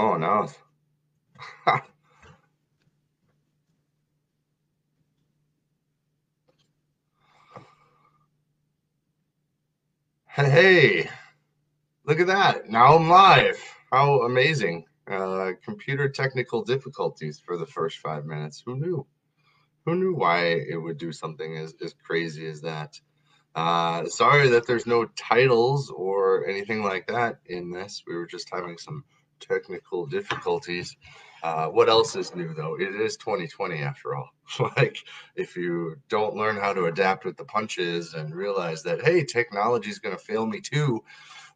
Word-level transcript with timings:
Oh 0.00 0.16
no. 0.16 0.48
hey, 10.28 11.10
look 12.04 12.20
at 12.20 12.28
that. 12.28 12.70
Now 12.70 12.94
I'm 12.94 13.08
live. 13.08 13.60
How 13.90 14.20
amazing. 14.22 14.84
Uh, 15.10 15.50
computer 15.64 16.08
technical 16.08 16.62
difficulties 16.62 17.42
for 17.44 17.56
the 17.56 17.66
first 17.66 17.98
five 17.98 18.24
minutes. 18.24 18.62
Who 18.64 18.78
knew? 18.78 19.04
Who 19.84 19.96
knew 19.96 20.14
why 20.14 20.44
it 20.44 20.80
would 20.80 20.98
do 20.98 21.10
something 21.10 21.56
as, 21.56 21.74
as 21.84 21.92
crazy 22.06 22.46
as 22.46 22.60
that? 22.60 23.00
Uh, 23.56 24.04
sorry 24.04 24.48
that 24.50 24.64
there's 24.64 24.86
no 24.86 25.06
titles 25.16 25.90
or 25.90 26.46
anything 26.46 26.84
like 26.84 27.08
that 27.08 27.40
in 27.46 27.72
this. 27.72 28.04
We 28.06 28.14
were 28.14 28.26
just 28.28 28.48
having 28.52 28.78
some 28.78 29.02
technical 29.40 30.06
difficulties. 30.06 30.96
Uh, 31.42 31.68
what 31.68 31.88
else 31.88 32.16
is 32.16 32.34
new 32.34 32.52
though? 32.54 32.74
It 32.80 32.94
is 32.94 33.16
2020 33.16 33.80
after 33.82 34.16
all. 34.16 34.30
like 34.76 34.98
if 35.36 35.56
you 35.56 35.96
don't 36.08 36.34
learn 36.34 36.56
how 36.56 36.72
to 36.72 36.86
adapt 36.86 37.24
with 37.24 37.36
the 37.36 37.44
punches 37.44 38.14
and 38.14 38.34
realize 38.34 38.82
that 38.82 39.04
hey, 39.04 39.24
technology 39.24 39.90
is 39.90 39.98
going 39.98 40.16
to 40.16 40.22
fail 40.22 40.46
me 40.46 40.60
too, 40.60 41.02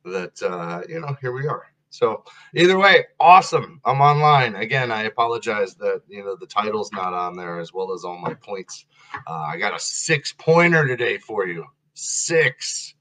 that 0.04 0.40
uh, 0.42 0.82
you 0.88 1.00
know 1.00 1.16
here 1.20 1.32
we 1.32 1.46
are. 1.46 1.66
So 1.90 2.24
either 2.54 2.78
way, 2.78 3.04
awesome. 3.20 3.78
I'm 3.84 4.00
online 4.00 4.54
again. 4.54 4.90
I 4.90 5.02
apologize 5.02 5.74
that 5.74 6.02
you 6.08 6.24
know 6.24 6.36
the 6.36 6.46
title's 6.46 6.92
not 6.92 7.12
on 7.12 7.36
there 7.36 7.58
as 7.58 7.72
well 7.72 7.92
as 7.92 8.04
all 8.04 8.18
my 8.18 8.34
points. 8.34 8.86
Uh, 9.26 9.32
I 9.32 9.58
got 9.58 9.76
a 9.76 9.78
six 9.78 10.32
pointer 10.32 10.86
today 10.86 11.18
for 11.18 11.46
you. 11.46 11.66
Six 11.94 12.94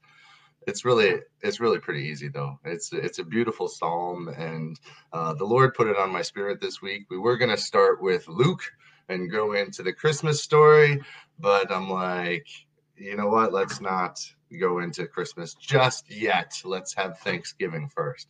it's 0.66 0.84
really 0.84 1.20
it's 1.42 1.60
really 1.60 1.78
pretty 1.78 2.02
easy 2.02 2.28
though. 2.28 2.58
It's 2.64 2.92
it's 2.92 3.18
a 3.18 3.24
beautiful 3.24 3.68
psalm 3.68 4.28
and 4.28 4.78
uh, 5.12 5.34
the 5.34 5.44
lord 5.44 5.74
put 5.74 5.88
it 5.88 5.96
on 5.96 6.10
my 6.12 6.22
spirit 6.22 6.60
this 6.60 6.80
week. 6.82 7.06
We 7.10 7.18
were 7.18 7.36
going 7.36 7.50
to 7.50 7.56
start 7.56 8.02
with 8.02 8.26
luke 8.28 8.62
and 9.08 9.30
go 9.30 9.52
into 9.54 9.82
the 9.82 9.92
christmas 9.92 10.40
story 10.40 11.00
but 11.40 11.72
i'm 11.72 11.90
like 11.90 12.46
you 13.02 13.16
know 13.16 13.28
what? 13.28 13.52
Let's 13.52 13.80
not 13.80 14.20
go 14.60 14.80
into 14.80 15.06
christmas 15.06 15.54
just 15.54 16.10
yet. 16.10 16.52
Let's 16.64 16.94
have 16.94 17.18
thanksgiving 17.18 17.88
first. 17.88 18.28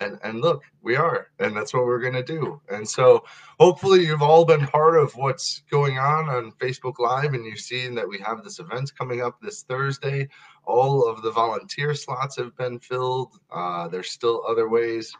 And 0.00 0.18
and 0.22 0.40
look 0.40 0.62
we 0.80 0.96
are 0.96 1.28
and 1.40 1.56
that's 1.56 1.74
what 1.74 1.84
we're 1.84 2.00
going 2.00 2.14
to 2.14 2.22
do. 2.22 2.60
And 2.68 2.88
so 2.88 3.24
hopefully 3.58 4.06
you've 4.06 4.22
all 4.22 4.44
been 4.44 4.66
part 4.66 4.96
of 4.96 5.14
what's 5.16 5.62
going 5.70 5.98
on 5.98 6.28
on 6.28 6.52
facebook 6.52 6.98
live 6.98 7.34
and 7.34 7.44
you've 7.44 7.58
seen 7.58 7.94
that 7.96 8.08
we 8.08 8.18
have 8.18 8.42
this 8.42 8.60
event 8.60 8.92
coming 8.96 9.20
up 9.20 9.40
this 9.40 9.62
thursday 9.62 10.28
all 10.68 11.08
of 11.08 11.22
the 11.22 11.30
volunteer 11.30 11.94
slots 11.94 12.36
have 12.36 12.54
been 12.56 12.78
filled. 12.78 13.40
Uh, 13.50 13.88
there's 13.88 14.10
still 14.10 14.44
other 14.46 14.68
ways 14.68 15.12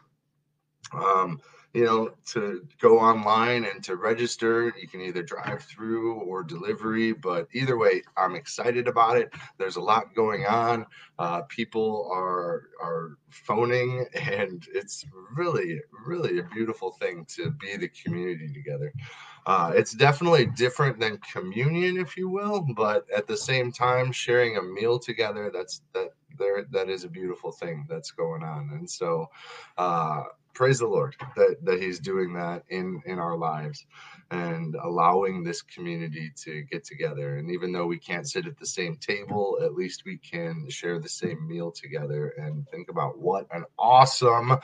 um, 0.93 1.39
you 1.73 1.85
know, 1.85 2.09
to 2.25 2.65
go 2.81 2.99
online 2.99 3.65
and 3.65 3.83
to 3.83 3.95
register. 3.95 4.73
You 4.79 4.87
can 4.87 5.01
either 5.01 5.21
drive 5.21 5.61
through 5.63 6.15
or 6.21 6.43
delivery, 6.43 7.13
but 7.13 7.47
either 7.53 7.77
way, 7.77 8.01
I'm 8.17 8.35
excited 8.35 8.87
about 8.87 9.17
it. 9.17 9.31
There's 9.57 9.75
a 9.75 9.81
lot 9.81 10.15
going 10.15 10.45
on. 10.45 10.85
Uh, 11.19 11.43
people 11.43 12.09
are 12.11 12.69
are 12.81 13.17
phoning, 13.29 14.05
and 14.15 14.65
it's 14.73 15.05
really, 15.35 15.79
really 16.05 16.39
a 16.39 16.43
beautiful 16.43 16.91
thing 16.91 17.25
to 17.35 17.51
be 17.51 17.77
the 17.77 17.89
community 17.89 18.51
together. 18.51 18.91
Uh, 19.45 19.71
it's 19.75 19.93
definitely 19.93 20.47
different 20.47 20.99
than 20.99 21.17
communion, 21.19 21.97
if 21.97 22.17
you 22.17 22.29
will, 22.29 22.65
but 22.75 23.05
at 23.15 23.27
the 23.27 23.37
same 23.37 23.71
time, 23.71 24.11
sharing 24.11 24.57
a 24.57 24.61
meal 24.61 24.97
together, 24.97 25.51
that's 25.53 25.81
that 25.93 26.09
there 26.37 26.65
that 26.71 26.89
is 26.89 27.03
a 27.03 27.09
beautiful 27.09 27.51
thing 27.51 27.85
that's 27.87 28.11
going 28.11 28.43
on. 28.43 28.69
And 28.73 28.89
so 28.89 29.27
uh, 29.77 30.23
praise 30.53 30.79
the 30.79 30.87
Lord 30.87 31.15
that 31.35 31.57
that 31.63 31.81
He's 31.81 31.99
doing 31.99 32.33
that 32.33 32.63
in 32.69 33.01
in 33.05 33.19
our 33.19 33.37
lives 33.37 33.85
and 34.31 34.75
allowing 34.83 35.43
this 35.43 35.61
community 35.61 36.31
to 36.43 36.63
get 36.63 36.83
together. 36.83 37.37
And 37.37 37.49
even 37.51 37.71
though 37.71 37.87
we 37.87 37.97
can't 37.97 38.29
sit 38.29 38.45
at 38.45 38.57
the 38.57 38.65
same 38.65 38.97
table, 38.97 39.57
at 39.63 39.73
least 39.73 40.03
we 40.05 40.17
can 40.17 40.69
share 40.69 40.99
the 40.99 41.09
same 41.09 41.47
meal 41.47 41.71
together 41.71 42.33
and 42.37 42.67
think 42.69 42.89
about 42.89 43.17
what 43.17 43.47
an 43.51 43.65
awesome 43.77 44.57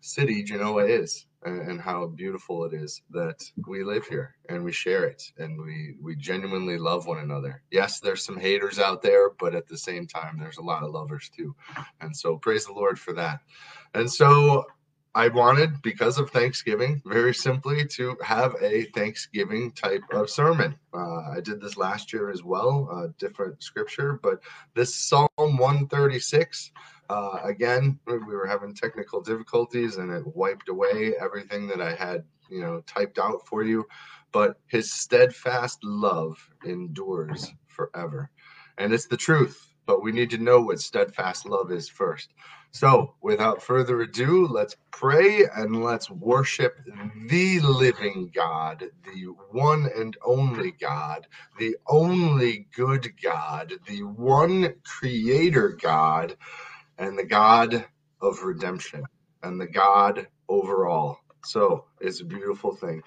city 0.00 0.42
Genoa 0.42 0.84
is 0.84 1.26
and, 1.44 1.80
how 1.80 2.06
beautiful 2.06 2.64
it 2.64 2.74
is 2.74 3.02
that 3.10 3.42
we 3.68 3.84
live 3.84 4.06
here 4.06 4.34
and 4.48 4.64
we 4.64 4.72
share 4.72 5.04
it 5.04 5.22
and 5.38 5.60
we 5.60 5.94
we 6.00 6.16
genuinely 6.16 6.78
love 6.78 7.06
one 7.06 7.18
another. 7.18 7.62
Yes, 7.70 8.00
there's 8.00 8.24
some 8.24 8.38
haters 8.38 8.78
out 8.78 9.02
there, 9.02 9.30
but 9.38 9.54
at 9.54 9.66
the 9.68 9.78
same 9.78 10.06
time 10.06 10.38
there's 10.38 10.58
a 10.58 10.62
lot 10.62 10.82
of 10.82 10.90
lovers 10.90 11.28
too. 11.28 11.54
And 12.00 12.16
so 12.16 12.36
praise 12.38 12.66
the 12.66 12.72
Lord 12.72 12.98
for 12.98 13.12
that. 13.14 13.40
And 13.94 14.10
so 14.10 14.66
I 15.16 15.28
wanted, 15.28 15.80
because 15.80 16.18
of 16.18 16.28
Thanksgiving, 16.28 17.00
very 17.06 17.32
simply 17.32 17.86
to 17.86 18.18
have 18.22 18.54
a 18.60 18.84
Thanksgiving 18.94 19.72
type 19.72 20.02
of 20.12 20.28
sermon. 20.28 20.76
Uh, 20.92 21.30
I 21.30 21.40
did 21.42 21.58
this 21.58 21.78
last 21.78 22.12
year 22.12 22.28
as 22.28 22.44
well, 22.44 22.86
uh, 22.92 23.06
different 23.18 23.62
scripture, 23.62 24.20
but 24.22 24.40
this 24.74 24.94
Psalm 24.94 25.28
136, 25.38 26.70
uh, 27.08 27.38
again, 27.42 27.98
we 28.06 28.18
were 28.18 28.46
having 28.46 28.74
technical 28.74 29.22
difficulties 29.22 29.96
and 29.96 30.12
it 30.12 30.36
wiped 30.36 30.68
away 30.68 31.14
everything 31.18 31.66
that 31.68 31.80
I 31.80 31.94
had, 31.94 32.22
you 32.50 32.60
know, 32.60 32.82
typed 32.86 33.18
out 33.18 33.46
for 33.46 33.64
you. 33.64 33.86
But 34.32 34.60
his 34.66 34.92
steadfast 34.92 35.82
love 35.82 36.36
endures 36.66 37.54
forever. 37.68 38.30
And 38.76 38.92
it's 38.92 39.06
the 39.06 39.16
truth, 39.16 39.66
but 39.86 40.02
we 40.02 40.12
need 40.12 40.30
to 40.30 40.38
know 40.38 40.60
what 40.60 40.80
steadfast 40.80 41.46
love 41.46 41.70
is 41.72 41.88
first. 41.88 42.32
So, 42.72 43.14
without 43.22 43.62
further 43.62 44.02
ado, 44.02 44.46
let's 44.46 44.76
pray 44.90 45.44
and 45.56 45.82
let's 45.82 46.10
worship 46.10 46.76
the 47.28 47.60
living 47.60 48.30
God, 48.34 48.84
the 49.04 49.24
one 49.50 49.88
and 49.96 50.16
only 50.24 50.72
God, 50.72 51.26
the 51.58 51.76
only 51.86 52.66
good 52.74 53.10
God, 53.22 53.72
the 53.86 54.02
one 54.02 54.74
creator 54.84 55.70
God, 55.80 56.36
and 56.98 57.18
the 57.18 57.24
God 57.24 57.86
of 58.20 58.42
redemption, 58.42 59.04
and 59.42 59.60
the 59.60 59.68
God 59.68 60.26
overall. 60.48 61.18
So, 61.44 61.86
it's 62.00 62.20
a 62.20 62.24
beautiful 62.24 62.74
thing. 62.74 63.02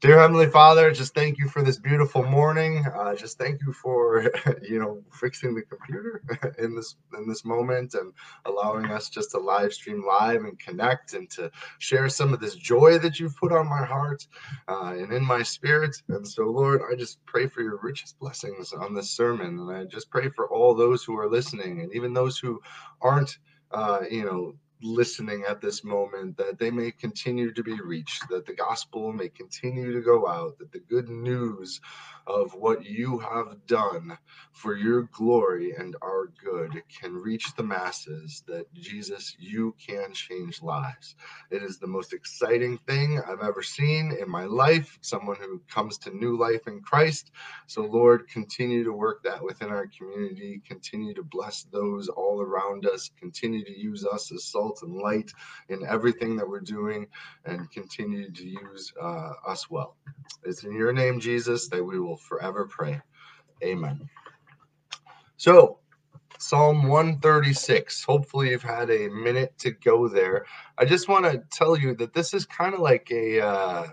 Dear 0.00 0.18
Heavenly 0.18 0.46
Father, 0.46 0.90
just 0.92 1.12
thank 1.12 1.36
you 1.36 1.46
for 1.46 1.62
this 1.62 1.76
beautiful 1.76 2.22
morning. 2.22 2.86
Uh, 2.86 3.14
just 3.14 3.36
thank 3.36 3.60
you 3.60 3.70
for 3.74 4.32
you 4.62 4.78
know 4.78 5.02
fixing 5.12 5.54
the 5.54 5.60
computer 5.60 6.22
in 6.58 6.74
this 6.74 6.96
in 7.18 7.28
this 7.28 7.44
moment 7.44 7.92
and 7.92 8.14
allowing 8.46 8.86
us 8.86 9.10
just 9.10 9.30
to 9.32 9.38
live 9.38 9.74
stream 9.74 10.02
live 10.06 10.44
and 10.44 10.58
connect 10.58 11.12
and 11.12 11.28
to 11.32 11.50
share 11.80 12.08
some 12.08 12.32
of 12.32 12.40
this 12.40 12.54
joy 12.54 12.96
that 12.96 13.20
you've 13.20 13.36
put 13.36 13.52
on 13.52 13.68
my 13.68 13.84
heart 13.84 14.26
uh, 14.68 14.94
and 14.96 15.12
in 15.12 15.22
my 15.22 15.42
spirit. 15.42 15.94
And 16.08 16.26
so, 16.26 16.44
Lord, 16.44 16.80
I 16.90 16.94
just 16.94 17.22
pray 17.26 17.46
for 17.46 17.60
your 17.60 17.78
richest 17.82 18.18
blessings 18.18 18.72
on 18.72 18.94
this 18.94 19.10
sermon, 19.10 19.58
and 19.58 19.70
I 19.70 19.84
just 19.84 20.08
pray 20.08 20.30
for 20.30 20.48
all 20.48 20.74
those 20.74 21.04
who 21.04 21.18
are 21.18 21.28
listening 21.28 21.82
and 21.82 21.92
even 21.94 22.14
those 22.14 22.38
who 22.38 22.58
aren't. 23.02 23.36
Uh, 23.70 24.00
you 24.10 24.24
know, 24.24 24.54
listening 24.82 25.44
at 25.48 25.60
this 25.60 25.84
moment 25.84 26.36
that 26.36 26.58
they 26.58 26.70
may 26.70 26.90
continue 26.90 27.52
to 27.52 27.62
be 27.62 27.80
reached, 27.80 28.28
that 28.28 28.46
the 28.46 28.54
gospel 28.54 29.12
may 29.12 29.28
continue 29.28 29.92
to 29.92 30.00
go 30.00 30.26
out, 30.26 30.58
that 30.58 30.72
the 30.72 30.80
good 30.80 31.08
news 31.08 31.80
of 32.26 32.54
what 32.54 32.84
you 32.84 33.18
have 33.18 33.66
done 33.66 34.16
for 34.52 34.76
your 34.76 35.02
glory 35.12 35.74
and 35.76 35.96
our 36.02 36.26
good 36.42 36.82
can 37.00 37.14
reach 37.14 37.54
the 37.56 37.62
masses, 37.62 38.42
that 38.46 38.72
Jesus, 38.74 39.36
you 39.38 39.74
can 39.84 40.12
change 40.12 40.62
lives. 40.62 41.16
It 41.50 41.62
is 41.62 41.78
the 41.78 41.86
most 41.86 42.12
exciting 42.12 42.78
thing 42.86 43.20
I've 43.20 43.42
ever 43.42 43.62
seen 43.62 44.12
in 44.12 44.30
my 44.30 44.44
life, 44.44 44.98
someone 45.00 45.36
who 45.40 45.60
comes 45.68 45.98
to 45.98 46.16
new 46.16 46.36
life 46.38 46.66
in 46.66 46.80
Christ. 46.80 47.32
So, 47.66 47.82
Lord, 47.82 48.28
continue 48.28 48.84
to 48.84 48.92
work 48.92 49.22
that 49.24 49.42
within 49.42 49.70
our 49.70 49.86
community, 49.86 50.60
continue 50.66 51.14
to 51.14 51.22
bless 51.22 51.64
those 51.64 52.08
all 52.08 52.40
around 52.40 52.86
us, 52.86 53.10
continue 53.18 53.64
to 53.64 53.78
use 53.78 54.04
us 54.06 54.32
as 54.32 54.44
salt 54.44 54.69
and 54.82 54.96
light 54.96 55.32
in 55.68 55.84
everything 55.86 56.36
that 56.36 56.48
we're 56.48 56.60
doing, 56.60 57.06
and 57.44 57.70
continue 57.70 58.30
to 58.30 58.46
use 58.46 58.92
uh, 59.00 59.32
us 59.46 59.70
well. 59.70 59.96
It's 60.44 60.64
in 60.64 60.72
your 60.72 60.92
name, 60.92 61.20
Jesus, 61.20 61.68
that 61.68 61.84
we 61.84 61.98
will 61.98 62.16
forever 62.16 62.66
pray. 62.66 63.00
Amen. 63.62 64.08
So, 65.36 65.78
Psalm 66.38 66.88
136. 66.88 68.04
Hopefully, 68.04 68.50
you've 68.50 68.62
had 68.62 68.90
a 68.90 69.08
minute 69.08 69.52
to 69.58 69.72
go 69.72 70.08
there. 70.08 70.46
I 70.78 70.84
just 70.86 71.08
want 71.08 71.26
to 71.26 71.42
tell 71.52 71.76
you 71.76 71.94
that 71.96 72.14
this 72.14 72.32
is 72.32 72.46
kind 72.46 72.72
of 72.72 72.80
like 72.80 73.10
a 73.10 73.40
uh, 73.40 73.86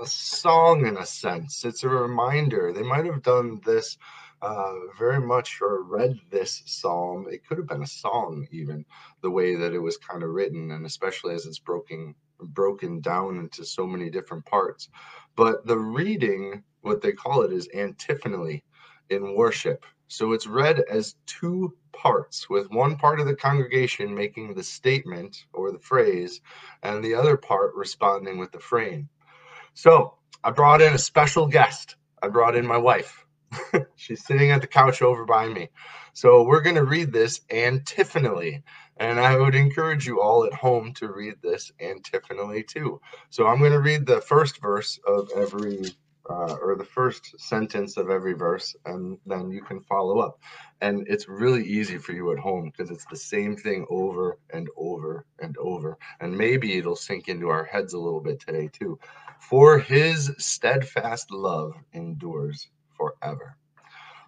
a 0.00 0.06
song 0.06 0.86
in 0.86 0.96
a 0.96 1.06
sense. 1.06 1.64
It's 1.64 1.84
a 1.84 1.88
reminder. 1.88 2.72
They 2.72 2.82
might 2.82 3.06
have 3.06 3.22
done 3.22 3.60
this 3.64 3.98
uh, 4.42 4.74
very 4.98 5.20
much 5.20 5.58
read 5.60 6.18
this 6.30 6.62
psalm. 6.66 7.26
It 7.30 7.46
could 7.46 7.58
have 7.58 7.68
been 7.68 7.84
a 7.84 7.86
song, 7.86 8.46
even 8.50 8.84
the 9.22 9.30
way 9.30 9.54
that 9.54 9.72
it 9.72 9.78
was 9.78 9.96
kind 9.96 10.22
of 10.22 10.30
written, 10.30 10.72
and 10.72 10.84
especially 10.84 11.34
as 11.34 11.46
it's 11.46 11.60
broken 11.60 12.14
broken 12.40 13.00
down 13.00 13.38
into 13.38 13.64
so 13.64 13.86
many 13.86 14.10
different 14.10 14.44
parts. 14.44 14.88
But 15.36 15.64
the 15.64 15.78
reading, 15.78 16.64
what 16.80 17.00
they 17.00 17.12
call 17.12 17.42
it, 17.42 17.52
is 17.52 17.68
antiphonally 17.72 18.64
in 19.10 19.36
worship. 19.36 19.84
So 20.08 20.32
it's 20.32 20.46
read 20.46 20.80
as 20.90 21.14
two 21.26 21.74
parts, 21.92 22.50
with 22.50 22.68
one 22.70 22.96
part 22.96 23.20
of 23.20 23.26
the 23.26 23.36
congregation 23.36 24.12
making 24.12 24.54
the 24.54 24.64
statement 24.64 25.46
or 25.52 25.70
the 25.70 25.78
phrase, 25.78 26.40
and 26.82 27.02
the 27.02 27.14
other 27.14 27.36
part 27.36 27.74
responding 27.76 28.38
with 28.38 28.50
the 28.50 28.58
frame. 28.58 29.08
So 29.74 30.18
I 30.42 30.50
brought 30.50 30.82
in 30.82 30.94
a 30.94 30.98
special 30.98 31.46
guest. 31.46 31.96
I 32.20 32.28
brought 32.28 32.56
in 32.56 32.66
my 32.66 32.76
wife. 32.76 33.24
She's 33.96 34.24
sitting 34.24 34.50
at 34.50 34.60
the 34.60 34.66
couch 34.66 35.02
over 35.02 35.24
by 35.24 35.48
me. 35.48 35.68
So 36.12 36.42
we're 36.44 36.60
going 36.60 36.76
to 36.76 36.84
read 36.84 37.12
this 37.12 37.40
antiphonally. 37.50 38.62
And 38.98 39.18
I 39.18 39.36
would 39.36 39.54
encourage 39.54 40.06
you 40.06 40.20
all 40.20 40.44
at 40.44 40.52
home 40.52 40.92
to 40.94 41.12
read 41.12 41.34
this 41.42 41.72
antiphonally 41.80 42.62
too. 42.62 43.00
So 43.30 43.46
I'm 43.46 43.58
going 43.58 43.72
to 43.72 43.80
read 43.80 44.06
the 44.06 44.20
first 44.20 44.60
verse 44.60 44.98
of 45.06 45.28
every, 45.34 45.82
uh, 46.28 46.56
or 46.60 46.76
the 46.76 46.84
first 46.84 47.40
sentence 47.40 47.96
of 47.96 48.10
every 48.10 48.34
verse, 48.34 48.76
and 48.84 49.18
then 49.26 49.50
you 49.50 49.62
can 49.62 49.80
follow 49.80 50.20
up. 50.20 50.38
And 50.80 51.06
it's 51.08 51.28
really 51.28 51.64
easy 51.64 51.98
for 51.98 52.12
you 52.12 52.32
at 52.32 52.38
home 52.38 52.70
because 52.70 52.90
it's 52.90 53.06
the 53.06 53.16
same 53.16 53.56
thing 53.56 53.86
over 53.88 54.38
and 54.50 54.68
over 54.76 55.26
and 55.40 55.56
over. 55.56 55.96
And 56.20 56.36
maybe 56.36 56.76
it'll 56.76 56.94
sink 56.94 57.28
into 57.28 57.48
our 57.48 57.64
heads 57.64 57.94
a 57.94 57.98
little 57.98 58.20
bit 58.20 58.40
today 58.40 58.68
too. 58.72 58.98
For 59.40 59.78
his 59.78 60.30
steadfast 60.38 61.30
love 61.30 61.74
endures 61.92 62.68
forever. 63.02 63.56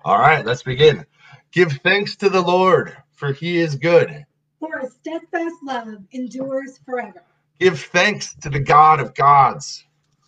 All 0.05 0.19
right, 0.19 0.45
let's 0.45 0.63
begin. 0.63 1.07
Give 1.53 1.73
thanks 1.85 2.17
to 2.17 2.29
the 2.29 2.41
Lord, 2.41 2.97
for 3.13 3.33
he 3.33 3.59
is 3.59 3.77
good. 3.77 4.27
For 4.59 4.79
his 4.81 4.95
steadfast 4.95 5.55
love 5.63 5.89
endures 6.13 6.79
forever. 6.85 7.23
Give 7.61 7.79
thanks 7.79 8.35
to 8.43 8.51
the 8.51 8.61
God 8.61 9.01
of 9.01 9.15
gods. 9.15 9.85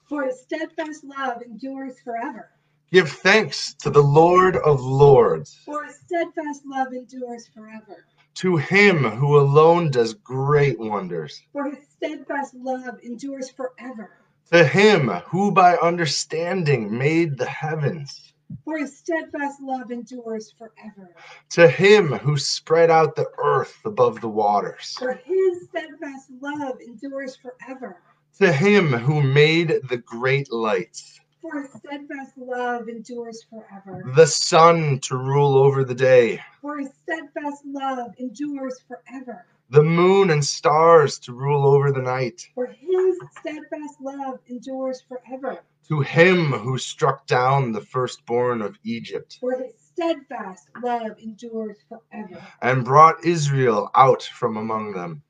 For 0.09 0.25
his 0.25 0.41
steadfast 0.41 1.03
love 1.05 1.43
endures 1.43 1.99
forever. 2.01 2.51
Give 2.93 3.11
thanks 3.11 3.75
to 3.81 3.91
the 3.91 4.03
Lord 4.03 4.57
of 4.57 4.81
lords. 4.81 5.59
For 5.65 5.85
his 5.85 5.97
steadfast 5.97 6.63
love 6.65 6.93
endures 6.93 7.49
forever. 7.49 8.05
To 8.37 8.57
him 8.57 9.03
who 9.03 9.39
alone 9.39 9.91
does 9.91 10.15
great 10.15 10.79
wonders. 10.79 11.43
For 11.53 11.71
his 11.71 11.79
steadfast 11.97 12.55
love 12.55 12.99
endures 13.03 13.51
forever. 13.51 14.11
To 14.53 14.65
him 14.65 15.09
who 15.09 15.51
by 15.51 15.77
understanding 15.77 16.97
made 16.97 17.37
the 17.37 17.47
heavens. 17.47 18.35
For 18.65 18.79
his 18.79 18.97
steadfast 18.99 19.61
love 19.61 19.91
endures 19.91 20.53
forever. 20.59 21.15
To 21.51 21.69
him 21.69 22.13
who 22.13 22.37
spread 22.37 22.91
out 22.91 23.17
the 23.17 23.31
earth 23.39 23.79
above 23.85 24.21
the 24.21 24.29
waters. 24.29 24.95
For 24.99 25.15
his 25.15 25.69
steadfast 25.69 26.31
love 26.41 26.81
endures 26.81 27.37
forever. 27.37 28.03
To 28.39 28.53
him 28.53 28.93
who 28.93 29.23
made 29.23 29.81
the 29.89 29.97
great 29.99 30.53
lights. 30.53 31.21
For 31.41 31.63
his 31.63 31.71
steadfast 31.73 32.37
love 32.37 32.89
endures 32.89 33.45
forever. 33.45 34.03
The 34.15 34.27
sun 34.27 34.99
to 35.01 35.17
rule 35.17 35.57
over 35.57 35.85
the 35.85 35.95
day. 35.95 36.41
For 36.61 36.79
his 36.79 36.91
steadfast 37.03 37.65
love 37.65 38.15
endures 38.19 38.81
forever. 38.89 39.47
The 39.71 39.83
moon 39.83 40.31
and 40.31 40.45
stars 40.45 41.19
to 41.21 41.33
rule 41.33 41.67
over 41.67 41.93
the 41.93 42.03
night. 42.03 42.49
For 42.55 42.67
his 42.67 43.19
steadfast 43.39 44.01
love 44.01 44.41
endures 44.49 45.03
forever. 45.03 45.61
To 45.89 46.01
him 46.01 46.51
who 46.51 46.79
struck 46.79 47.29
down 47.29 47.71
the 47.71 47.81
firstborn 47.81 48.61
of 48.61 48.77
Egypt. 48.83 49.39
For 49.41 49.57
his 49.57 49.79
steadfast 49.79 50.69
love 50.83 51.13
endures 51.19 51.77
forever. 51.89 52.43
And 52.61 52.85
brought 52.85 53.25
Israel 53.25 53.91
out 53.95 54.25
from 54.25 54.57
among 54.57 54.95
them. 54.95 55.23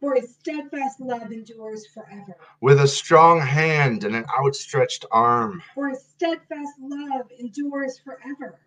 For 0.00 0.14
his 0.14 0.34
steadfast 0.34 1.00
love 1.00 1.30
endures 1.30 1.86
forever. 1.88 2.36
With 2.60 2.80
a 2.80 2.88
strong 2.88 3.40
hand 3.40 4.04
and 4.04 4.16
an 4.16 4.24
outstretched 4.38 5.04
arm. 5.10 5.62
For 5.74 5.90
his 5.90 6.02
steadfast 6.02 6.72
love 6.80 7.30
endures 7.38 7.98
forever. 7.98 8.58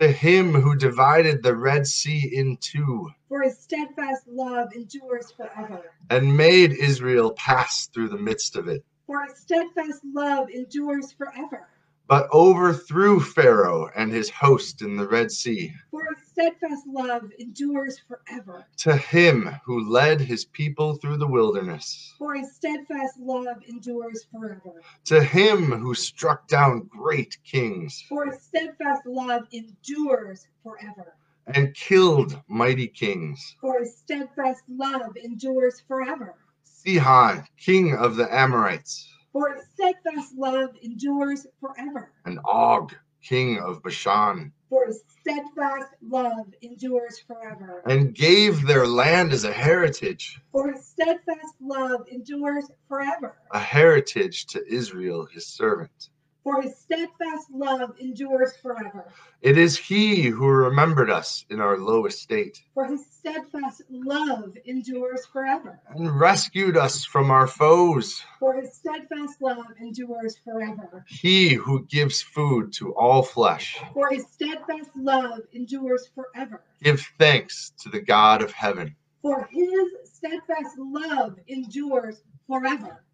To 0.00 0.08
him 0.08 0.52
who 0.52 0.76
divided 0.76 1.42
the 1.42 1.56
Red 1.56 1.86
Sea 1.86 2.30
in 2.32 2.58
two. 2.58 3.08
For 3.28 3.42
his 3.42 3.58
steadfast 3.58 4.28
love 4.28 4.74
endures 4.74 5.30
forever. 5.32 5.92
And 6.10 6.36
made 6.36 6.72
Israel 6.72 7.32
pass 7.32 7.86
through 7.86 8.08
the 8.08 8.18
midst 8.18 8.56
of 8.56 8.68
it. 8.68 8.84
For 9.10 9.24
his 9.24 9.38
steadfast 9.38 10.04
love 10.04 10.50
endures 10.50 11.10
forever. 11.10 11.66
But 12.06 12.32
overthrew 12.32 13.18
Pharaoh 13.18 13.90
and 13.96 14.12
his 14.12 14.30
host 14.30 14.82
in 14.82 14.94
the 14.94 15.08
Red 15.08 15.32
Sea. 15.32 15.74
For 15.90 16.04
his 16.14 16.28
steadfast 16.28 16.86
love 16.86 17.32
endures 17.40 17.98
forever. 17.98 18.64
To 18.76 18.96
him 18.96 19.50
who 19.64 19.90
led 19.90 20.20
his 20.20 20.44
people 20.44 20.94
through 20.94 21.16
the 21.16 21.26
wilderness. 21.26 22.14
For 22.18 22.36
his 22.36 22.54
steadfast 22.54 23.18
love 23.18 23.56
endures 23.66 24.26
forever. 24.30 24.80
To 25.06 25.24
him 25.24 25.72
who 25.72 25.92
struck 25.92 26.46
down 26.46 26.88
great 26.88 27.36
kings. 27.42 28.04
For 28.08 28.26
his 28.26 28.40
steadfast 28.40 29.06
love 29.06 29.42
endures 29.50 30.46
forever. 30.62 31.16
And 31.48 31.74
killed 31.74 32.40
mighty 32.46 32.86
kings. 32.86 33.56
For 33.60 33.80
his 33.80 33.96
steadfast 33.96 34.62
love 34.68 35.16
endures 35.16 35.80
forever. 35.88 36.36
Sihon, 36.82 37.44
king 37.58 37.94
of 37.94 38.16
the 38.16 38.32
Amorites. 38.34 39.06
For 39.32 39.54
his 39.54 39.64
steadfast 39.74 40.34
love 40.34 40.70
endures 40.80 41.46
forever. 41.60 42.10
And 42.24 42.40
Og, 42.46 42.94
king 43.22 43.58
of 43.58 43.82
Bashan. 43.82 44.50
For 44.70 44.86
his 44.86 45.02
steadfast 45.20 45.90
love 46.00 46.46
endures 46.62 47.18
forever. 47.20 47.82
And 47.84 48.14
gave 48.14 48.66
their 48.66 48.86
land 48.86 49.34
as 49.34 49.44
a 49.44 49.52
heritage. 49.52 50.40
For 50.52 50.72
his 50.72 50.86
steadfast 50.86 51.54
love 51.60 52.06
endures 52.10 52.70
forever. 52.88 53.36
A 53.52 53.58
heritage 53.58 54.46
to 54.46 54.66
Israel, 54.66 55.26
his 55.26 55.46
servant. 55.46 56.08
For 56.42 56.62
his 56.62 56.78
steadfast 56.78 57.50
love 57.50 57.94
endures 58.00 58.56
forever. 58.56 59.12
It 59.42 59.58
is 59.58 59.76
he 59.76 60.22
who 60.24 60.46
remembered 60.48 61.10
us 61.10 61.44
in 61.50 61.60
our 61.60 61.76
low 61.76 62.06
estate. 62.06 62.62
For 62.72 62.86
his 62.86 63.04
steadfast 63.10 63.82
love 63.90 64.56
endures 64.64 65.26
forever. 65.26 65.78
And 65.90 66.18
rescued 66.18 66.78
us 66.78 67.04
from 67.04 67.30
our 67.30 67.46
foes. 67.46 68.22
For 68.38 68.54
his 68.54 68.72
steadfast 68.74 69.42
love 69.42 69.66
endures 69.80 70.38
forever. 70.38 71.04
He 71.08 71.52
who 71.54 71.84
gives 71.86 72.22
food 72.22 72.72
to 72.74 72.94
all 72.94 73.22
flesh. 73.22 73.78
For 73.92 74.08
his 74.08 74.24
steadfast 74.30 74.90
love 74.96 75.40
endures 75.52 76.08
forever. 76.14 76.62
Give 76.82 77.00
thanks 77.18 77.72
to 77.80 77.90
the 77.90 78.00
God 78.00 78.42
of 78.42 78.52
heaven. 78.52 78.96
For 79.20 79.46
his 79.50 79.90
steadfast 80.04 80.78
love 80.78 81.36
endures 81.48 82.22
forever. 82.46 83.04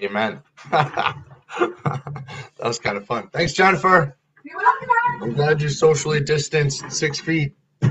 Amen. 0.00 0.42
that 1.58 2.24
was 2.62 2.78
kind 2.78 2.96
of 2.96 3.06
fun. 3.06 3.28
Thanks, 3.32 3.52
Jennifer. 3.52 4.16
You're 4.44 4.56
welcome. 4.56 4.88
I'm 5.22 5.32
glad 5.34 5.60
you're 5.60 5.70
socially 5.70 6.20
distanced 6.20 6.90
six 6.90 7.20
feet. 7.20 7.54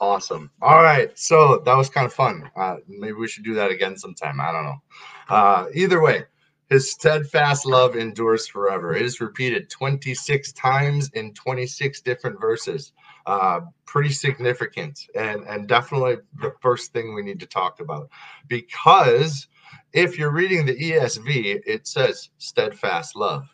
awesome. 0.00 0.50
All 0.62 0.82
right. 0.82 1.16
So 1.18 1.62
that 1.64 1.76
was 1.76 1.88
kind 1.88 2.06
of 2.06 2.12
fun. 2.12 2.50
Uh, 2.56 2.76
maybe 2.86 3.14
we 3.14 3.28
should 3.28 3.44
do 3.44 3.54
that 3.54 3.70
again 3.70 3.96
sometime. 3.96 4.40
I 4.40 4.52
don't 4.52 4.64
know. 4.64 4.82
Uh, 5.28 5.66
either 5.74 6.02
way, 6.02 6.24
his 6.68 6.90
steadfast 6.92 7.64
love 7.64 7.96
endures 7.96 8.46
forever. 8.46 8.94
It 8.94 9.02
is 9.02 9.20
repeated 9.20 9.70
26 9.70 10.52
times 10.52 11.10
in 11.14 11.32
26 11.34 12.00
different 12.02 12.40
verses. 12.40 12.92
Uh, 13.26 13.60
pretty 13.86 14.10
significant 14.10 15.00
and, 15.16 15.44
and 15.48 15.66
definitely 15.66 16.16
the 16.40 16.52
first 16.60 16.92
thing 16.92 17.12
we 17.12 17.22
need 17.22 17.40
to 17.40 17.46
talk 17.46 17.80
about 17.80 18.08
because 18.46 19.48
if 19.92 20.18
you're 20.18 20.32
reading 20.32 20.66
the 20.66 20.76
ESV, 20.76 21.62
it 21.66 21.86
says 21.86 22.30
steadfast 22.38 23.16
love. 23.16 23.48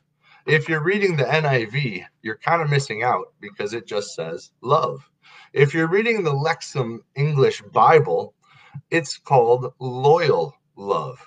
If 0.47 0.69
you're 0.69 0.83
reading 0.83 1.16
the 1.16 1.25
NIV, 1.25 2.04
you're 2.23 2.38
kind 2.38 2.62
of 2.62 2.71
missing 2.71 3.02
out 3.02 3.33
because 3.40 3.75
it 3.75 3.87
just 3.87 4.14
says 4.14 4.50
love. 4.61 5.09
If 5.52 5.73
you're 5.73 5.88
reading 5.88 6.25
the 6.25 6.35
Lexham 6.35 7.00
English 7.14 7.62
Bible, 7.73 8.35
it's 8.90 9.19
called 9.19 9.73
loyal 9.78 10.54
love. 10.76 11.19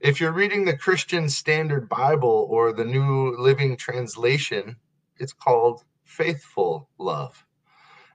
If 0.00 0.20
you're 0.20 0.32
reading 0.32 0.64
the 0.64 0.78
Christian 0.78 1.28
Standard 1.28 1.88
Bible 1.88 2.46
or 2.50 2.72
the 2.72 2.84
New 2.84 3.36
Living 3.36 3.76
Translation, 3.76 4.76
it's 5.18 5.32
called 5.32 5.84
faithful 6.04 6.88
love. 6.98 7.44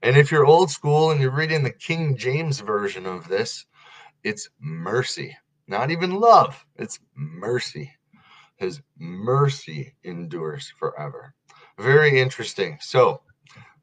And 0.01 0.17
if 0.17 0.31
you're 0.31 0.45
old 0.45 0.71
school 0.71 1.11
and 1.11 1.21
you're 1.21 1.31
reading 1.31 1.63
the 1.63 1.71
King 1.71 2.17
James 2.17 2.59
version 2.59 3.05
of 3.05 3.27
this, 3.27 3.65
it's 4.23 4.49
mercy. 4.59 5.37
Not 5.73 5.89
even 5.89 6.11
love, 6.11 6.63
it's 6.75 6.99
mercy. 7.15 7.91
His 8.57 8.79
mercy 8.99 9.95
endures 10.03 10.71
forever. 10.77 11.33
Very 11.79 12.21
interesting. 12.21 12.77
So 12.79 13.21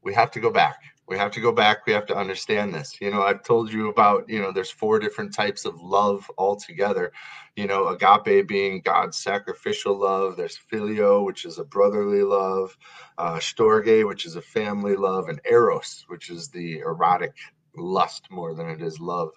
we 0.01 0.13
have 0.13 0.31
to 0.31 0.39
go 0.39 0.51
back. 0.51 0.77
We 1.09 1.17
have 1.17 1.31
to 1.31 1.41
go 1.41 1.51
back. 1.51 1.85
We 1.85 1.91
have 1.91 2.05
to 2.05 2.15
understand 2.15 2.73
this. 2.73 2.95
You 3.01 3.11
know, 3.11 3.23
I've 3.23 3.43
told 3.43 3.73
you 3.73 3.89
about, 3.89 4.29
you 4.29 4.41
know, 4.41 4.53
there's 4.53 4.71
four 4.71 4.99
different 4.99 5.33
types 5.33 5.65
of 5.65 5.81
love 5.81 6.31
altogether. 6.37 7.11
You 7.57 7.67
know, 7.67 7.89
agape 7.89 8.47
being 8.47 8.79
God's 8.85 9.17
sacrificial 9.17 9.99
love. 9.99 10.37
There's 10.37 10.57
phileo, 10.71 11.25
which 11.25 11.43
is 11.43 11.59
a 11.59 11.65
brotherly 11.65 12.23
love. 12.23 12.77
Uh, 13.17 13.35
storge, 13.35 14.07
which 14.07 14.25
is 14.25 14.37
a 14.37 14.41
family 14.41 14.95
love. 14.95 15.27
And 15.27 15.41
eros, 15.43 16.05
which 16.07 16.29
is 16.29 16.47
the 16.47 16.79
erotic 16.79 17.33
lust 17.75 18.27
more 18.31 18.53
than 18.53 18.69
it 18.69 18.81
is 18.81 19.01
love. 19.01 19.31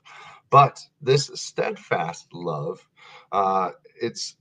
But 0.55 0.79
this 1.03 1.33
steadfast 1.35 2.33
love, 2.33 2.79
uh, 3.33 3.73
it's 4.01 4.37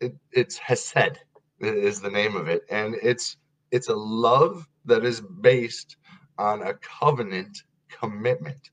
it, 0.00 0.14
it's 0.32 0.56
hesed 0.56 1.18
is 1.60 2.00
the 2.00 2.08
name 2.08 2.34
of 2.34 2.48
it, 2.48 2.62
and 2.70 2.96
it's 3.02 3.36
it's 3.70 3.90
a 3.90 3.94
love 3.94 4.66
that 4.86 5.04
is 5.04 5.20
based 5.20 5.98
on 6.38 6.62
a 6.62 6.72
covenant 6.76 7.64
commitment. 7.90 8.70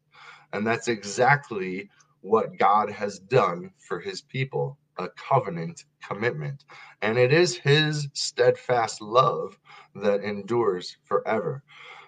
And 0.53 0.65
that's 0.65 0.87
exactly 0.87 1.89
what 2.21 2.57
God 2.57 2.89
has 2.89 3.19
done 3.19 3.71
for 3.77 3.99
his 3.99 4.21
people 4.21 4.77
a 4.97 5.09
covenant 5.09 5.83
commitment. 6.01 6.63
And 7.01 7.17
it 7.17 7.33
is 7.33 7.57
his 7.57 8.07
steadfast 8.13 9.01
love 9.01 9.59
that 9.95 10.23
endures 10.23 10.95
forever. 11.03 11.63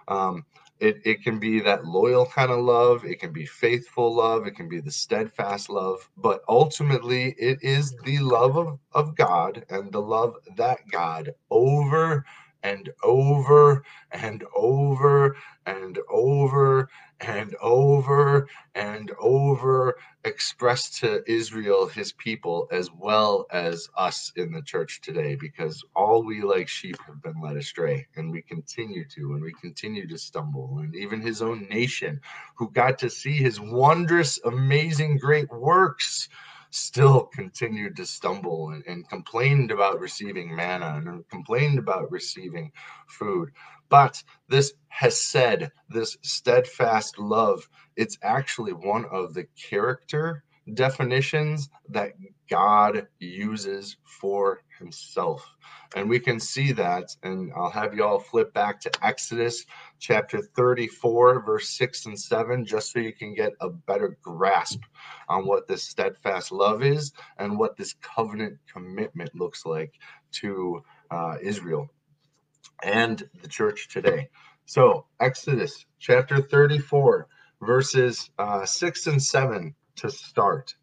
Um, 0.08 0.46
it, 0.80 1.02
it 1.06 1.24
can 1.24 1.40
be 1.40 1.60
that 1.62 1.86
loyal 1.86 2.26
kind 2.26 2.52
of 2.52 2.60
love, 2.60 3.04
it 3.06 3.20
can 3.20 3.32
be 3.34 3.46
faithful 3.46 4.16
love, 4.16 4.48
it 4.48 4.56
can 4.56 4.70
be 4.70 4.80
the 4.80 4.92
steadfast 4.92 5.70
love, 5.70 6.10
but 6.18 6.42
ultimately 6.48 7.36
it 7.38 7.60
is 7.62 7.94
the 8.06 8.20
love 8.20 8.58
of, 8.58 8.80
of 8.94 9.16
God 9.16 9.66
and 9.70 9.92
the 9.92 10.02
love 10.02 10.36
that 10.56 10.80
God 10.92 11.32
over 11.50 12.26
and 12.64 12.90
over 13.04 13.84
and 14.12 14.44
over 14.56 15.36
and 15.66 16.00
over 16.10 16.90
and 17.22 17.56
over 17.62 18.48
and 18.76 19.12
over 19.20 19.96
expressed 20.24 20.98
to 21.00 21.24
Israel, 21.32 21.88
his 21.88 22.12
people, 22.14 22.68
as 22.72 22.90
well 22.92 23.46
as 23.52 23.90
us 23.98 24.32
in 24.36 24.52
the 24.52 24.62
church 24.62 25.02
today, 25.02 25.36
because 25.36 25.84
all 25.96 26.24
we 26.24 26.42
like 26.42 26.68
sheep 26.68 26.98
have 27.08 27.22
been 27.22 27.42
led 27.42 27.58
astray, 27.58 28.08
and 28.16 28.32
we 28.32 28.42
continue 28.42 29.06
to, 29.10 29.34
and 29.34 29.42
we 29.42 29.54
continue 29.62 30.08
to 30.08 30.18
stumble. 30.18 30.80
And 30.80 30.96
even 30.96 31.22
his 31.22 31.42
own 31.42 31.68
nation, 31.70 32.22
who 32.56 32.72
got 32.72 33.00
to 33.00 33.10
see 33.10 33.38
his 33.38 33.60
wondrous, 33.60 34.40
amazing, 34.44 35.18
great 35.18 35.52
works 35.52 36.30
still 36.70 37.26
continued 37.26 37.96
to 37.96 38.06
stumble 38.06 38.70
and, 38.70 38.84
and 38.88 39.10
complained 39.10 39.72
about 39.72 40.00
receiving 40.00 40.56
manna 40.56 41.02
and 41.04 41.28
complained 41.30 41.80
about 41.80 42.12
receiving 42.12 42.72
food. 43.08 43.50
But 43.90 44.24
this 44.48 44.74
hesed, 44.88 45.72
this 45.90 46.18
steadfast 46.22 47.18
love, 47.18 47.68
it's 47.96 48.18
actually 48.22 48.74
one 48.74 49.06
of 49.12 49.34
the 49.34 49.46
character 49.70 50.44
definitions 50.76 51.70
that 51.90 52.14
God 52.50 53.08
uses 53.20 53.98
for 54.04 54.62
himself. 54.78 55.46
And 55.96 56.10
we 56.10 56.20
can 56.20 56.40
see 56.40 56.72
that, 56.74 57.16
and 57.24 57.52
I'll 57.56 57.70
have 57.70 57.94
you 57.94 58.04
all 58.04 58.20
flip 58.20 58.54
back 58.54 58.80
to 58.82 58.92
Exodus 59.04 59.66
chapter 60.00 60.42
34, 60.42 61.44
verse 61.44 61.70
6 61.70 62.06
and 62.06 62.20
7, 62.20 62.66
just 62.66 62.92
so 62.92 63.00
you 63.00 63.14
can 63.14 63.34
get 63.34 63.54
a 63.62 63.70
better 63.70 64.18
grasp 64.22 64.82
on 65.28 65.46
what 65.46 65.68
this 65.68 65.84
steadfast 65.84 66.52
love 66.52 66.84
is 66.84 67.12
and 67.38 67.58
what 67.58 67.78
this 67.78 67.96
covenant 68.02 68.58
commitment 68.72 69.34
looks 69.36 69.66
like 69.66 69.94
to 70.32 70.84
uh, 71.12 71.36
Israel 71.42 71.90
and 72.84 73.28
the 73.42 73.48
church 73.48 73.90
today. 73.90 74.30
So, 74.66 75.06
Exodus 75.20 75.86
chapter 76.00 76.42
34, 76.42 77.28
verses 77.62 78.30
uh, 78.38 78.66
6 78.66 79.08
and 79.08 79.22
7 79.22 79.76
to 80.02 80.10
start 80.12 80.76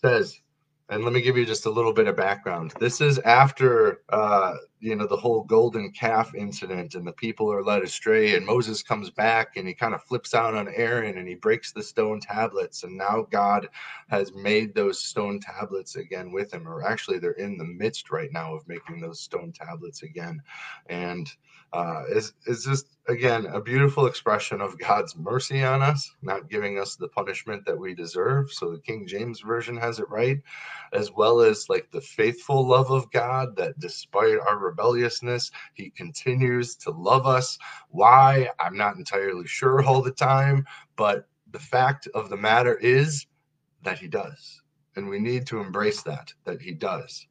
says, 0.00 0.40
and 0.88 1.04
let 1.04 1.12
me 1.12 1.20
give 1.20 1.36
you 1.36 1.44
just 1.44 1.66
a 1.66 1.70
little 1.70 1.92
bit 1.92 2.06
of 2.06 2.16
background. 2.16 2.72
This 2.78 3.00
is 3.00 3.18
after 3.18 4.02
uh, 4.08 4.54
you 4.80 4.94
know 4.94 5.06
the 5.06 5.16
whole 5.16 5.42
golden 5.42 5.90
calf 5.92 6.34
incident, 6.34 6.94
and 6.94 7.06
the 7.06 7.12
people 7.12 7.52
are 7.52 7.62
led 7.62 7.82
astray, 7.82 8.34
and 8.34 8.46
Moses 8.46 8.82
comes 8.82 9.10
back 9.10 9.56
and 9.56 9.66
he 9.66 9.74
kind 9.74 9.94
of 9.94 10.02
flips 10.04 10.34
out 10.34 10.54
on 10.54 10.68
Aaron 10.68 11.18
and 11.18 11.28
he 11.28 11.34
breaks 11.34 11.72
the 11.72 11.82
stone 11.82 12.20
tablets, 12.20 12.84
and 12.84 12.96
now 12.96 13.26
God 13.30 13.68
has 14.08 14.32
made 14.34 14.74
those 14.74 15.02
stone 15.02 15.40
tablets 15.40 15.96
again 15.96 16.32
with 16.32 16.52
him, 16.52 16.68
or 16.68 16.86
actually 16.86 17.18
they're 17.18 17.32
in 17.32 17.58
the 17.58 17.64
midst 17.64 18.10
right 18.10 18.32
now 18.32 18.54
of 18.54 18.66
making 18.68 19.00
those 19.00 19.20
stone 19.20 19.52
tablets 19.52 20.02
again, 20.02 20.40
and 20.88 21.30
uh, 21.72 22.04
is 22.10 22.32
is 22.46 22.64
just 22.64 22.96
again 23.08 23.46
a 23.46 23.60
beautiful 23.60 24.06
expression 24.06 24.60
of 24.60 24.78
God's 24.78 25.16
mercy 25.16 25.62
on 25.62 25.82
us, 25.82 26.14
not 26.22 26.48
giving 26.48 26.78
us 26.78 26.96
the 26.96 27.08
punishment 27.08 27.64
that 27.66 27.78
we 27.78 27.94
deserve. 27.94 28.50
So 28.52 28.70
the 28.70 28.80
King 28.80 29.06
James 29.06 29.40
version 29.40 29.76
has 29.76 29.98
it 29.98 30.08
right, 30.08 30.38
as 30.92 31.12
well 31.12 31.40
as 31.40 31.68
like 31.68 31.90
the 31.90 32.00
faithful 32.00 32.66
love 32.66 32.90
of 32.90 33.10
God 33.10 33.56
that 33.56 33.78
despite 33.78 34.38
our 34.38 34.56
rebelliousness, 34.68 35.50
He 35.74 35.90
continues 35.90 36.76
to 36.76 36.90
love 36.90 37.26
us. 37.26 37.58
Why? 37.90 38.50
I'm 38.60 38.76
not 38.76 38.96
entirely 38.96 39.46
sure 39.46 39.82
all 39.82 40.02
the 40.02 40.12
time, 40.12 40.64
but 40.96 41.28
the 41.50 41.58
fact 41.58 42.08
of 42.14 42.28
the 42.28 42.36
matter 42.36 42.76
is 42.76 43.26
that 43.82 43.98
He 43.98 44.08
does, 44.08 44.62
and 44.96 45.08
we 45.08 45.18
need 45.18 45.46
to 45.48 45.60
embrace 45.60 46.02
that 46.02 46.32
that 46.44 46.60
He 46.60 46.72
does, 46.72 47.26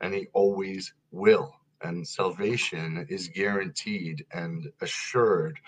and 0.00 0.14
He 0.14 0.28
always 0.32 0.94
will 1.10 1.54
and 1.82 2.06
salvation 2.06 3.06
is 3.08 3.28
guaranteed 3.28 4.24
and 4.32 4.70
assured 4.80 5.58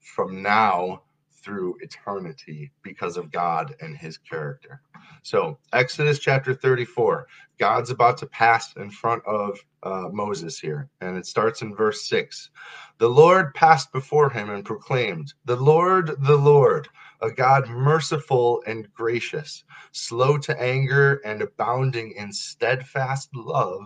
from 0.00 0.42
now 0.42 1.02
through 1.46 1.76
eternity 1.80 2.72
because 2.82 3.16
of 3.16 3.30
God 3.30 3.76
and 3.80 3.96
his 3.96 4.18
character. 4.18 4.82
So, 5.22 5.58
Exodus 5.72 6.18
chapter 6.18 6.52
34, 6.52 7.28
God's 7.60 7.90
about 7.90 8.18
to 8.18 8.26
pass 8.26 8.74
in 8.74 8.90
front 8.90 9.22
of 9.26 9.56
uh, 9.84 10.08
Moses 10.12 10.58
here, 10.58 10.90
and 11.00 11.16
it 11.16 11.24
starts 11.24 11.62
in 11.62 11.72
verse 11.72 12.08
6. 12.08 12.50
The 12.98 13.08
Lord 13.08 13.54
passed 13.54 13.92
before 13.92 14.28
him 14.28 14.50
and 14.50 14.64
proclaimed, 14.64 15.34
The 15.44 15.54
Lord, 15.54 16.16
the 16.24 16.36
Lord, 16.36 16.88
a 17.22 17.30
God 17.30 17.68
merciful 17.68 18.64
and 18.66 18.92
gracious, 18.92 19.62
slow 19.92 20.38
to 20.38 20.60
anger 20.60 21.20
and 21.24 21.42
abounding 21.42 22.10
in 22.16 22.32
steadfast 22.32 23.30
love 23.36 23.82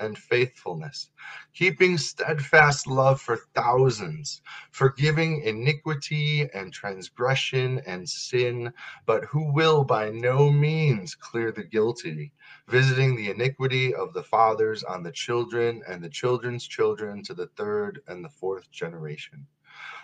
and 0.00 0.18
faithfulness, 0.18 1.10
keeping 1.54 1.98
steadfast 1.98 2.86
love 2.86 3.20
for 3.20 3.36
thousands, 3.54 4.42
forgiving 4.72 5.42
iniquity 5.42 6.48
and 6.54 6.72
transgression 6.72 7.80
and 7.86 8.08
sin, 8.08 8.72
but 9.06 9.24
who 9.26 9.52
will 9.52 9.84
by 9.84 10.10
no 10.10 10.50
means 10.50 11.14
clear 11.14 11.52
the 11.52 11.64
guilty, 11.64 12.32
visiting 12.68 13.14
the 13.14 13.30
iniquity 13.30 13.94
of 13.94 14.12
the 14.14 14.22
fathers 14.22 14.82
on 14.82 15.02
the 15.02 15.12
children 15.12 15.82
and 15.86 16.02
the 16.02 16.08
children's 16.08 16.66
children 16.66 17.22
to 17.22 17.34
the 17.34 17.48
third 17.56 18.00
and 18.08 18.24
the 18.24 18.30
fourth 18.30 18.70
generation. 18.70 19.46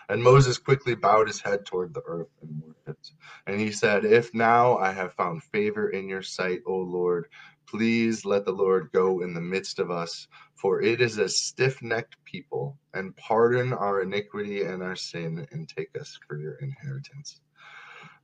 And 0.09 0.23
Moses 0.23 0.59
quickly 0.59 0.95
bowed 0.95 1.27
his 1.27 1.41
head 1.41 1.67
toward 1.67 1.93
the 1.93 2.03
earth 2.07 2.29
and 2.41 2.63
worshipped. 2.63 3.13
And 3.47 3.61
he 3.61 3.73
said, 3.73 4.05
If 4.05 4.33
now 4.35 4.77
I 4.79 4.93
have 4.93 5.15
found 5.15 5.43
favor 5.43 5.89
in 5.89 6.09
your 6.09 6.23
sight, 6.23 6.61
O 6.67 6.77
Lord, 6.77 7.27
Please 7.69 8.25
let 8.25 8.45
the 8.45 8.53
Lord 8.53 8.91
go 8.93 9.21
in 9.23 9.35
the 9.35 9.41
midst 9.41 9.79
of 9.79 9.91
us, 9.91 10.29
for 10.55 10.83
it 10.83 11.01
is 11.01 11.19
a 11.19 11.29
stiff 11.29 11.83
necked 11.83 12.17
people, 12.25 12.79
and 12.95 13.17
pardon 13.17 13.73
our 13.73 14.03
iniquity 14.03 14.63
and 14.63 14.83
our 14.83 14.97
sin, 14.97 15.47
and 15.53 15.69
take 15.69 15.91
us 16.01 16.19
for 16.27 16.39
your 16.39 16.55
inheritance. 16.57 17.41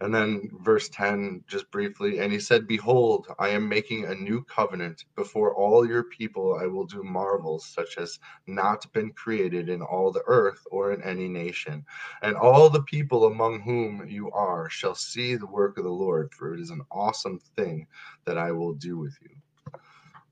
And 0.03 0.13
then 0.13 0.51
verse 0.59 0.89
10, 0.89 1.45
just 1.47 1.71
briefly, 1.71 2.19
and 2.19 2.33
he 2.33 2.41
said, 2.41 2.67
Behold, 2.67 3.29
I 3.39 3.51
am 3.51 3.69
making 3.69 4.05
a 4.05 4.15
new 4.17 4.43
covenant. 4.43 5.05
Before 5.15 5.55
all 5.55 5.87
your 5.87 6.03
people, 6.03 6.59
I 6.61 6.67
will 6.67 6.87
do 6.87 7.05
marvels 7.05 7.67
such 7.67 7.99
as 7.99 8.19
not 8.49 8.93
been 8.93 9.13
created 9.13 9.69
in 9.69 9.81
all 9.81 10.11
the 10.11 10.25
earth 10.27 10.61
or 10.73 10.93
in 10.93 11.01
any 11.05 11.29
nation. 11.29 11.85
And 12.23 12.35
all 12.35 12.69
the 12.69 12.83
people 12.83 13.27
among 13.27 13.61
whom 13.61 14.05
you 14.09 14.29
are 14.33 14.69
shall 14.69 14.97
see 14.97 15.37
the 15.37 15.47
work 15.47 15.79
of 15.79 15.85
the 15.85 15.91
Lord, 15.91 16.35
for 16.35 16.53
it 16.53 16.59
is 16.59 16.71
an 16.71 16.83
awesome 16.91 17.39
thing 17.55 17.87
that 18.25 18.37
I 18.37 18.51
will 18.51 18.73
do 18.73 18.99
with 18.99 19.17
you. 19.23 19.37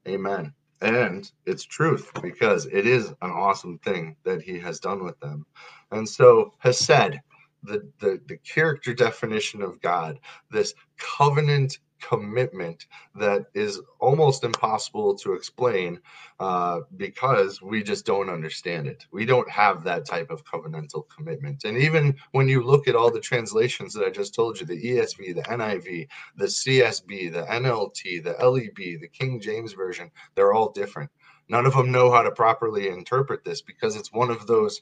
Amen. 0.08 0.52
And 0.80 1.30
it's 1.46 1.62
truth 1.62 2.10
because 2.20 2.66
it 2.66 2.88
is 2.88 3.10
an 3.22 3.30
awesome 3.30 3.78
thing 3.78 4.16
that 4.24 4.42
he 4.42 4.58
has 4.58 4.80
done 4.80 5.04
with 5.04 5.20
them. 5.20 5.46
And 5.92 6.08
so 6.08 6.54
hesed, 6.58 7.20
the, 7.62 7.88
the, 8.00 8.20
the 8.26 8.36
character 8.38 8.94
definition 8.94 9.62
of 9.62 9.80
God, 9.80 10.18
this 10.50 10.74
covenant 10.98 11.78
commitment 12.00 12.86
that 13.14 13.44
is 13.54 13.80
almost 13.98 14.44
impossible 14.44 15.14
to 15.14 15.34
explain 15.34 16.00
uh, 16.38 16.80
because 16.96 17.60
we 17.60 17.82
just 17.82 18.06
don't 18.06 18.30
understand 18.30 18.86
it. 18.86 19.04
We 19.12 19.26
don't 19.26 19.48
have 19.50 19.84
that 19.84 20.06
type 20.06 20.30
of 20.30 20.44
covenantal 20.44 21.04
commitment. 21.14 21.64
And 21.64 21.76
even 21.76 22.16
when 22.32 22.48
you 22.48 22.62
look 22.62 22.88
at 22.88 22.96
all 22.96 23.10
the 23.10 23.20
translations 23.20 23.92
that 23.94 24.04
I 24.04 24.10
just 24.10 24.34
told 24.34 24.58
you 24.58 24.66
the 24.66 24.82
ESV, 24.82 25.34
the 25.34 25.42
NIV, 25.42 26.08
the 26.36 26.46
CSB, 26.46 27.32
the 27.32 27.42
NLT, 27.42 28.24
the 28.24 28.36
LEB, 28.44 29.00
the 29.00 29.08
King 29.08 29.40
James 29.40 29.72
Version 29.72 30.10
they're 30.34 30.52
all 30.52 30.70
different. 30.70 31.10
None 31.48 31.66
of 31.66 31.74
them 31.74 31.90
know 31.90 32.10
how 32.12 32.22
to 32.22 32.30
properly 32.30 32.88
interpret 32.88 33.44
this 33.44 33.60
because 33.60 33.96
it's 33.96 34.12
one 34.12 34.30
of 34.30 34.46
those 34.46 34.80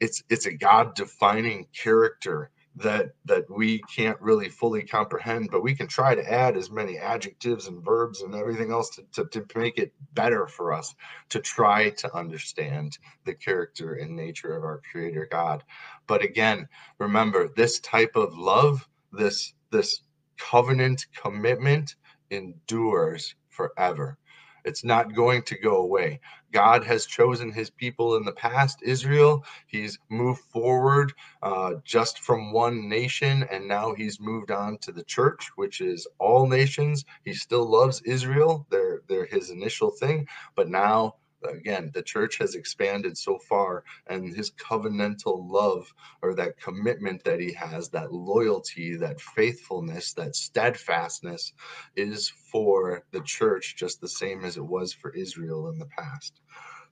it's 0.00 0.22
it's 0.28 0.46
a 0.46 0.52
god 0.52 0.94
defining 0.94 1.66
character 1.74 2.50
that 2.76 3.10
that 3.24 3.44
we 3.50 3.80
can't 3.94 4.20
really 4.20 4.48
fully 4.48 4.82
comprehend 4.82 5.48
but 5.50 5.62
we 5.62 5.74
can 5.74 5.88
try 5.88 6.14
to 6.14 6.32
add 6.32 6.56
as 6.56 6.70
many 6.70 6.96
adjectives 6.96 7.66
and 7.66 7.84
verbs 7.84 8.22
and 8.22 8.34
everything 8.34 8.70
else 8.70 8.90
to, 8.90 9.02
to, 9.12 9.24
to 9.26 9.58
make 9.58 9.78
it 9.78 9.92
better 10.14 10.46
for 10.46 10.72
us 10.72 10.94
to 11.28 11.40
try 11.40 11.90
to 11.90 12.14
understand 12.16 12.98
the 13.24 13.34
character 13.34 13.94
and 13.94 14.14
nature 14.14 14.56
of 14.56 14.62
our 14.62 14.80
creator 14.90 15.26
god. 15.30 15.64
But 16.06 16.22
again 16.22 16.68
remember 16.98 17.48
this 17.48 17.80
type 17.80 18.14
of 18.14 18.36
love 18.38 18.88
this 19.12 19.54
this 19.70 20.02
covenant 20.36 21.06
commitment 21.20 21.96
endures 22.30 23.34
forever 23.48 24.18
It's 24.64 24.84
not 24.84 25.14
going 25.14 25.42
to 25.44 25.58
go 25.58 25.76
away. 25.76 26.20
God 26.52 26.84
has 26.84 27.06
chosen 27.06 27.52
his 27.52 27.70
people 27.70 28.16
in 28.16 28.24
the 28.24 28.32
past, 28.32 28.80
Israel. 28.82 29.44
He's 29.66 29.98
moved 30.08 30.40
forward 30.40 31.12
uh, 31.42 31.74
just 31.84 32.20
from 32.20 32.52
one 32.52 32.88
nation, 32.88 33.46
and 33.50 33.68
now 33.68 33.94
he's 33.94 34.20
moved 34.20 34.50
on 34.50 34.78
to 34.78 34.92
the 34.92 35.04
church, 35.04 35.50
which 35.56 35.80
is 35.80 36.06
all 36.18 36.46
nations. 36.46 37.04
He 37.24 37.34
still 37.34 37.64
loves 37.64 38.00
Israel. 38.02 38.66
They're, 38.70 39.02
they're 39.08 39.26
his 39.26 39.50
initial 39.50 39.90
thing, 39.90 40.26
but 40.54 40.68
now 40.68 41.16
again 41.44 41.90
the 41.94 42.02
church 42.02 42.38
has 42.38 42.54
expanded 42.54 43.16
so 43.16 43.38
far 43.38 43.84
and 44.08 44.34
his 44.34 44.50
covenantal 44.52 45.48
love 45.50 45.92
or 46.22 46.34
that 46.34 46.60
commitment 46.60 47.22
that 47.24 47.40
he 47.40 47.52
has 47.52 47.88
that 47.88 48.12
loyalty 48.12 48.96
that 48.96 49.20
faithfulness 49.20 50.12
that 50.12 50.34
steadfastness 50.34 51.52
is 51.96 52.28
for 52.28 53.04
the 53.12 53.20
church 53.20 53.76
just 53.76 54.00
the 54.00 54.08
same 54.08 54.44
as 54.44 54.56
it 54.56 54.64
was 54.64 54.92
for 54.92 55.14
israel 55.14 55.68
in 55.70 55.78
the 55.78 55.86
past. 55.86 56.40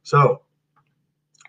So 0.02 0.42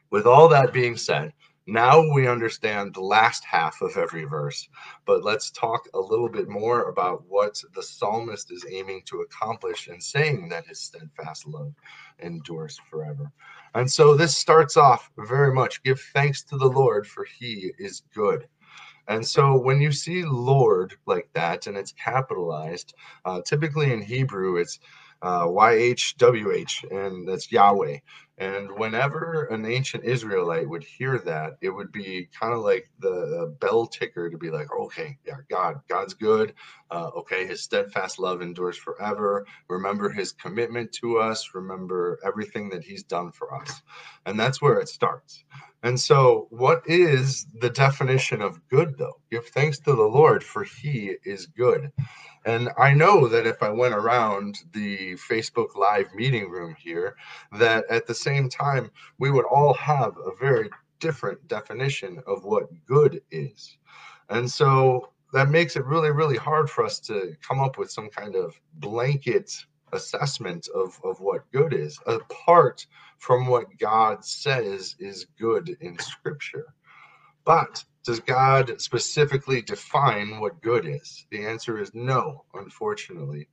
with 0.09 0.25
all 0.25 0.47
that 0.49 0.73
being 0.73 0.97
said 0.97 1.33
now 1.67 2.01
we 2.13 2.27
understand 2.27 2.93
the 2.93 3.01
last 3.01 3.43
half 3.43 3.81
of 3.81 3.97
every 3.97 4.23
verse, 4.23 4.69
but 5.05 5.25
let's 5.25 5.51
talk 5.51 5.87
a 5.93 5.99
little 5.99 6.29
bit 6.29 6.47
more 6.47 6.89
about 6.89 7.23
what 7.27 7.61
the 7.75 7.83
psalmist 7.83 8.51
is 8.53 8.65
aiming 8.71 9.03
to 9.05 9.19
accomplish 9.21 9.89
in 9.89 9.99
saying 9.99 10.47
that 10.47 10.65
his 10.65 10.79
steadfast 10.79 11.45
love 11.45 11.73
endures 12.19 12.79
forever. 12.89 13.31
And 13.75 13.91
so 13.91 14.15
this 14.15 14.37
starts 14.37 14.77
off 14.77 15.11
very 15.17 15.53
much 15.53 15.83
give 15.83 15.99
thanks 16.13 16.41
to 16.45 16.57
the 16.57 16.69
Lord, 16.69 17.05
for 17.05 17.25
he 17.25 17.73
is 17.77 18.03
good. 18.15 18.47
And 19.09 19.25
so 19.25 19.57
when 19.57 19.81
you 19.81 19.91
see 19.91 20.23
Lord 20.23 20.95
like 21.05 21.29
that 21.33 21.67
and 21.67 21.77
it's 21.77 21.93
capitalized, 21.93 22.93
uh, 23.25 23.41
typically 23.41 23.91
in 23.91 24.01
Hebrew, 24.01 24.57
it's 24.57 24.79
uh, 25.21 25.45
YHWH, 25.45 26.91
and 26.91 27.27
that's 27.27 27.51
Yahweh. 27.51 27.97
And 28.39 28.69
whenever 28.77 29.45
an 29.45 29.65
ancient 29.65 30.03
Israelite 30.03 30.69
would 30.69 30.83
hear 30.83 31.17
that, 31.19 31.57
it 31.61 31.71
would 31.71 31.91
be 31.91 32.29
kind 32.39 32.53
of 32.53 32.59
like 32.59 32.87
the 32.99 33.55
bell 33.59 33.87
ticker 33.87 34.29
to 34.29 34.37
be 34.37 34.51
like, 34.51 34.67
okay, 34.79 35.17
yeah, 35.25 35.37
God, 35.49 35.81
God's 35.89 36.13
good. 36.13 36.53
Uh, 36.91 37.09
okay, 37.17 37.47
his 37.47 37.63
steadfast 37.63 38.19
love 38.19 38.43
endures 38.43 38.77
forever. 38.77 39.45
Remember 39.69 40.09
his 40.09 40.33
commitment 40.33 40.91
to 40.93 41.17
us. 41.17 41.49
Remember 41.55 42.19
everything 42.23 42.69
that 42.69 42.83
he's 42.83 43.03
done 43.03 43.31
for 43.31 43.55
us. 43.55 43.81
And 44.27 44.39
that's 44.39 44.61
where 44.61 44.79
it 44.79 44.89
starts. 44.89 45.43
And 45.83 45.99
so, 45.99 46.47
what 46.49 46.81
is 46.85 47.45
the 47.61 47.69
definition 47.69 48.41
of 48.41 48.67
good, 48.67 48.97
though? 48.97 49.19
Give 49.31 49.45
thanks 49.47 49.79
to 49.79 49.93
the 49.93 50.03
Lord, 50.03 50.43
for 50.43 50.63
he 50.63 51.15
is 51.23 51.45
good. 51.47 51.91
And 52.45 52.69
I 52.77 52.93
know 52.93 53.27
that 53.27 53.45
if 53.45 53.61
I 53.61 53.69
went 53.69 53.93
around 53.93 54.59
the 54.71 55.15
Facebook 55.15 55.75
Live 55.75 56.13
meeting 56.15 56.49
room 56.49 56.75
here, 56.79 57.17
that 57.51 57.83
at 57.89 58.07
the 58.07 58.15
same 58.27 58.49
time, 58.49 58.91
we 59.19 59.31
would 59.31 59.45
all 59.45 59.73
have 59.75 60.13
a 60.17 60.35
very 60.39 60.69
different 60.99 61.47
definition 61.47 62.21
of 62.27 62.43
what 62.43 62.67
good 62.85 63.21
is. 63.31 63.77
And 64.29 64.49
so 64.49 65.09
that 65.33 65.49
makes 65.49 65.75
it 65.75 65.85
really, 65.85 66.11
really 66.11 66.37
hard 66.37 66.69
for 66.69 66.83
us 66.83 66.99
to 67.01 67.35
come 67.47 67.59
up 67.59 67.77
with 67.77 67.91
some 67.91 68.09
kind 68.09 68.35
of 68.35 68.59
blanket 68.73 69.51
assessment 69.93 70.67
of, 70.75 70.99
of 71.03 71.19
what 71.21 71.49
good 71.51 71.73
is, 71.73 71.99
apart 72.05 72.85
from 73.17 73.47
what 73.47 73.77
God 73.77 74.25
says 74.25 74.95
is 74.99 75.27
good 75.39 75.77
in 75.79 75.97
Scripture. 75.99 76.73
But 77.45 77.83
does 78.03 78.19
God 78.19 78.81
specifically 78.81 79.61
define 79.61 80.39
what 80.39 80.61
good 80.61 80.85
is? 80.85 81.25
The 81.31 81.45
answer 81.45 81.77
is 81.77 81.91
no, 81.93 82.43
unfortunately. 82.53 83.47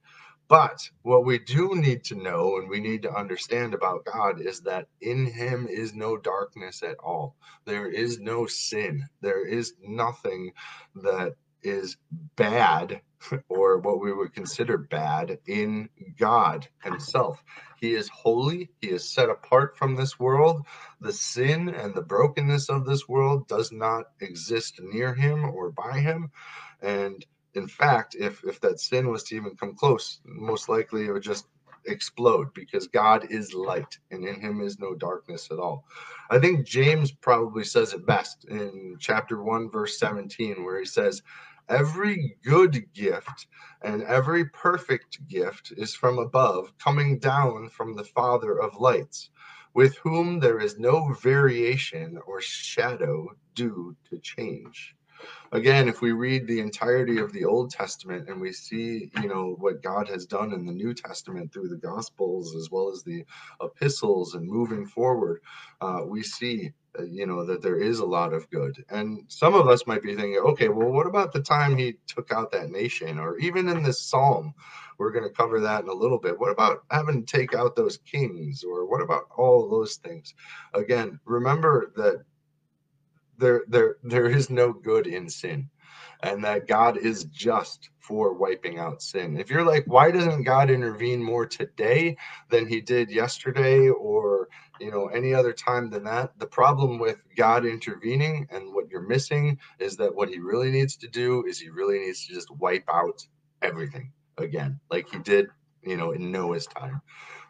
But 0.49 0.91
what 1.03 1.25
we 1.25 1.39
do 1.39 1.75
need 1.75 2.05
to 2.05 2.17
know 2.17 2.59
and 2.59 2.69
we 2.69 2.81
need 2.81 3.03
to 3.03 3.15
understand 3.15 3.73
about 3.73 4.05
God 4.05 4.41
is 4.41 4.61
that 4.61 4.89
in 5.01 5.27
Him 5.27 5.67
is 5.67 5.95
no 5.95 6.19
darkness 6.19 6.83
at 6.83 6.97
all. 6.99 7.37
There 7.65 7.89
is 7.89 8.21
no 8.21 8.47
sin. 8.47 9.09
There 9.23 9.47
is 9.47 9.75
nothing 9.83 10.53
that 10.97 11.37
is 11.63 11.97
bad 12.37 13.01
or 13.49 13.79
what 13.79 14.01
we 14.01 14.13
would 14.13 14.35
consider 14.35 14.77
bad 14.77 15.39
in 15.47 15.89
God 16.19 16.69
Himself. 16.83 17.42
He 17.81 17.95
is 17.95 18.09
holy, 18.11 18.71
He 18.83 18.90
is 18.90 19.09
set 19.09 19.31
apart 19.31 19.79
from 19.79 19.97
this 19.97 20.18
world. 20.18 20.66
The 21.01 21.12
sin 21.12 21.71
and 21.71 21.95
the 21.95 22.03
brokenness 22.03 22.68
of 22.68 22.85
this 22.85 23.09
world 23.09 23.49
does 23.49 23.73
not 23.73 24.07
exist 24.21 24.79
near 24.83 25.14
Him 25.14 25.45
or 25.45 25.71
by 25.71 26.01
Him. 26.01 26.31
And 26.83 27.25
in 27.55 27.69
fact, 27.69 28.17
if, 28.19 28.43
if 28.45 28.61
that 28.61 28.81
sin 28.81 29.09
was 29.11 29.23
to 29.25 29.37
even 29.37 29.57
come 29.57 29.75
close, 29.75 30.21
most 30.25 30.69
likely 30.69 31.07
it 31.07 31.12
would 31.12 31.23
just 31.23 31.47
explode 31.87 32.53
because 32.55 32.88
God 32.88 33.27
is 33.31 33.55
light 33.55 33.99
and 34.11 34.25
in 34.25 34.40
him 34.40 34.61
is 34.61 34.79
no 34.79 34.95
darkness 34.95 35.49
at 35.51 35.59
all. 35.59 35.85
I 36.31 36.38
think 36.38 36.67
James 36.67 37.12
probably 37.12 37.64
says 37.64 37.93
it 37.93 38.07
best 38.07 38.45
in 38.47 38.97
chapter 38.99 39.43
1, 39.43 39.71
verse 39.71 39.99
17, 39.99 40.64
where 40.64 40.79
he 40.79 40.85
says, 40.85 41.23
Every 41.69 42.37
good 42.45 42.93
gift 42.93 43.47
and 43.83 44.03
every 44.03 44.47
perfect 44.47 45.27
gift 45.29 45.73
is 45.77 45.95
from 45.95 46.19
above, 46.19 46.77
coming 46.79 47.19
down 47.19 47.71
from 47.71 47.95
the 47.95 48.05
Father 48.05 48.61
of 48.61 48.81
lights, 48.81 49.31
with 49.73 49.97
whom 49.99 50.40
there 50.40 50.61
is 50.61 50.79
no 50.79 51.12
variation 51.14 52.19
or 52.27 52.40
shadow 52.40 53.29
due 53.55 53.97
to 54.11 54.19
change 54.19 54.95
again, 55.53 55.89
if 55.89 56.01
we 56.01 56.13
read 56.13 56.47
the 56.47 56.61
entirety 56.61 57.19
of 57.19 57.33
the 57.33 57.45
Old 57.45 57.71
Testament 57.71 58.29
and 58.29 58.41
we 58.41 58.53
see, 58.53 59.11
you 59.21 59.29
know, 59.29 59.57
what 59.59 59.83
God 59.83 60.09
has 60.09 60.27
done 60.27 60.53
in 60.53 60.67
the 60.67 60.73
New 60.73 60.95
Testament 60.95 61.53
through 61.53 61.69
the 61.69 61.77
Gospels 61.77 62.55
as 62.57 62.71
well 62.71 62.91
as 62.91 63.03
the 63.03 63.25
epistles 63.63 64.35
and 64.35 64.47
moving 64.47 64.87
forward, 64.87 65.41
uh, 65.81 66.01
we 66.07 66.23
see, 66.23 66.71
uh, 66.99 67.05
you 67.05 67.27
know, 67.27 67.45
that 67.45 67.63
there 67.63 67.79
is 67.79 67.99
a 67.99 68.07
lot 68.07 68.33
of 68.33 68.49
good. 68.51 68.85
And 68.89 69.25
some 69.29 69.55
of 69.55 69.69
us 69.69 69.87
might 69.87 70.03
be 70.03 70.15
thinking, 70.15 70.37
okay, 70.37 70.69
well, 70.69 70.91
what 70.91 71.07
about 71.07 71.33
the 71.33 71.43
time 71.43 71.77
he 71.77 71.97
took 72.07 72.33
out 72.33 72.53
that 72.53 72.71
nation? 72.71 73.19
Or 73.19 73.39
even 73.39 73.69
in 73.69 73.83
this 73.83 74.01
psalm, 74.01 74.55
we're 74.99 75.13
going 75.13 75.25
to 75.25 75.31
cover 75.31 75.61
that 75.61 75.83
in 75.83 75.89
a 75.89 75.95
little 75.95 76.19
bit. 76.19 76.39
What 76.39 76.53
about 76.53 76.85
having 76.91 77.25
to 77.25 77.37
take 77.37 77.55
out 77.55 77.77
those 77.77 77.99
kings? 77.99 78.63
Or 78.65 78.89
what 78.89 79.03
about 79.03 79.25
all 79.37 79.69
those 79.69 79.97
things? 79.97 80.35
Again, 80.73 81.19
remember 81.25 81.93
that 81.97 82.25
there 83.38 83.62
there 83.68 83.97
there 84.03 84.27
is 84.27 84.51
no 84.51 84.73
good 84.73 85.07
in 85.07 85.29
sin 85.29 85.68
and 86.23 86.42
that 86.44 86.66
God 86.66 86.97
is 86.97 87.25
just 87.25 87.90
for 88.01 88.35
wiping 88.35 88.79
out 88.79 89.03
sin. 89.03 89.37
If 89.37 89.51
you're 89.51 89.64
like, 89.64 89.85
why 89.87 90.11
doesn't 90.11 90.44
God 90.44 90.70
intervene 90.70 91.23
more 91.23 91.47
today 91.47 92.16
than 92.51 92.66
he 92.66 92.81
did 92.81 93.11
yesterday 93.11 93.88
or 93.88 94.49
you 94.81 94.90
know 94.90 95.07
any 95.09 95.35
other 95.35 95.53
time 95.53 95.90
than 95.90 96.05
that? 96.05 96.38
The 96.38 96.47
problem 96.47 96.99
with 96.99 97.18
God 97.37 97.66
intervening 97.66 98.47
and 98.51 98.75
what 98.75 98.90
you're 98.90 99.07
missing 99.07 99.59
is 99.79 99.97
that 99.97 100.14
what 100.14 100.29
he 100.29 100.38
really 100.38 100.70
needs 100.70 100.97
to 100.99 101.09
do 101.09 101.44
is 101.47 101.59
he 101.59 101.70
really 101.70 101.99
needs 101.99 102.27
to 102.27 102.35
just 102.35 102.51
wipe 102.53 102.85
out 102.92 103.27
everything 103.62 104.12
again, 104.38 104.81
like 104.90 105.09
he 105.11 105.18
did, 105.18 105.47
you 105.83 105.97
know, 105.97 106.12
in 106.12 106.33
Noah's 106.33 106.66
time 106.66 107.01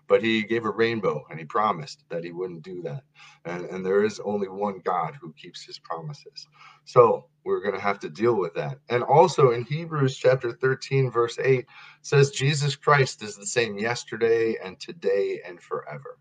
but 0.06 0.22
he 0.22 0.42
gave 0.42 0.64
a 0.64 0.70
rainbow 0.70 1.24
and 1.30 1.38
he 1.38 1.44
promised 1.44 2.04
that 2.08 2.24
he 2.24 2.32
wouldn't 2.32 2.62
do 2.62 2.82
that. 2.82 3.04
And, 3.44 3.64
and 3.66 3.84
there 3.84 4.04
is 4.04 4.20
only 4.20 4.48
one 4.48 4.80
God 4.84 5.16
who 5.20 5.32
keeps 5.32 5.64
his 5.64 5.78
promises. 5.78 6.46
So 6.84 7.26
we're 7.44 7.62
going 7.62 7.74
to 7.74 7.80
have 7.80 7.98
to 8.00 8.10
deal 8.10 8.36
with 8.36 8.54
that. 8.54 8.78
And 8.88 9.02
also 9.02 9.50
in 9.50 9.64
Hebrews 9.64 10.16
chapter 10.16 10.52
13, 10.52 11.10
verse 11.10 11.38
8 11.38 11.66
says 12.02 12.30
Jesus 12.30 12.76
Christ 12.76 13.22
is 13.22 13.36
the 13.36 13.46
same 13.46 13.78
yesterday 13.78 14.56
and 14.62 14.78
today 14.78 15.40
and 15.46 15.60
forever. 15.60 16.18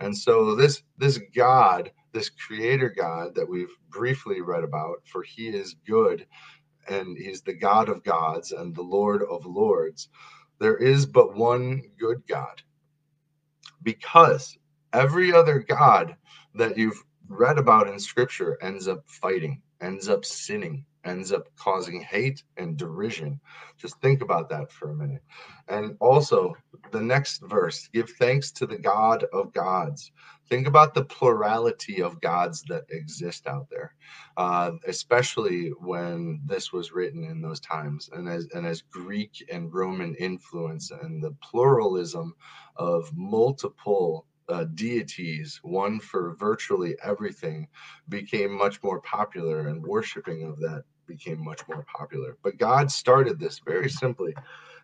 And 0.00 0.16
so 0.16 0.56
this 0.56 0.82
this 0.98 1.20
God, 1.34 1.92
this 2.12 2.28
creator 2.28 2.90
God 2.90 3.34
that 3.36 3.48
we've 3.48 3.74
briefly 3.90 4.40
read 4.40 4.64
about, 4.64 4.98
for 5.04 5.22
he 5.22 5.48
is 5.48 5.76
good 5.86 6.26
and 6.88 7.16
he's 7.16 7.42
the 7.42 7.54
God 7.54 7.88
of 7.88 8.02
gods 8.02 8.52
and 8.52 8.74
the 8.74 8.82
Lord 8.82 9.22
of 9.22 9.46
lords. 9.46 10.08
There 10.58 10.76
is 10.76 11.06
but 11.06 11.34
one 11.34 11.82
good 11.98 12.26
God 12.26 12.62
because 13.84 14.58
every 14.92 15.32
other 15.32 15.60
God 15.60 16.16
that 16.54 16.76
you've 16.76 17.02
read 17.28 17.58
about 17.58 17.88
in 17.88 17.98
scripture 17.98 18.58
ends 18.60 18.88
up 18.88 19.04
fighting, 19.06 19.60
ends 19.80 20.08
up 20.08 20.24
sinning, 20.24 20.84
ends 21.04 21.32
up 21.32 21.48
causing 21.56 22.00
hate 22.00 22.42
and 22.56 22.76
derision. 22.76 23.40
Just 23.76 24.00
think 24.00 24.22
about 24.22 24.48
that 24.50 24.72
for 24.72 24.90
a 24.90 24.94
minute. 24.94 25.22
And 25.68 25.96
also, 26.00 26.54
the 26.92 27.00
next 27.00 27.42
verse 27.42 27.88
give 27.92 28.10
thanks 28.10 28.50
to 28.52 28.66
the 28.66 28.78
God 28.78 29.24
of 29.32 29.52
gods. 29.52 30.12
Think 30.48 30.66
about 30.66 30.92
the 30.94 31.04
plurality 31.04 32.02
of 32.02 32.20
gods 32.20 32.62
that 32.68 32.84
exist 32.90 33.46
out 33.46 33.68
there, 33.70 33.94
uh, 34.36 34.72
especially 34.86 35.68
when 35.80 36.40
this 36.44 36.72
was 36.72 36.92
written 36.92 37.24
in 37.24 37.40
those 37.40 37.60
times, 37.60 38.10
and 38.12 38.28
as 38.28 38.46
and 38.54 38.66
as 38.66 38.82
Greek 38.82 39.44
and 39.50 39.72
Roman 39.72 40.14
influence 40.16 40.90
and 40.90 41.22
the 41.22 41.34
pluralism 41.42 42.34
of 42.76 43.10
multiple 43.16 44.26
uh, 44.48 44.64
deities, 44.74 45.60
one 45.62 45.98
for 45.98 46.34
virtually 46.34 46.94
everything, 47.02 47.66
became 48.08 48.52
much 48.52 48.82
more 48.82 49.00
popular, 49.00 49.68
and 49.68 49.82
worshiping 49.82 50.44
of 50.44 50.58
that 50.60 50.84
became 51.06 51.42
much 51.42 51.66
more 51.68 51.84
popular. 51.96 52.36
But 52.42 52.58
God 52.58 52.90
started 52.90 53.38
this 53.38 53.60
very 53.60 53.88
simply. 53.88 54.34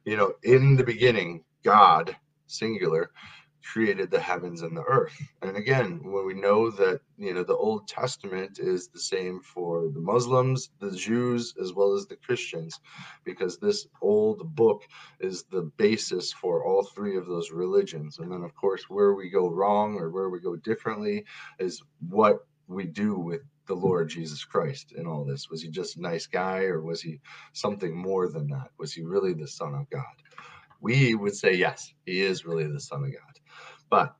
You 0.06 0.16
know, 0.16 0.32
in 0.42 0.76
the 0.76 0.84
beginning, 0.84 1.44
God, 1.62 2.16
singular, 2.46 3.10
created 3.62 4.10
the 4.10 4.20
heavens 4.20 4.62
and 4.62 4.76
the 4.76 4.82
earth. 4.82 5.16
And 5.42 5.56
again, 5.56 6.00
when 6.02 6.26
we 6.26 6.34
know 6.34 6.70
that, 6.70 7.00
you 7.18 7.34
know, 7.34 7.42
the 7.42 7.56
Old 7.56 7.88
Testament 7.88 8.58
is 8.58 8.88
the 8.88 9.00
same 9.00 9.40
for 9.40 9.88
the 9.88 10.00
Muslims, 10.00 10.70
the 10.80 10.92
Jews, 10.92 11.54
as 11.60 11.72
well 11.72 11.94
as 11.94 12.06
the 12.06 12.16
Christians, 12.16 12.80
because 13.24 13.58
this 13.58 13.86
old 14.00 14.54
book 14.54 14.82
is 15.20 15.44
the 15.44 15.70
basis 15.76 16.32
for 16.32 16.64
all 16.64 16.82
three 16.82 17.16
of 17.16 17.26
those 17.26 17.50
religions. 17.50 18.18
And 18.18 18.30
then, 18.30 18.42
of 18.42 18.54
course, 18.54 18.84
where 18.88 19.14
we 19.14 19.30
go 19.30 19.48
wrong 19.48 19.96
or 19.96 20.10
where 20.10 20.30
we 20.30 20.40
go 20.40 20.56
differently 20.56 21.24
is 21.58 21.82
what 22.08 22.46
we 22.66 22.84
do 22.86 23.18
with 23.18 23.42
the 23.66 23.74
Lord 23.74 24.08
Jesus 24.08 24.44
Christ 24.44 24.92
in 24.96 25.06
all 25.06 25.24
this. 25.24 25.48
Was 25.50 25.62
he 25.62 25.70
just 25.70 25.96
a 25.96 26.02
nice 26.02 26.26
guy 26.26 26.62
or 26.62 26.80
was 26.80 27.00
he 27.00 27.20
something 27.52 27.96
more 27.96 28.28
than 28.28 28.48
that? 28.48 28.70
Was 28.78 28.92
he 28.92 29.02
really 29.02 29.32
the 29.32 29.48
Son 29.48 29.74
of 29.74 29.88
God? 29.90 30.04
We 30.80 31.14
would 31.14 31.36
say 31.36 31.54
yes, 31.54 31.92
he 32.06 32.22
is 32.22 32.44
really 32.44 32.66
the 32.66 32.80
Son 32.80 33.04
of 33.04 33.12
God. 33.12 33.39
But 33.90 34.16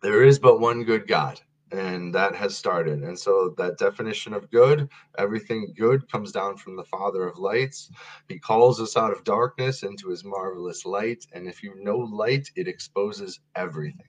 there 0.00 0.22
is 0.22 0.38
but 0.38 0.60
one 0.60 0.84
good 0.84 1.08
God, 1.08 1.40
and 1.72 2.14
that 2.14 2.36
has 2.36 2.56
started. 2.56 3.02
And 3.02 3.18
so 3.18 3.54
that 3.58 3.78
definition 3.78 4.32
of 4.32 4.50
good, 4.50 4.88
everything 5.18 5.74
good 5.76 6.10
comes 6.10 6.30
down 6.30 6.56
from 6.56 6.76
the 6.76 6.84
Father 6.84 7.26
of 7.26 7.38
lights. 7.38 7.90
He 8.28 8.38
calls 8.38 8.80
us 8.80 8.96
out 8.96 9.12
of 9.12 9.24
darkness 9.24 9.82
into 9.82 10.10
his 10.10 10.24
marvelous 10.24 10.84
light. 10.84 11.26
And 11.32 11.48
if 11.48 11.62
you 11.62 11.74
know 11.82 11.98
light, 11.98 12.48
it 12.54 12.68
exposes 12.68 13.40
everything. 13.56 14.06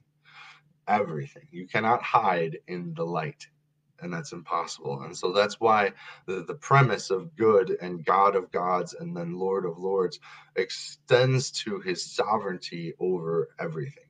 Everything. 0.86 1.48
You 1.50 1.66
cannot 1.66 2.02
hide 2.02 2.58
in 2.68 2.94
the 2.94 3.04
light. 3.04 3.48
And 4.00 4.12
that's 4.12 4.32
impossible. 4.32 5.02
And 5.02 5.16
so 5.16 5.32
that's 5.32 5.58
why 5.58 5.92
the, 6.26 6.44
the 6.46 6.54
premise 6.54 7.10
of 7.10 7.34
good 7.34 7.78
and 7.80 8.04
God 8.04 8.36
of 8.36 8.52
gods 8.52 8.94
and 9.00 9.16
then 9.16 9.38
Lord 9.38 9.64
of 9.64 9.78
lords 9.78 10.20
extends 10.54 11.50
to 11.62 11.80
his 11.80 12.04
sovereignty 12.04 12.92
over 13.00 13.48
everything 13.58 14.05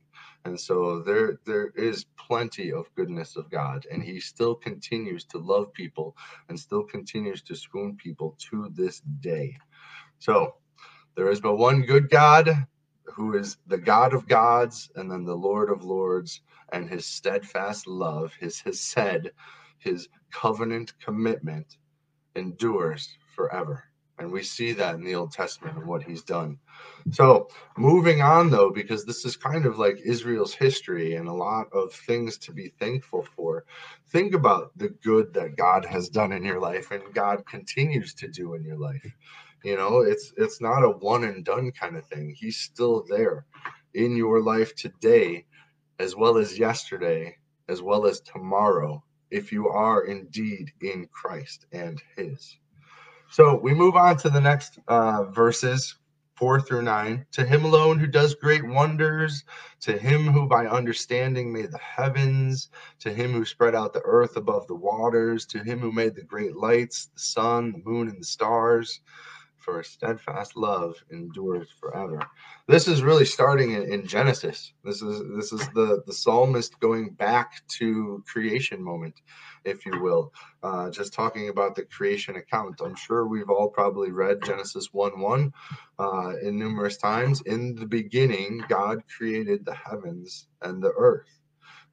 and 0.47 0.57
so 0.57 1.01
there 1.01 1.39
there 1.45 1.71
is 1.75 2.05
plenty 2.17 2.71
of 2.71 2.93
goodness 2.95 3.35
of 3.35 3.49
God, 3.49 3.85
and 3.91 4.01
He 4.01 4.17
still 4.21 4.55
continues 4.55 5.25
to 5.25 5.37
love 5.37 5.73
people 5.73 6.15
and 6.47 6.57
still 6.57 6.83
continues 6.83 7.41
to 7.43 7.55
swoon 7.55 7.97
people 7.97 8.33
to 8.49 8.69
this 8.73 9.01
day. 9.19 9.57
So 10.19 10.55
there 11.15 11.29
is 11.29 11.41
but 11.41 11.57
one 11.57 11.81
good 11.81 12.09
God 12.09 12.49
who 13.03 13.37
is 13.37 13.57
the 13.67 13.77
God 13.77 14.13
of 14.13 14.27
gods 14.27 14.89
and 14.95 15.11
then 15.11 15.25
the 15.25 15.35
Lord 15.35 15.69
of 15.69 15.83
lords, 15.83 16.41
and 16.71 16.89
his 16.89 17.05
steadfast 17.05 17.85
love, 17.85 18.33
his 18.39 18.57
his 18.61 18.79
said, 18.79 19.31
his 19.79 20.07
covenant 20.31 20.93
commitment 21.03 21.77
endures 22.35 23.17
forever. 23.35 23.83
And 24.19 24.31
we 24.31 24.41
see 24.41 24.71
that 24.73 24.95
in 24.95 25.03
the 25.03 25.15
Old 25.15 25.31
Testament 25.31 25.77
and 25.77 25.85
what 25.85 26.01
he's 26.01 26.23
done. 26.23 26.57
So, 27.11 27.49
moving 27.77 28.21
on 28.21 28.49
though, 28.49 28.71
because 28.71 29.05
this 29.05 29.25
is 29.25 29.37
kind 29.37 29.65
of 29.65 29.77
like 29.77 29.99
Israel's 30.03 30.53
history 30.53 31.15
and 31.15 31.27
a 31.27 31.33
lot 31.33 31.67
of 31.71 31.93
things 31.93 32.37
to 32.39 32.51
be 32.51 32.69
thankful 32.79 33.27
for. 33.35 33.65
Think 34.09 34.33
about 34.33 34.71
the 34.77 34.89
good 34.89 35.33
that 35.35 35.55
God 35.55 35.85
has 35.85 36.09
done 36.09 36.31
in 36.31 36.43
your 36.43 36.59
life 36.59 36.91
and 36.91 37.13
God 37.13 37.45
continues 37.45 38.13
to 38.15 38.27
do 38.27 38.55
in 38.55 38.63
your 38.63 38.77
life. 38.77 39.15
You 39.63 39.75
know, 39.75 39.99
it's 40.01 40.33
it's 40.37 40.61
not 40.61 40.83
a 40.83 40.89
one 40.89 41.23
and 41.23 41.45
done 41.45 41.71
kind 41.71 41.95
of 41.95 42.05
thing. 42.07 42.35
He's 42.35 42.57
still 42.57 43.05
there 43.07 43.45
in 43.93 44.15
your 44.15 44.41
life 44.41 44.75
today 44.75 45.45
as 45.99 46.15
well 46.15 46.37
as 46.37 46.57
yesterday 46.57 47.37
as 47.69 47.81
well 47.81 48.05
as 48.05 48.21
tomorrow 48.21 49.03
if 49.29 49.51
you 49.51 49.67
are 49.67 50.05
indeed 50.05 50.71
in 50.81 51.07
Christ 51.11 51.65
and 51.71 52.01
his. 52.15 52.57
So 53.29 53.55
we 53.55 53.73
move 53.73 53.95
on 53.95 54.17
to 54.17 54.29
the 54.29 54.41
next 54.41 54.79
uh, 54.87 55.25
verses, 55.25 55.95
four 56.35 56.61
through 56.61 56.83
nine. 56.83 57.25
To 57.33 57.45
him 57.45 57.65
alone 57.65 57.99
who 57.99 58.07
does 58.07 58.35
great 58.35 58.65
wonders, 58.65 59.43
to 59.81 59.97
him 59.97 60.27
who 60.27 60.47
by 60.47 60.67
understanding 60.67 61.51
made 61.51 61.71
the 61.71 61.79
heavens, 61.79 62.69
to 62.99 63.13
him 63.13 63.33
who 63.33 63.43
spread 63.43 63.75
out 63.75 63.93
the 63.93 64.01
earth 64.05 64.37
above 64.37 64.67
the 64.67 64.75
waters, 64.75 65.45
to 65.47 65.59
him 65.59 65.79
who 65.79 65.91
made 65.91 66.15
the 66.15 66.23
great 66.23 66.55
lights, 66.55 67.07
the 67.07 67.19
sun, 67.19 67.71
the 67.71 67.89
moon, 67.89 68.07
and 68.07 68.21
the 68.21 68.25
stars 68.25 69.01
for 69.67 69.83
steadfast 69.83 70.55
love 70.55 70.95
endures 71.11 71.67
forever. 71.77 72.21
This 72.67 72.87
is 72.87 73.03
really 73.03 73.25
starting 73.25 73.71
in, 73.71 73.91
in, 73.91 74.07
Genesis. 74.07 74.71
This 74.85 75.01
is 75.01 75.21
this 75.35 75.51
is 75.51 75.67
the 75.73 76.03
the 76.05 76.13
psalmist 76.13 76.79
going 76.79 77.09
back 77.09 77.61
to 77.79 78.23
creation 78.25 78.81
moment, 78.81 79.15
if 79.67 79.85
you 79.85 80.01
will. 80.01 80.33
Uh, 80.63 80.89
just 80.89 81.13
talking 81.13 81.49
about 81.49 81.75
the 81.75 81.83
creation 81.83 82.35
account. 82.35 82.81
I'm 82.83 82.95
sure 82.95 83.27
we've 83.27 83.49
all 83.49 83.69
probably 83.69 84.11
read 84.11 84.43
Genesis 84.43 84.89
1 84.91 85.19
1 85.19 85.53
uh, 85.99 86.33
in 86.41 86.57
numerous 86.57 86.97
times. 86.97 87.41
In 87.41 87.75
the 87.75 87.85
beginning, 87.85 88.63
God 88.69 89.01
created 89.15 89.65
the 89.65 89.75
heavens 89.75 90.47
and 90.61 90.81
the 90.81 90.93
earth. 90.97 91.39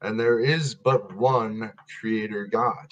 And 0.01 0.19
there 0.19 0.39
is 0.39 0.75
but 0.75 1.15
one 1.15 1.71
creator 1.99 2.45
God. 2.45 2.87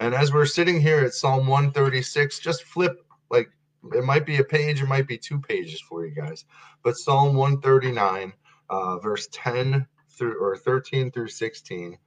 And 0.00 0.14
as 0.14 0.32
we're 0.32 0.46
sitting 0.46 0.80
here 0.80 1.00
at 1.00 1.14
Psalm 1.14 1.46
136, 1.46 2.38
just 2.38 2.64
flip 2.64 3.04
like 3.30 3.50
it 3.94 4.04
might 4.04 4.26
be 4.26 4.38
a 4.38 4.44
page, 4.44 4.82
it 4.82 4.86
might 4.86 5.06
be 5.06 5.18
two 5.18 5.40
pages 5.40 5.80
for 5.80 6.06
you 6.06 6.14
guys. 6.14 6.44
But 6.82 6.96
Psalm 6.96 7.34
139, 7.34 8.32
uh, 8.68 8.98
verse 8.98 9.28
10 9.32 9.86
through 10.10 10.40
or 10.40 10.56
13 10.56 11.10
through 11.10 11.28
16, 11.28 11.98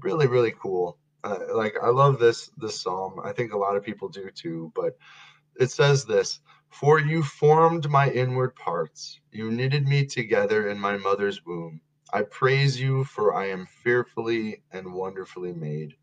really, 0.00 0.26
really 0.26 0.54
cool. 0.60 0.98
Uh, 1.22 1.38
like 1.54 1.74
I 1.82 1.88
love 1.90 2.18
this 2.18 2.50
this 2.56 2.80
psalm. 2.80 3.20
I 3.22 3.32
think 3.32 3.52
a 3.52 3.58
lot 3.58 3.76
of 3.76 3.84
people 3.84 4.08
do 4.08 4.30
too. 4.30 4.72
But 4.74 4.96
it 5.56 5.70
says 5.70 6.04
this: 6.04 6.40
"For 6.70 6.98
you 6.98 7.22
formed 7.22 7.90
my 7.90 8.10
inward 8.10 8.56
parts; 8.56 9.20
you 9.30 9.50
knitted 9.50 9.86
me 9.86 10.06
together 10.06 10.68
in 10.68 10.80
my 10.80 10.96
mother's 10.96 11.44
womb. 11.44 11.82
I 12.12 12.22
praise 12.22 12.80
you, 12.80 13.04
for 13.04 13.34
I 13.34 13.46
am 13.48 13.66
fearfully 13.66 14.62
and 14.72 14.94
wonderfully 14.94 15.52
made. 15.52 15.94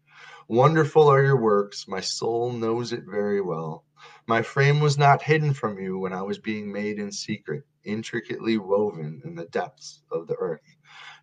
Wonderful 0.48 1.08
are 1.08 1.24
your 1.24 1.42
works; 1.42 1.88
my 1.88 2.02
soul 2.02 2.52
knows 2.52 2.94
it 2.94 3.04
very 3.06 3.42
well." 3.42 3.86
My 4.28 4.44
frame 4.44 4.80
was 4.80 4.98
not 4.98 5.24
hidden 5.24 5.54
from 5.54 5.80
you 5.80 5.98
when 5.98 6.14
I 6.14 6.22
was 6.22 6.38
being 6.38 6.72
made 6.72 7.00
in 7.00 7.12
secret, 7.12 7.64
intricately 7.84 8.58
woven 8.58 9.22
in 9.26 9.36
the 9.36 9.46
depths 9.46 10.04
of 10.12 10.28
the 10.28 10.36
earth. 10.36 10.77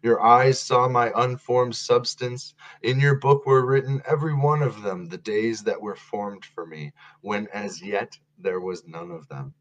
Your 0.04 0.20
eyes 0.22 0.60
saw 0.60 0.86
my 0.86 1.10
unformed 1.16 1.74
substance. 1.74 2.54
In 2.82 3.00
your 3.00 3.14
book 3.14 3.46
were 3.46 3.64
written, 3.64 4.02
every 4.04 4.34
one 4.34 4.62
of 4.62 4.82
them, 4.82 5.06
the 5.06 5.16
days 5.16 5.62
that 5.62 5.80
were 5.80 5.96
formed 5.96 6.44
for 6.44 6.66
me, 6.66 6.92
when 7.22 7.48
as 7.54 7.80
yet 7.80 8.18
there 8.38 8.60
was 8.60 8.86
none 8.86 9.10
of 9.10 9.26
them. 9.28 9.54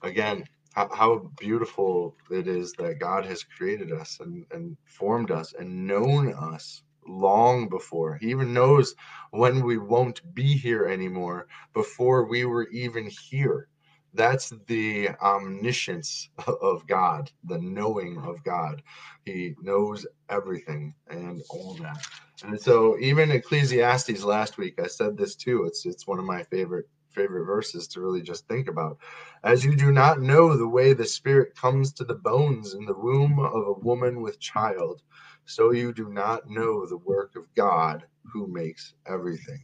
Again, 0.00 0.44
how, 0.72 0.88
how 0.94 1.30
beautiful 1.38 2.16
it 2.30 2.48
is 2.48 2.72
that 2.78 3.00
God 3.00 3.26
has 3.26 3.44
created 3.44 3.92
us 3.92 4.18
and, 4.20 4.46
and 4.50 4.78
formed 4.86 5.30
us 5.30 5.52
and 5.52 5.86
known 5.86 6.32
us 6.32 6.82
long 7.06 7.68
before. 7.68 8.16
He 8.16 8.30
even 8.30 8.54
knows 8.54 8.94
when 9.30 9.62
we 9.62 9.76
won't 9.76 10.22
be 10.34 10.56
here 10.56 10.86
anymore 10.86 11.48
before 11.74 12.24
we 12.24 12.46
were 12.46 12.66
even 12.68 13.10
here. 13.10 13.68
That's 14.14 14.52
the 14.66 15.10
omniscience 15.22 16.30
of 16.62 16.86
God, 16.86 17.30
the 17.44 17.58
knowing 17.58 18.18
of 18.18 18.42
God. 18.44 18.82
He 19.24 19.54
knows 19.62 20.06
everything 20.28 20.94
and 21.08 21.42
all 21.50 21.74
that. 21.74 22.04
And 22.42 22.60
so 22.60 22.98
even 22.98 23.30
Ecclesiastes 23.30 24.24
last 24.24 24.58
week, 24.58 24.80
I 24.80 24.86
said 24.86 25.16
this 25.16 25.36
too. 25.36 25.64
It's 25.64 25.84
it's 25.86 26.06
one 26.06 26.18
of 26.18 26.24
my 26.24 26.42
favorite 26.44 26.88
favorite 27.10 27.44
verses 27.44 27.88
to 27.88 28.00
really 28.00 28.22
just 28.22 28.46
think 28.48 28.68
about. 28.68 28.98
As 29.44 29.64
you 29.64 29.76
do 29.76 29.92
not 29.92 30.20
know 30.20 30.56
the 30.56 30.68
way 30.68 30.92
the 30.92 31.04
spirit 31.04 31.54
comes 31.56 31.92
to 31.94 32.04
the 32.04 32.14
bones 32.14 32.74
in 32.74 32.86
the 32.86 32.94
womb 32.94 33.38
of 33.38 33.66
a 33.66 33.80
woman 33.80 34.22
with 34.22 34.40
child, 34.40 35.02
so 35.44 35.72
you 35.72 35.92
do 35.92 36.08
not 36.08 36.48
know 36.48 36.86
the 36.86 36.96
work 36.98 37.36
of 37.36 37.52
God 37.54 38.04
who 38.32 38.46
makes 38.46 38.94
everything. 39.06 39.60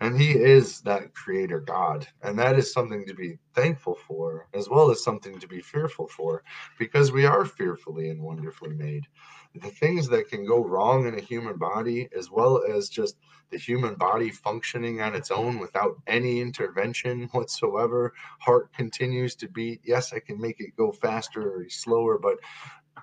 And 0.00 0.20
he 0.20 0.32
is 0.32 0.80
that 0.82 1.14
creator 1.14 1.60
God. 1.60 2.06
And 2.22 2.38
that 2.38 2.58
is 2.58 2.72
something 2.72 3.06
to 3.06 3.14
be 3.14 3.38
thankful 3.54 3.96
for, 4.06 4.48
as 4.52 4.68
well 4.68 4.90
as 4.90 5.02
something 5.02 5.38
to 5.38 5.48
be 5.48 5.60
fearful 5.60 6.06
for, 6.08 6.42
because 6.78 7.12
we 7.12 7.24
are 7.24 7.44
fearfully 7.44 8.10
and 8.10 8.20
wonderfully 8.20 8.74
made. 8.74 9.06
The 9.54 9.70
things 9.70 10.08
that 10.08 10.28
can 10.28 10.46
go 10.46 10.64
wrong 10.64 11.06
in 11.06 11.18
a 11.18 11.22
human 11.22 11.56
body, 11.56 12.08
as 12.16 12.30
well 12.30 12.62
as 12.68 12.90
just 12.90 13.16
the 13.50 13.58
human 13.58 13.94
body 13.94 14.30
functioning 14.30 15.00
on 15.00 15.14
its 15.14 15.30
own 15.30 15.58
without 15.58 15.96
any 16.06 16.40
intervention 16.40 17.28
whatsoever, 17.32 18.12
heart 18.38 18.72
continues 18.74 19.34
to 19.36 19.48
beat. 19.48 19.80
Yes, 19.82 20.12
I 20.12 20.18
can 20.18 20.38
make 20.38 20.60
it 20.60 20.76
go 20.76 20.92
faster 20.92 21.60
or 21.60 21.68
slower, 21.70 22.18
but 22.18 22.36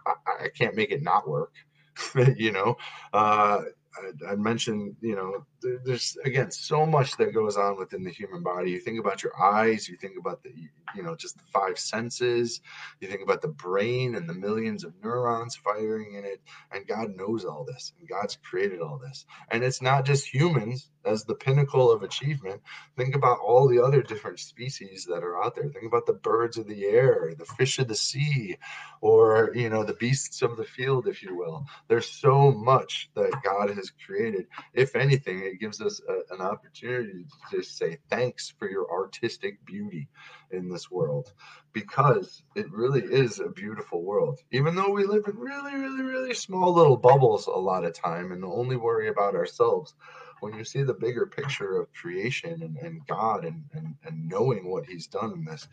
I, 0.05 0.13
I 0.45 0.47
can't 0.49 0.75
make 0.75 0.91
it 0.91 1.01
not 1.01 1.27
work. 1.27 1.53
you 2.35 2.51
know, 2.51 2.77
uh, 3.13 3.61
I, 3.95 4.31
I 4.31 4.35
mentioned, 4.35 4.95
you 5.01 5.15
know, 5.15 5.45
there, 5.61 5.79
there's 5.85 6.17
again 6.25 6.51
so 6.51 6.85
much 6.85 7.15
that 7.17 7.33
goes 7.33 7.57
on 7.57 7.77
within 7.77 8.03
the 8.03 8.11
human 8.11 8.43
body. 8.43 8.71
You 8.71 8.79
think 8.79 8.99
about 8.99 9.23
your 9.23 9.39
eyes, 9.41 9.87
you 9.87 9.97
think 9.97 10.13
about 10.19 10.43
the, 10.43 10.51
you 10.95 11.03
know, 11.03 11.15
just 11.15 11.37
the 11.37 11.43
five 11.53 11.77
senses, 11.77 12.61
you 12.99 13.07
think 13.07 13.21
about 13.21 13.41
the 13.41 13.49
brain 13.49 14.15
and 14.15 14.27
the 14.27 14.33
millions 14.33 14.83
of 14.83 14.93
neurons 15.03 15.55
firing 15.55 16.15
in 16.15 16.25
it. 16.25 16.41
And 16.71 16.87
God 16.87 17.15
knows 17.15 17.45
all 17.45 17.63
this, 17.65 17.93
and 17.99 18.07
God's 18.07 18.37
created 18.43 18.81
all 18.81 18.97
this. 18.97 19.25
And 19.51 19.63
it's 19.63 19.81
not 19.81 20.05
just 20.05 20.27
humans 20.27 20.89
as 21.05 21.23
the 21.23 21.35
pinnacle 21.35 21.91
of 21.91 22.03
achievement. 22.03 22.61
Think 22.95 23.15
about 23.15 23.39
all 23.39 23.67
the 23.67 23.83
other 23.83 24.01
different 24.01 24.39
species 24.39 25.05
that 25.09 25.23
are 25.23 25.43
out 25.43 25.55
there. 25.55 25.69
Think 25.69 25.85
about 25.85 26.05
the 26.05 26.13
birds 26.13 26.57
of 26.57 26.67
the 26.67 26.85
air, 26.85 27.33
the 27.37 27.45
fish 27.45 27.79
of 27.79 27.87
the 27.87 27.95
sea, 27.95 28.57
or, 29.01 29.51
you 29.53 29.69
know, 29.69 29.83
the 29.83 29.95
beasts 29.95 30.41
of 30.41 30.55
the 30.55 30.63
field, 30.63 31.07
if 31.07 31.21
you 31.21 31.35
will. 31.35 31.65
There's 31.89 32.09
so 32.09 32.51
much 32.51 33.09
that 33.15 33.33
God 33.43 33.69
has 33.71 33.82
created. 33.91 34.47
If 34.73 34.95
anything, 34.95 35.39
it 35.39 35.59
gives 35.59 35.81
us 35.81 36.01
a, 36.07 36.33
an 36.33 36.41
opportunity 36.41 37.25
to 37.51 37.57
just 37.57 37.77
say 37.77 37.97
thanks 38.09 38.53
for 38.57 38.69
your 38.69 38.89
artistic 38.91 39.63
beauty 39.65 40.07
in 40.51 40.69
this 40.69 40.89
world 40.91 41.33
because 41.73 42.43
it 42.55 42.71
really 42.71 43.01
is 43.01 43.39
a 43.39 43.49
beautiful 43.49 44.03
world. 44.03 44.39
Even 44.51 44.75
though 44.75 44.91
we 44.91 45.05
live 45.05 45.23
in 45.27 45.37
really, 45.37 45.73
really, 45.73 46.03
really 46.03 46.33
small 46.33 46.73
little 46.73 46.97
bubbles 46.97 47.47
a 47.47 47.51
lot 47.51 47.85
of 47.85 47.93
time 47.93 48.31
and 48.31 48.43
only 48.43 48.75
worry 48.75 49.09
about 49.09 49.35
ourselves, 49.35 49.95
when 50.39 50.53
you 50.53 50.63
see 50.63 50.83
the 50.83 50.93
bigger 50.93 51.25
picture 51.25 51.79
of 51.79 51.93
creation 51.93 52.61
and, 52.61 52.77
and 52.77 53.05
God 53.07 53.45
and, 53.45 53.63
and, 53.73 53.95
and 54.03 54.27
knowing 54.27 54.69
what 54.69 54.85
He's 54.85 55.07
done 55.07 55.31
in 55.31 55.45
this, 55.45 55.67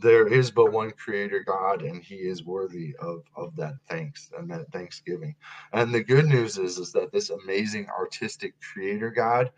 there 0.00 0.26
is 0.26 0.50
but 0.50 0.72
one 0.72 0.90
creator 0.92 1.42
God, 1.46 1.82
and 1.82 2.02
He 2.02 2.16
is 2.16 2.44
worthy 2.44 2.94
of, 2.98 3.22
of 3.36 3.56
that 3.56 3.74
thanks 3.88 4.30
and 4.36 4.50
that 4.50 4.70
thanksgiving. 4.72 5.34
And 5.72 5.94
the 5.94 6.04
good 6.04 6.26
news 6.26 6.58
is, 6.58 6.78
is 6.78 6.92
that 6.92 7.12
this 7.12 7.30
amazing 7.30 7.88
artistic 7.88 8.54
creator 8.60 9.10
God, 9.10 9.50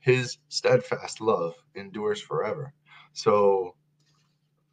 His 0.00 0.38
steadfast 0.48 1.20
love 1.20 1.54
endures 1.74 2.20
forever. 2.20 2.72
So 3.12 3.74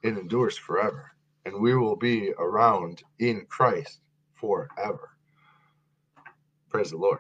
it 0.02 0.18
endures 0.18 0.58
forever, 0.58 1.12
and 1.46 1.60
we 1.60 1.76
will 1.76 1.96
be 1.96 2.34
around 2.38 3.04
in 3.20 3.46
Christ 3.50 4.00
forever. 4.36 5.10
Praise 6.70 6.92
the 6.92 6.98
Lord. 6.98 7.20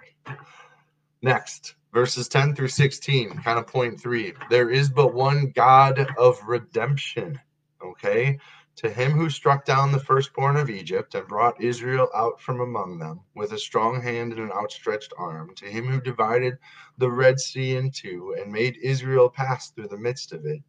Next, 1.22 1.76
verses 1.94 2.30
10 2.30 2.56
through 2.56 2.70
16, 2.70 3.42
kind 3.42 3.60
of 3.60 3.68
point 3.68 4.00
three. 4.00 4.34
There 4.50 4.70
is 4.70 4.90
but 4.90 5.14
one 5.14 5.52
God 5.54 6.08
of 6.18 6.40
redemption. 6.48 7.40
Okay. 7.84 8.40
To 8.78 8.90
him 8.90 9.12
who 9.12 9.30
struck 9.30 9.66
down 9.66 9.92
the 9.92 10.00
firstborn 10.00 10.56
of 10.56 10.70
Egypt 10.70 11.14
and 11.14 11.28
brought 11.28 11.62
Israel 11.62 12.10
out 12.16 12.40
from 12.40 12.62
among 12.62 12.98
them 12.98 13.22
with 13.36 13.52
a 13.52 13.58
strong 13.58 14.02
hand 14.02 14.32
and 14.32 14.42
an 14.42 14.52
outstretched 14.54 15.14
arm, 15.18 15.54
to 15.56 15.66
him 15.66 15.86
who 15.86 16.00
divided 16.00 16.58
the 16.98 17.12
Red 17.12 17.40
Sea 17.42 17.76
in 17.76 17.92
two 17.92 18.36
and 18.40 18.52
made 18.52 18.78
Israel 18.82 19.30
pass 19.30 19.72
through 19.72 19.90
the 19.90 19.98
midst 19.98 20.32
of 20.32 20.46
it, 20.46 20.62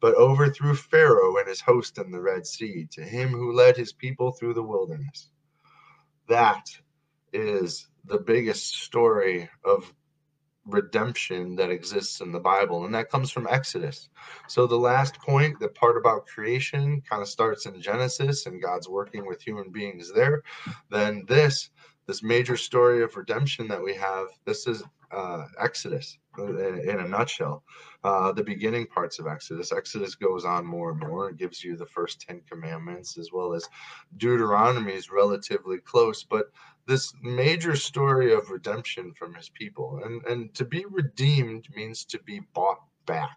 but 0.00 0.14
overthrew 0.14 0.74
Pharaoh 0.74 1.36
and 1.36 1.48
his 1.48 1.60
host 1.60 1.98
in 1.98 2.10
the 2.10 2.20
Red 2.20 2.46
Sea, 2.46 2.88
to 2.92 3.02
him 3.02 3.28
who 3.28 3.52
led 3.52 3.76
his 3.76 3.92
people 3.92 4.32
through 4.32 4.54
the 4.54 4.62
wilderness. 4.62 5.30
That 6.28 6.66
is 7.32 7.88
the 8.06 8.18
biggest 8.18 8.74
story 8.76 9.50
of 9.64 9.92
redemption 10.66 11.56
that 11.56 11.70
exists 11.70 12.20
in 12.20 12.32
the 12.32 12.40
Bible, 12.40 12.84
and 12.84 12.94
that 12.94 13.10
comes 13.10 13.30
from 13.30 13.46
Exodus. 13.48 14.08
So 14.48 14.66
the 14.66 14.76
last 14.76 15.18
point, 15.18 15.58
the 15.58 15.68
part 15.68 15.96
about 15.96 16.26
creation, 16.26 17.02
kind 17.08 17.22
of 17.22 17.28
starts 17.28 17.66
in 17.66 17.80
Genesis, 17.80 18.46
and 18.46 18.62
God's 18.62 18.88
working 18.88 19.26
with 19.26 19.42
human 19.42 19.70
beings 19.70 20.12
there. 20.12 20.42
Then 20.90 21.24
this, 21.26 21.70
this 22.06 22.22
major 22.22 22.56
story 22.56 23.02
of 23.02 23.16
redemption 23.16 23.68
that 23.68 23.82
we 23.82 23.94
have, 23.94 24.28
this 24.44 24.66
is 24.66 24.82
uh, 25.10 25.46
Exodus 25.58 26.18
in 26.38 27.00
a 27.00 27.08
nutshell. 27.08 27.62
Uh, 28.02 28.32
the 28.32 28.42
beginning 28.42 28.86
parts 28.86 29.18
of 29.18 29.26
Exodus. 29.26 29.72
Exodus 29.72 30.14
goes 30.14 30.44
on 30.44 30.64
more 30.64 30.90
and 30.90 31.00
more. 31.00 31.30
It 31.30 31.36
gives 31.36 31.62
you 31.62 31.76
the 31.76 31.86
first 31.86 32.20
Ten 32.20 32.40
Commandments 32.48 33.18
as 33.18 33.30
well 33.32 33.52
as 33.52 33.68
Deuteronomy 34.16 34.92
is 34.92 35.10
relatively 35.10 35.78
close, 35.78 36.24
but 36.24 36.50
this 36.86 37.12
major 37.22 37.76
story 37.76 38.32
of 38.32 38.50
redemption 38.50 39.12
from 39.12 39.34
his 39.34 39.48
people. 39.50 40.00
And, 40.04 40.24
and 40.26 40.54
to 40.54 40.64
be 40.64 40.84
redeemed 40.88 41.68
means 41.74 42.04
to 42.06 42.18
be 42.20 42.40
bought 42.54 42.80
back. 43.06 43.36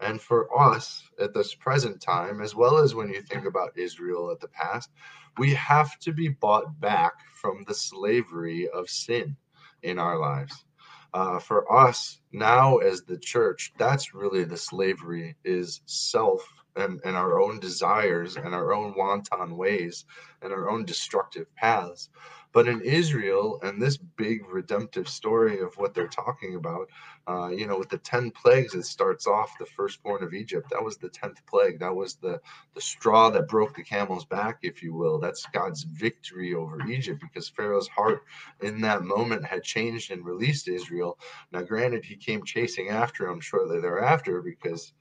And 0.00 0.20
for 0.20 0.48
us 0.58 1.02
at 1.20 1.34
this 1.34 1.54
present 1.54 2.00
time, 2.00 2.40
as 2.40 2.54
well 2.54 2.78
as 2.78 2.94
when 2.94 3.10
you 3.10 3.20
think 3.22 3.44
about 3.44 3.76
Israel 3.76 4.30
at 4.30 4.40
the 4.40 4.48
past, 4.48 4.90
we 5.36 5.52
have 5.54 5.98
to 6.00 6.12
be 6.12 6.28
bought 6.28 6.80
back 6.80 7.12
from 7.34 7.64
the 7.66 7.74
slavery 7.74 8.68
of 8.68 8.88
sin 8.88 9.36
in 9.82 9.98
our 9.98 10.18
lives. 10.18 10.64
Uh, 11.12 11.38
for 11.38 11.70
us 11.72 12.20
now 12.32 12.78
as 12.78 13.02
the 13.02 13.18
church, 13.18 13.72
that's 13.78 14.14
really 14.14 14.44
the 14.44 14.56
slavery 14.56 15.36
is 15.44 15.80
self 15.86 16.40
and, 16.76 17.00
and 17.04 17.16
our 17.16 17.40
own 17.40 17.58
desires 17.58 18.36
and 18.36 18.54
our 18.54 18.72
own 18.72 18.94
wanton 18.96 19.56
ways 19.56 20.04
and 20.42 20.52
our 20.52 20.70
own 20.70 20.84
destructive 20.84 21.52
paths. 21.56 22.08
But 22.52 22.66
in 22.66 22.80
Israel 22.80 23.60
and 23.62 23.80
this 23.80 23.96
big 23.96 24.46
redemptive 24.48 25.08
story 25.08 25.60
of 25.60 25.76
what 25.76 25.94
they're 25.94 26.08
talking 26.08 26.56
about, 26.56 26.88
uh, 27.28 27.48
you 27.48 27.66
know, 27.66 27.78
with 27.78 27.90
the 27.90 27.98
10 27.98 28.32
plagues, 28.32 28.74
it 28.74 28.84
starts 28.84 29.26
off 29.26 29.58
the 29.58 29.66
firstborn 29.66 30.24
of 30.24 30.34
Egypt. 30.34 30.68
That 30.70 30.82
was 30.82 30.96
the 30.96 31.10
10th 31.10 31.38
plague. 31.46 31.78
That 31.78 31.94
was 31.94 32.16
the, 32.16 32.40
the 32.74 32.80
straw 32.80 33.30
that 33.30 33.48
broke 33.48 33.74
the 33.76 33.84
camel's 33.84 34.24
back, 34.24 34.58
if 34.62 34.82
you 34.82 34.94
will. 34.94 35.18
That's 35.20 35.46
God's 35.52 35.84
victory 35.84 36.54
over 36.54 36.84
Egypt 36.88 37.20
because 37.20 37.48
Pharaoh's 37.48 37.88
heart 37.88 38.24
in 38.62 38.80
that 38.80 39.04
moment 39.04 39.44
had 39.44 39.62
changed 39.62 40.10
and 40.10 40.24
released 40.24 40.66
Israel. 40.66 41.18
Now, 41.52 41.62
granted, 41.62 42.04
he 42.04 42.16
came 42.16 42.44
chasing 42.44 42.88
after 42.88 43.28
him 43.28 43.40
shortly 43.40 43.80
thereafter 43.80 44.42
because 44.42 44.92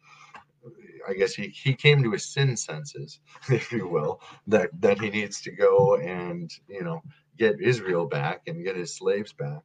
I 1.08 1.14
guess 1.14 1.34
he, 1.34 1.48
he 1.48 1.74
came 1.74 2.04
to 2.04 2.12
his 2.12 2.26
sin 2.26 2.56
senses, 2.58 3.20
if 3.50 3.72
you 3.72 3.88
will, 3.88 4.22
that, 4.48 4.70
that 4.82 5.00
he 5.00 5.10
needs 5.10 5.42
to 5.42 5.52
go 5.52 5.96
and, 5.96 6.52
you 6.68 6.84
know, 6.84 7.02
get 7.38 7.62
Israel 7.62 8.06
back 8.06 8.42
and 8.48 8.64
get 8.64 8.76
his 8.76 8.96
slaves 8.96 9.34
back. 9.34 9.62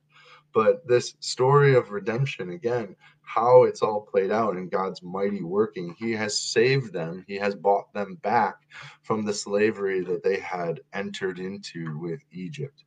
But 0.54 0.86
this 0.86 1.16
story 1.18 1.74
of 1.74 1.90
redemption, 1.90 2.50
again, 2.50 2.94
how 3.22 3.64
it's 3.64 3.82
all 3.82 4.02
played 4.02 4.30
out 4.30 4.56
in 4.56 4.68
God's 4.68 5.02
mighty 5.02 5.42
working, 5.42 5.96
He 5.98 6.12
has 6.12 6.38
saved 6.38 6.92
them, 6.92 7.24
He 7.26 7.34
has 7.36 7.56
bought 7.56 7.92
them 7.92 8.14
back 8.22 8.54
from 9.02 9.24
the 9.24 9.34
slavery 9.34 10.02
that 10.04 10.22
they 10.22 10.38
had 10.38 10.80
entered 10.92 11.40
into 11.40 11.98
with 11.98 12.20
Egypt. 12.30 12.84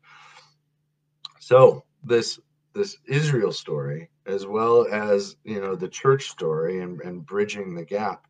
So, 1.39 1.83
this 2.03 2.39
this 2.73 2.97
Israel 3.05 3.51
story, 3.51 4.09
as 4.27 4.45
well 4.45 4.87
as 4.91 5.35
you 5.43 5.59
know 5.61 5.75
the 5.75 5.87
church 5.87 6.29
story 6.29 6.81
and, 6.81 7.01
and 7.01 7.25
bridging 7.25 7.73
the 7.75 7.85
gap, 7.85 8.27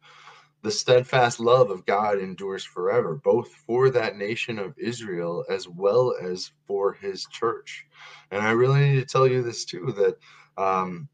the 0.62 0.72
steadfast 0.72 1.40
love 1.40 1.70
of 1.70 1.86
God 1.86 2.20
endures 2.20 2.64
forever, 2.64 3.16
both 3.16 3.50
for 3.66 3.90
that 3.90 4.18
nation 4.18 4.60
of 4.60 4.78
Israel 4.78 5.46
as 5.50 5.68
well 5.68 6.16
as 6.22 6.52
for 6.66 6.94
his 6.94 7.26
church. 7.28 7.86
And 8.32 8.42
I 8.42 8.52
really 8.52 8.80
need 8.80 9.00
to 9.00 9.06
tell 9.06 9.28
you 9.28 9.42
this 9.42 9.66
too 9.66 9.94
that 9.98 10.18
um, 10.62 11.10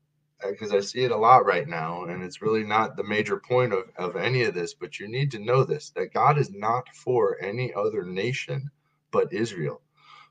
because 0.47 0.73
I 0.73 0.81
see 0.81 1.03
it 1.03 1.11
a 1.11 1.17
lot 1.17 1.45
right 1.45 1.67
now, 1.67 2.03
and 2.03 2.21
it's 2.21 2.41
really 2.41 2.63
not 2.63 2.97
the 2.97 3.03
major 3.03 3.37
point 3.37 3.71
of, 3.73 3.85
of 3.97 4.15
any 4.17 4.43
of 4.43 4.53
this, 4.53 4.73
but 4.73 4.99
you 4.99 5.07
need 5.07 5.31
to 5.31 5.39
know 5.39 5.63
this 5.63 5.91
that 5.91 6.13
God 6.13 6.37
is 6.37 6.51
not 6.51 6.87
for 6.93 7.37
any 7.41 7.73
other 7.73 8.03
nation 8.03 8.69
but 9.11 9.31
Israel. 9.31 9.81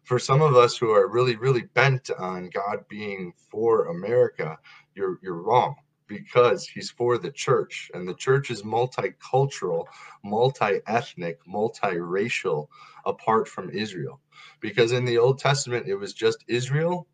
For 0.05 0.19
some 0.19 0.43
of 0.43 0.57
us 0.57 0.77
who 0.77 0.91
are 0.91 1.09
really, 1.09 1.37
really 1.37 1.63
bent 1.75 2.11
on 2.11 2.51
God 2.51 2.87
being 2.89 3.33
for 3.51 3.87
America, 3.87 4.59
you're 4.95 5.19
you're 5.23 5.43
wrong 5.43 5.77
because 6.07 6.67
he's 6.67 6.91
for 6.91 7.17
the 7.19 7.31
church 7.31 7.91
and 7.95 8.07
the 8.07 8.15
church 8.15 8.51
is 8.51 8.63
multicultural 8.63 9.87
multi-ethnic 10.25 11.39
multiracial 11.47 12.69
apart 13.07 13.49
from 13.49 13.71
israel. 13.71 14.21
Because 14.61 14.93
in 14.93 15.05
the 15.05 15.19
old 15.19 15.39
testament 15.39 15.89
it 15.89 15.95
was 15.95 16.13
just 16.13 16.45
israel 16.49 17.07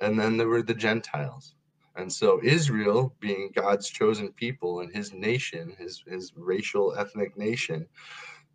and 0.00 0.18
then 0.18 0.36
there 0.36 0.48
were 0.48 0.62
the 0.62 0.74
gentiles. 0.74 1.54
And 1.96 2.12
so 2.12 2.40
israel 2.42 3.14
being 3.20 3.52
god's 3.54 3.90
chosen 3.90 4.32
people 4.32 4.80
and 4.80 4.94
his 4.94 5.12
nation 5.12 5.74
his, 5.78 6.02
his 6.06 6.32
racial 6.36 6.94
ethnic 6.96 7.36
nation 7.36 7.86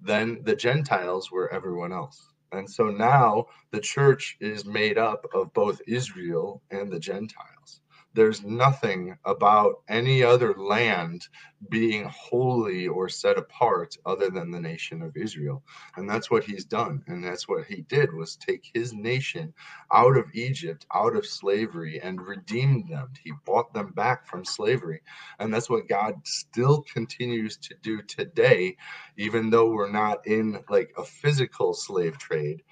then 0.02 0.42
the 0.44 0.56
gentiles 0.56 1.32
were 1.32 1.54
everyone 1.54 1.92
else 1.94 2.31
and 2.54 2.70
so 2.70 2.86
now 2.86 3.46
the 3.72 3.82
church 3.82 4.38
is 4.42 4.66
made 4.66 4.98
up 5.00 5.26
of 5.36 5.54
both 5.54 5.82
israel 5.88 6.64
and 6.72 6.92
the 6.92 7.00
gentiles 7.00 7.81
there's 8.14 8.44
nothing 8.44 9.18
about 9.26 9.76
any 9.88 10.24
other 10.24 10.54
land 10.56 11.28
being 11.70 12.06
holy 12.06 12.88
or 12.88 13.08
set 13.10 13.38
apart 13.38 13.96
other 14.06 14.30
than 14.30 14.52
the 14.52 14.60
nation 14.60 15.02
of 15.02 15.16
Israel. 15.16 15.64
And 15.96 16.10
that's 16.10 16.30
what 16.30 16.44
he's 16.44 16.66
done. 16.66 17.04
And 17.08 17.24
that's 17.24 17.48
what 17.48 17.66
he 17.66 17.82
did 17.84 18.14
was 18.14 18.36
take 18.36 18.70
his 18.74 18.94
nation 18.94 19.54
out 19.94 20.18
of 20.18 20.26
Egypt, 20.34 20.86
out 20.94 21.16
of 21.16 21.26
slavery 21.26 22.00
and 22.02 22.22
redeemed 22.22 22.90
them. 22.90 23.10
He 23.24 23.32
bought 23.46 23.74
them 23.74 23.92
back 23.94 24.28
from 24.28 24.44
slavery. 24.46 25.02
And 25.40 25.54
that's 25.54 25.70
what 25.70 25.88
God 25.88 26.16
still 26.26 26.82
continues 26.84 27.58
to 27.58 27.76
do 27.82 28.02
today 28.02 28.76
even 29.18 29.50
though 29.50 29.70
we're 29.70 29.92
not 29.92 30.26
in 30.26 30.64
like 30.70 30.92
a 30.98 31.04
physical 31.04 31.74
slave 31.74 32.18
trade. 32.18 32.64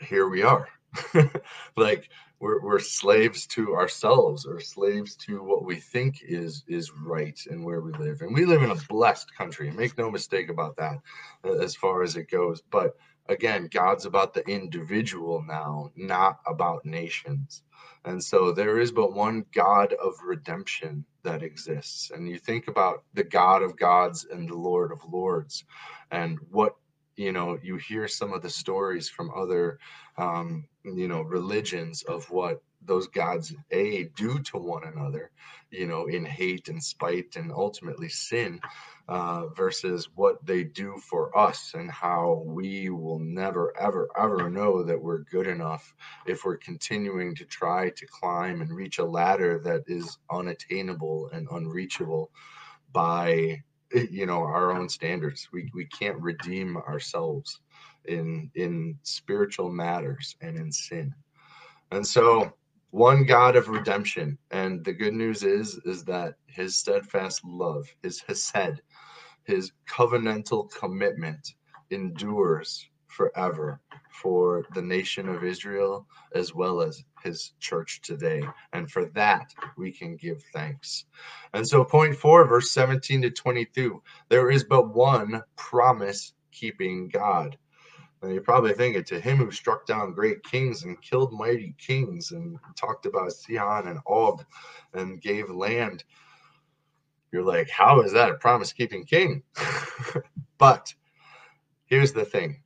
Here 0.00 0.28
we 0.28 0.42
are. 0.42 0.68
like 1.76 2.08
we're, 2.42 2.60
we're 2.60 2.80
slaves 2.80 3.46
to 3.46 3.76
ourselves 3.76 4.44
or 4.44 4.58
slaves 4.58 5.14
to 5.14 5.44
what 5.44 5.64
we 5.64 5.76
think 5.76 6.16
is 6.22 6.64
is 6.66 6.90
right 6.90 7.38
and 7.48 7.64
where 7.64 7.80
we 7.80 7.92
live. 7.92 8.20
And 8.20 8.34
we 8.34 8.44
live 8.44 8.62
in 8.62 8.72
a 8.72 8.86
blessed 8.88 9.32
country 9.36 9.70
make 9.70 9.96
no 9.96 10.10
mistake 10.10 10.50
about 10.50 10.76
that 10.76 10.98
as 11.60 11.76
far 11.76 12.02
as 12.02 12.16
it 12.16 12.28
goes. 12.28 12.60
But 12.60 12.96
again 13.28 13.68
god's 13.72 14.04
about 14.04 14.34
the 14.34 14.44
individual 14.48 15.40
now 15.46 15.92
not 15.94 16.40
about 16.44 16.84
nations. 16.84 17.62
And 18.04 18.22
so 18.22 18.50
there 18.50 18.80
is 18.80 18.90
but 18.90 19.14
one 19.14 19.44
god 19.54 19.92
of 19.92 20.14
redemption 20.24 21.04
that 21.22 21.44
exists. 21.44 22.10
And 22.10 22.28
you 22.28 22.38
think 22.38 22.66
about 22.66 23.04
the 23.14 23.22
god 23.22 23.62
of 23.62 23.78
gods 23.78 24.26
and 24.28 24.48
the 24.48 24.56
lord 24.56 24.90
of 24.90 24.98
lords 25.08 25.64
and 26.10 26.40
what 26.50 26.74
you 27.14 27.30
know 27.30 27.56
you 27.62 27.76
hear 27.76 28.08
some 28.08 28.32
of 28.32 28.42
the 28.42 28.50
stories 28.50 29.08
from 29.08 29.30
other 29.36 29.78
um, 30.18 30.64
you 30.84 31.08
know 31.08 31.22
religions 31.22 32.02
of 32.02 32.30
what 32.30 32.62
those 32.84 33.06
gods 33.08 33.54
a 33.70 34.04
do 34.16 34.40
to 34.40 34.58
one 34.58 34.82
another 34.84 35.30
you 35.70 35.86
know 35.86 36.06
in 36.06 36.24
hate 36.24 36.68
and 36.68 36.82
spite 36.82 37.36
and 37.36 37.52
ultimately 37.52 38.08
sin 38.08 38.60
uh, 39.08 39.46
versus 39.48 40.08
what 40.14 40.44
they 40.44 40.64
do 40.64 40.96
for 41.08 41.36
us 41.36 41.72
and 41.74 41.90
how 41.90 42.42
we 42.46 42.90
will 42.90 43.18
never 43.20 43.72
ever 43.78 44.08
ever 44.18 44.50
know 44.50 44.82
that 44.82 45.00
we're 45.00 45.18
good 45.18 45.46
enough 45.46 45.94
if 46.26 46.44
we're 46.44 46.56
continuing 46.56 47.34
to 47.34 47.44
try 47.44 47.90
to 47.90 48.06
climb 48.06 48.60
and 48.60 48.74
reach 48.74 48.98
a 48.98 49.04
ladder 49.04 49.60
that 49.62 49.82
is 49.86 50.18
unattainable 50.30 51.30
and 51.32 51.46
unreachable 51.50 52.30
by 52.92 53.62
you 54.10 54.26
know 54.26 54.40
our 54.42 54.72
own 54.72 54.88
standards. 54.88 55.48
We, 55.52 55.70
we 55.74 55.86
can't 55.86 56.20
redeem 56.20 56.76
ourselves 56.76 57.60
in 58.06 58.50
in 58.54 58.98
spiritual 59.02 59.70
matters 59.70 60.36
and 60.40 60.56
in 60.56 60.70
sin 60.72 61.14
and 61.90 62.06
so 62.06 62.52
one 62.90 63.24
god 63.24 63.56
of 63.56 63.68
redemption 63.68 64.36
and 64.50 64.84
the 64.84 64.92
good 64.92 65.14
news 65.14 65.42
is 65.42 65.78
is 65.84 66.04
that 66.04 66.34
his 66.46 66.76
steadfast 66.76 67.44
love 67.44 67.86
his 68.02 68.20
hesed 68.20 68.80
his 69.44 69.72
covenantal 69.88 70.70
commitment 70.70 71.54
endures 71.90 72.88
forever 73.12 73.80
for 74.10 74.64
the 74.74 74.82
nation 74.82 75.28
of 75.28 75.44
Israel 75.44 76.06
as 76.34 76.54
well 76.54 76.80
as 76.80 77.04
his 77.22 77.52
church 77.60 78.00
today. 78.02 78.42
And 78.72 78.90
for 78.90 79.06
that, 79.10 79.52
we 79.76 79.92
can 79.92 80.16
give 80.16 80.42
thanks. 80.52 81.04
And 81.52 81.66
so, 81.66 81.84
point 81.84 82.16
four, 82.16 82.46
verse 82.46 82.70
17 82.70 83.22
to 83.22 83.30
22 83.30 84.02
there 84.28 84.50
is 84.50 84.64
but 84.64 84.94
one 84.94 85.42
promise 85.56 86.32
keeping 86.50 87.08
God. 87.08 87.56
And 88.22 88.32
you're 88.32 88.42
probably 88.42 88.72
thinking 88.72 89.04
to 89.04 89.20
him 89.20 89.38
who 89.38 89.50
struck 89.50 89.84
down 89.84 90.14
great 90.14 90.44
kings 90.44 90.84
and 90.84 91.00
killed 91.02 91.32
mighty 91.32 91.74
kings 91.76 92.30
and 92.30 92.56
talked 92.76 93.04
about 93.04 93.32
Sihon 93.32 93.88
and 93.88 93.98
Og 94.06 94.44
and 94.94 95.20
gave 95.20 95.50
land. 95.50 96.04
You're 97.32 97.42
like, 97.42 97.68
how 97.68 98.00
is 98.02 98.12
that 98.12 98.30
a 98.30 98.34
promise 98.34 98.72
keeping 98.72 99.04
king? 99.04 99.42
but 100.58 100.94
here's 101.86 102.12
the 102.12 102.24
thing 102.24 102.62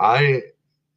I 0.00 0.42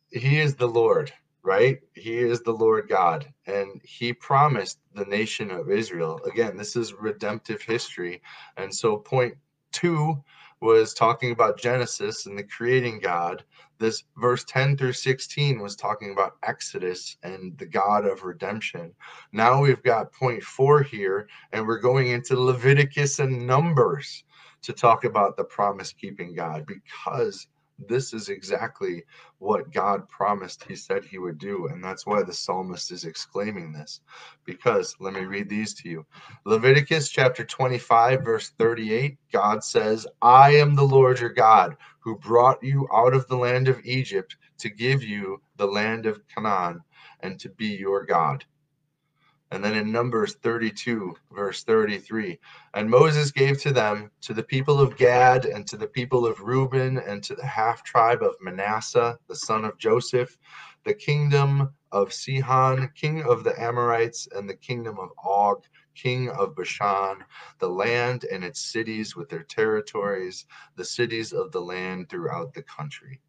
he 0.09 0.39
is 0.39 0.55
the 0.55 0.67
Lord, 0.67 1.11
right? 1.43 1.79
He 1.93 2.17
is 2.19 2.41
the 2.41 2.53
Lord 2.53 2.87
God 2.87 3.31
and 3.45 3.81
he 3.83 4.13
promised 4.13 4.79
the 4.95 5.05
nation 5.05 5.51
of 5.51 5.69
Israel. 5.69 6.19
Again, 6.25 6.55
this 6.57 6.75
is 6.75 6.93
redemptive 6.93 7.61
history. 7.61 8.21
And 8.57 8.73
so 8.73 8.97
point 8.97 9.35
2 9.73 10.23
was 10.61 10.93
talking 10.93 11.31
about 11.31 11.59
Genesis 11.59 12.25
and 12.25 12.37
the 12.37 12.43
creating 12.43 12.99
God. 12.99 13.43
This 13.83 14.05
verse 14.15 14.45
10 14.45 14.77
through 14.77 14.93
16 14.93 15.59
was 15.59 15.75
talking 15.75 16.13
about 16.13 16.37
Exodus 16.43 17.17
and 17.21 17.57
the 17.57 17.65
God 17.65 18.05
of 18.05 18.23
redemption. 18.23 18.93
Now 19.33 19.61
we've 19.61 19.83
got 19.83 20.13
point 20.13 20.41
4 20.41 20.83
here 20.83 21.27
and 21.51 21.67
we're 21.67 21.81
going 21.81 22.07
into 22.07 22.39
Leviticus 22.39 23.19
and 23.19 23.45
Numbers 23.45 24.23
to 24.61 24.71
talk 24.71 25.03
about 25.03 25.35
the 25.35 25.43
promise 25.43 25.91
keeping 25.91 26.33
God 26.33 26.65
because 26.65 27.49
this 27.79 28.13
is 28.13 28.29
exactly 28.29 29.03
what 29.39 29.71
God 29.71 30.07
promised 30.09 30.63
he 30.63 30.75
said 30.75 31.03
he 31.03 31.17
would 31.17 31.37
do. 31.37 31.67
And 31.67 31.83
that's 31.83 32.05
why 32.05 32.23
the 32.23 32.33
psalmist 32.33 32.91
is 32.91 33.05
exclaiming 33.05 33.73
this. 33.73 34.01
Because 34.45 34.95
let 34.99 35.13
me 35.13 35.21
read 35.25 35.49
these 35.49 35.73
to 35.75 35.89
you 35.89 36.05
Leviticus 36.45 37.09
chapter 37.09 37.45
25, 37.45 38.23
verse 38.23 38.49
38, 38.57 39.17
God 39.31 39.63
says, 39.63 40.07
I 40.21 40.51
am 40.51 40.75
the 40.75 40.83
Lord 40.83 41.19
your 41.19 41.29
God 41.29 41.77
who 41.99 42.17
brought 42.17 42.61
you 42.61 42.87
out 42.93 43.13
of 43.13 43.27
the 43.27 43.37
land 43.37 43.67
of 43.67 43.79
Egypt 43.85 44.35
to 44.57 44.69
give 44.69 45.03
you 45.03 45.41
the 45.57 45.67
land 45.67 46.05
of 46.05 46.19
Canaan 46.27 46.81
and 47.21 47.39
to 47.39 47.49
be 47.49 47.67
your 47.67 48.05
God. 48.05 48.43
And 49.53 49.63
then 49.63 49.75
in 49.75 49.91
Numbers 49.91 50.33
32, 50.41 51.15
verse 51.31 51.63
33, 51.63 52.39
and 52.73 52.89
Moses 52.89 53.29
gave 53.29 53.61
to 53.61 53.71
them, 53.71 54.09
to 54.21 54.33
the 54.33 54.41
people 54.41 54.79
of 54.79 54.97
Gad, 54.97 55.45
and 55.45 55.67
to 55.67 55.77
the 55.77 55.85
people 55.85 56.25
of 56.25 56.41
Reuben, 56.41 56.97
and 56.97 57.21
to 57.21 57.35
the 57.35 57.45
half 57.45 57.83
tribe 57.83 58.23
of 58.23 58.33
Manasseh, 58.41 59.15
the 59.27 59.35
son 59.35 59.63
of 59.63 59.77
Joseph, 59.77 60.39
the 60.85 60.93
kingdom 60.95 61.69
of 61.91 62.11
Sihon, 62.11 62.89
king 62.95 63.21
of 63.21 63.43
the 63.43 63.53
Amorites, 63.61 64.27
and 64.35 64.49
the 64.49 64.55
kingdom 64.55 64.97
of 64.97 65.09
Og, 65.23 65.63
king 65.93 66.29
of 66.31 66.55
Bashan, 66.55 67.23
the 67.59 67.69
land 67.69 68.25
and 68.31 68.43
its 68.43 68.59
cities 68.59 69.15
with 69.15 69.29
their 69.29 69.43
territories, 69.43 70.47
the 70.77 70.85
cities 70.85 71.31
of 71.31 71.51
the 71.51 71.61
land 71.61 72.09
throughout 72.09 72.55
the 72.55 72.63
country 72.63 73.21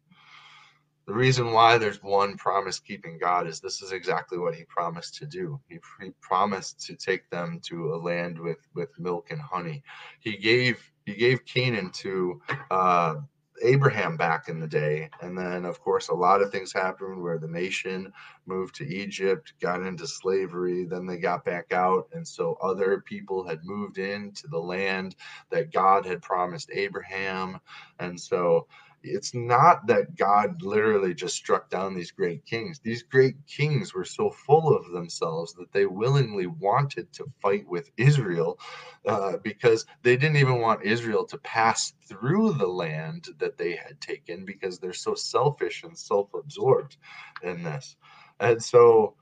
the 1.07 1.13
reason 1.13 1.51
why 1.51 1.77
there's 1.77 2.01
one 2.01 2.35
promise 2.35 2.79
keeping 2.79 3.17
God 3.19 3.47
is 3.47 3.59
this 3.59 3.81
is 3.81 3.91
exactly 3.91 4.37
what 4.37 4.55
he 4.55 4.63
promised 4.65 5.15
to 5.15 5.25
do. 5.25 5.59
He, 5.69 5.79
he 6.01 6.11
promised 6.19 6.79
to 6.87 6.95
take 6.95 7.29
them 7.29 7.59
to 7.65 7.93
a 7.93 7.97
land 7.97 8.39
with 8.39 8.67
with 8.73 8.89
milk 8.97 9.29
and 9.29 9.41
honey. 9.41 9.83
He 10.19 10.37
gave 10.37 10.79
he 11.05 11.13
gave 11.13 11.45
Canaan 11.45 11.91
to 11.91 12.41
uh, 12.71 13.15
Abraham 13.61 14.17
back 14.17 14.49
in 14.49 14.59
the 14.59 14.67
day, 14.67 15.09
and 15.21 15.37
then 15.37 15.63
of 15.65 15.79
course 15.79 16.09
a 16.09 16.13
lot 16.13 16.41
of 16.41 16.51
things 16.51 16.73
happened 16.73 17.21
where 17.21 17.37
the 17.37 17.47
nation 17.47 18.11
moved 18.47 18.73
to 18.75 18.87
Egypt, 18.87 19.53
got 19.61 19.81
into 19.81 20.07
slavery, 20.07 20.85
then 20.85 21.05
they 21.05 21.17
got 21.17 21.45
back 21.45 21.71
out, 21.71 22.07
and 22.13 22.27
so 22.27 22.57
other 22.61 23.01
people 23.01 23.47
had 23.47 23.63
moved 23.63 23.99
into 23.99 24.47
the 24.47 24.59
land 24.59 25.15
that 25.51 25.71
God 25.71 26.05
had 26.05 26.21
promised 26.23 26.71
Abraham, 26.73 27.59
and 27.99 28.19
so 28.19 28.67
it's 29.05 29.33
not 29.33 29.87
that 29.87 30.15
God 30.15 30.61
literally 30.61 31.13
just 31.13 31.35
struck 31.35 31.69
down 31.69 31.93
these 31.93 32.11
great 32.11 32.45
kings. 32.45 32.79
These 32.79 33.03
great 33.03 33.35
kings 33.47 33.93
were 33.93 34.05
so 34.05 34.29
full 34.29 34.75
of 34.75 34.91
themselves 34.91 35.53
that 35.53 35.71
they 35.71 35.85
willingly 35.85 36.47
wanted 36.47 37.11
to 37.13 37.25
fight 37.41 37.67
with 37.67 37.91
Israel 37.97 38.59
uh, 39.05 39.37
because 39.43 39.85
they 40.01 40.17
didn't 40.17 40.37
even 40.37 40.59
want 40.59 40.83
Israel 40.83 41.25
to 41.27 41.37
pass 41.39 41.93
through 42.07 42.53
the 42.53 42.67
land 42.67 43.27
that 43.39 43.57
they 43.57 43.75
had 43.75 44.01
taken 44.01 44.45
because 44.45 44.79
they're 44.79 44.93
so 44.93 45.13
selfish 45.15 45.83
and 45.83 45.97
self 45.97 46.33
absorbed 46.33 46.97
in 47.43 47.63
this. 47.63 47.95
And 48.39 48.61
so 48.61 49.15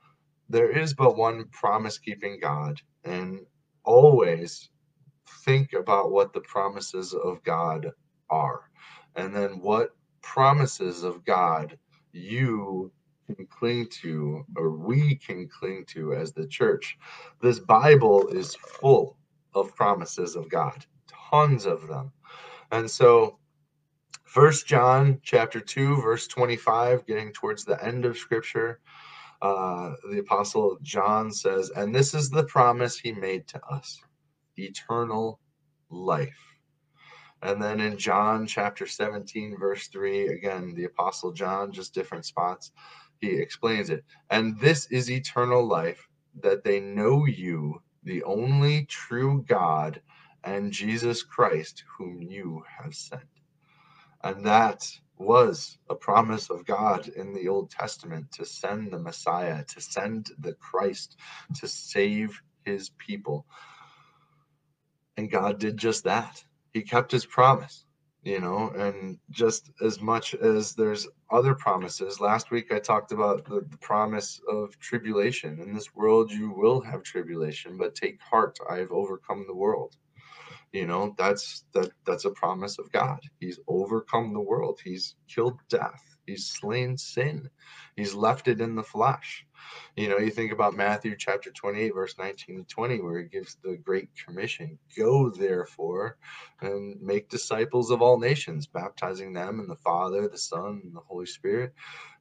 there 0.48 0.70
is 0.70 0.94
but 0.94 1.16
one 1.16 1.44
promise 1.52 1.98
keeping 1.98 2.38
God, 2.40 2.80
and 3.04 3.40
always 3.84 4.70
think 5.44 5.72
about 5.72 6.10
what 6.10 6.32
the 6.32 6.40
promises 6.40 7.14
of 7.14 7.42
God 7.44 7.90
are 8.30 8.70
and 9.16 9.34
then 9.34 9.60
what 9.60 9.96
promises 10.22 11.02
of 11.02 11.24
God 11.24 11.78
you 12.12 12.90
can 13.26 13.46
cling 13.46 13.86
to 13.88 14.44
or 14.56 14.70
we 14.70 15.16
can 15.16 15.48
cling 15.48 15.84
to 15.86 16.14
as 16.14 16.32
the 16.32 16.46
church. 16.46 16.98
This 17.40 17.58
Bible 17.58 18.28
is 18.28 18.54
full 18.54 19.16
of 19.54 19.74
promises 19.74 20.36
of 20.36 20.48
God, 20.48 20.84
tons 21.30 21.66
of 21.66 21.86
them. 21.88 22.12
And 22.70 22.90
so 22.90 23.38
First 24.24 24.66
John 24.66 25.20
chapter 25.22 25.60
2 25.60 26.02
verse 26.02 26.26
25 26.26 27.06
getting 27.06 27.32
towards 27.32 27.64
the 27.64 27.82
end 27.84 28.04
of 28.04 28.18
scripture 28.18 28.80
uh, 29.42 29.92
the 30.10 30.18
apostle 30.18 30.78
John 30.82 31.30
says 31.30 31.70
and 31.76 31.94
this 31.94 32.14
is 32.14 32.30
the 32.30 32.44
promise 32.44 32.98
he 32.98 33.12
made 33.12 33.46
to 33.48 33.60
us 33.66 34.00
eternal 34.56 35.38
life 35.90 36.53
and 37.44 37.62
then 37.62 37.78
in 37.78 37.98
John 37.98 38.46
chapter 38.46 38.86
17, 38.86 39.58
verse 39.58 39.88
3, 39.88 40.28
again, 40.28 40.72
the 40.74 40.84
Apostle 40.84 41.30
John, 41.30 41.72
just 41.72 41.92
different 41.92 42.24
spots, 42.24 42.72
he 43.20 43.36
explains 43.36 43.90
it. 43.90 44.02
And 44.30 44.58
this 44.58 44.86
is 44.86 45.10
eternal 45.10 45.66
life, 45.66 46.08
that 46.40 46.64
they 46.64 46.80
know 46.80 47.26
you, 47.26 47.82
the 48.02 48.24
only 48.24 48.86
true 48.86 49.44
God, 49.46 50.00
and 50.42 50.72
Jesus 50.72 51.22
Christ, 51.22 51.84
whom 51.98 52.22
you 52.22 52.64
have 52.78 52.94
sent. 52.94 53.22
And 54.22 54.46
that 54.46 54.90
was 55.18 55.76
a 55.90 55.94
promise 55.94 56.48
of 56.48 56.64
God 56.64 57.08
in 57.08 57.34
the 57.34 57.48
Old 57.48 57.70
Testament 57.70 58.32
to 58.32 58.46
send 58.46 58.90
the 58.90 58.98
Messiah, 58.98 59.64
to 59.64 59.82
send 59.82 60.30
the 60.38 60.54
Christ, 60.54 61.18
to 61.60 61.68
save 61.68 62.40
his 62.64 62.88
people. 62.88 63.44
And 65.18 65.30
God 65.30 65.60
did 65.60 65.76
just 65.76 66.04
that 66.04 66.42
he 66.74 66.82
kept 66.82 67.12
his 67.12 67.26
promise. 67.26 67.86
you 68.24 68.40
know, 68.40 68.70
and 68.70 69.18
just 69.30 69.70
as 69.82 70.00
much 70.00 70.34
as 70.36 70.74
there's 70.74 71.06
other 71.30 71.54
promises. 71.54 72.20
Last 72.20 72.50
week 72.50 72.72
I 72.72 72.78
talked 72.80 73.12
about 73.12 73.44
the, 73.46 73.60
the 73.70 73.78
promise 73.78 74.40
of 74.48 74.78
tribulation. 74.80 75.60
In 75.60 75.74
this 75.74 75.94
world 75.94 76.32
you 76.32 76.50
will 76.50 76.80
have 76.82 77.02
tribulation, 77.02 77.76
but 77.78 77.94
take 77.94 78.20
heart, 78.22 78.58
I 78.70 78.76
have 78.78 78.92
overcome 78.92 79.44
the 79.46 79.54
world 79.56 79.96
you 80.74 80.86
know 80.86 81.14
that's 81.16 81.64
that 81.72 81.90
that's 82.04 82.24
a 82.26 82.30
promise 82.30 82.78
of 82.78 82.90
god 82.92 83.20
he's 83.40 83.60
overcome 83.68 84.32
the 84.34 84.40
world 84.40 84.80
he's 84.84 85.14
killed 85.28 85.58
death 85.68 86.02
he's 86.26 86.46
slain 86.48 86.98
sin 86.98 87.48
he's 87.96 88.14
left 88.14 88.48
it 88.48 88.60
in 88.60 88.74
the 88.74 88.82
flesh 88.82 89.46
you 89.96 90.08
know 90.08 90.18
you 90.18 90.30
think 90.30 90.52
about 90.52 90.76
matthew 90.76 91.14
chapter 91.16 91.50
28 91.50 91.94
verse 91.94 92.16
19 92.18 92.58
to 92.58 92.64
20 92.64 93.00
where 93.00 93.20
he 93.20 93.28
gives 93.28 93.56
the 93.62 93.76
great 93.76 94.08
commission 94.16 94.78
go 94.96 95.30
therefore 95.30 96.16
and 96.60 97.00
make 97.00 97.28
disciples 97.28 97.90
of 97.90 98.02
all 98.02 98.18
nations 98.18 98.66
baptizing 98.66 99.32
them 99.32 99.60
in 99.60 99.66
the 99.66 99.76
father 99.76 100.28
the 100.28 100.38
son 100.38 100.80
and 100.84 100.94
the 100.94 101.00
holy 101.00 101.26
spirit. 101.26 101.72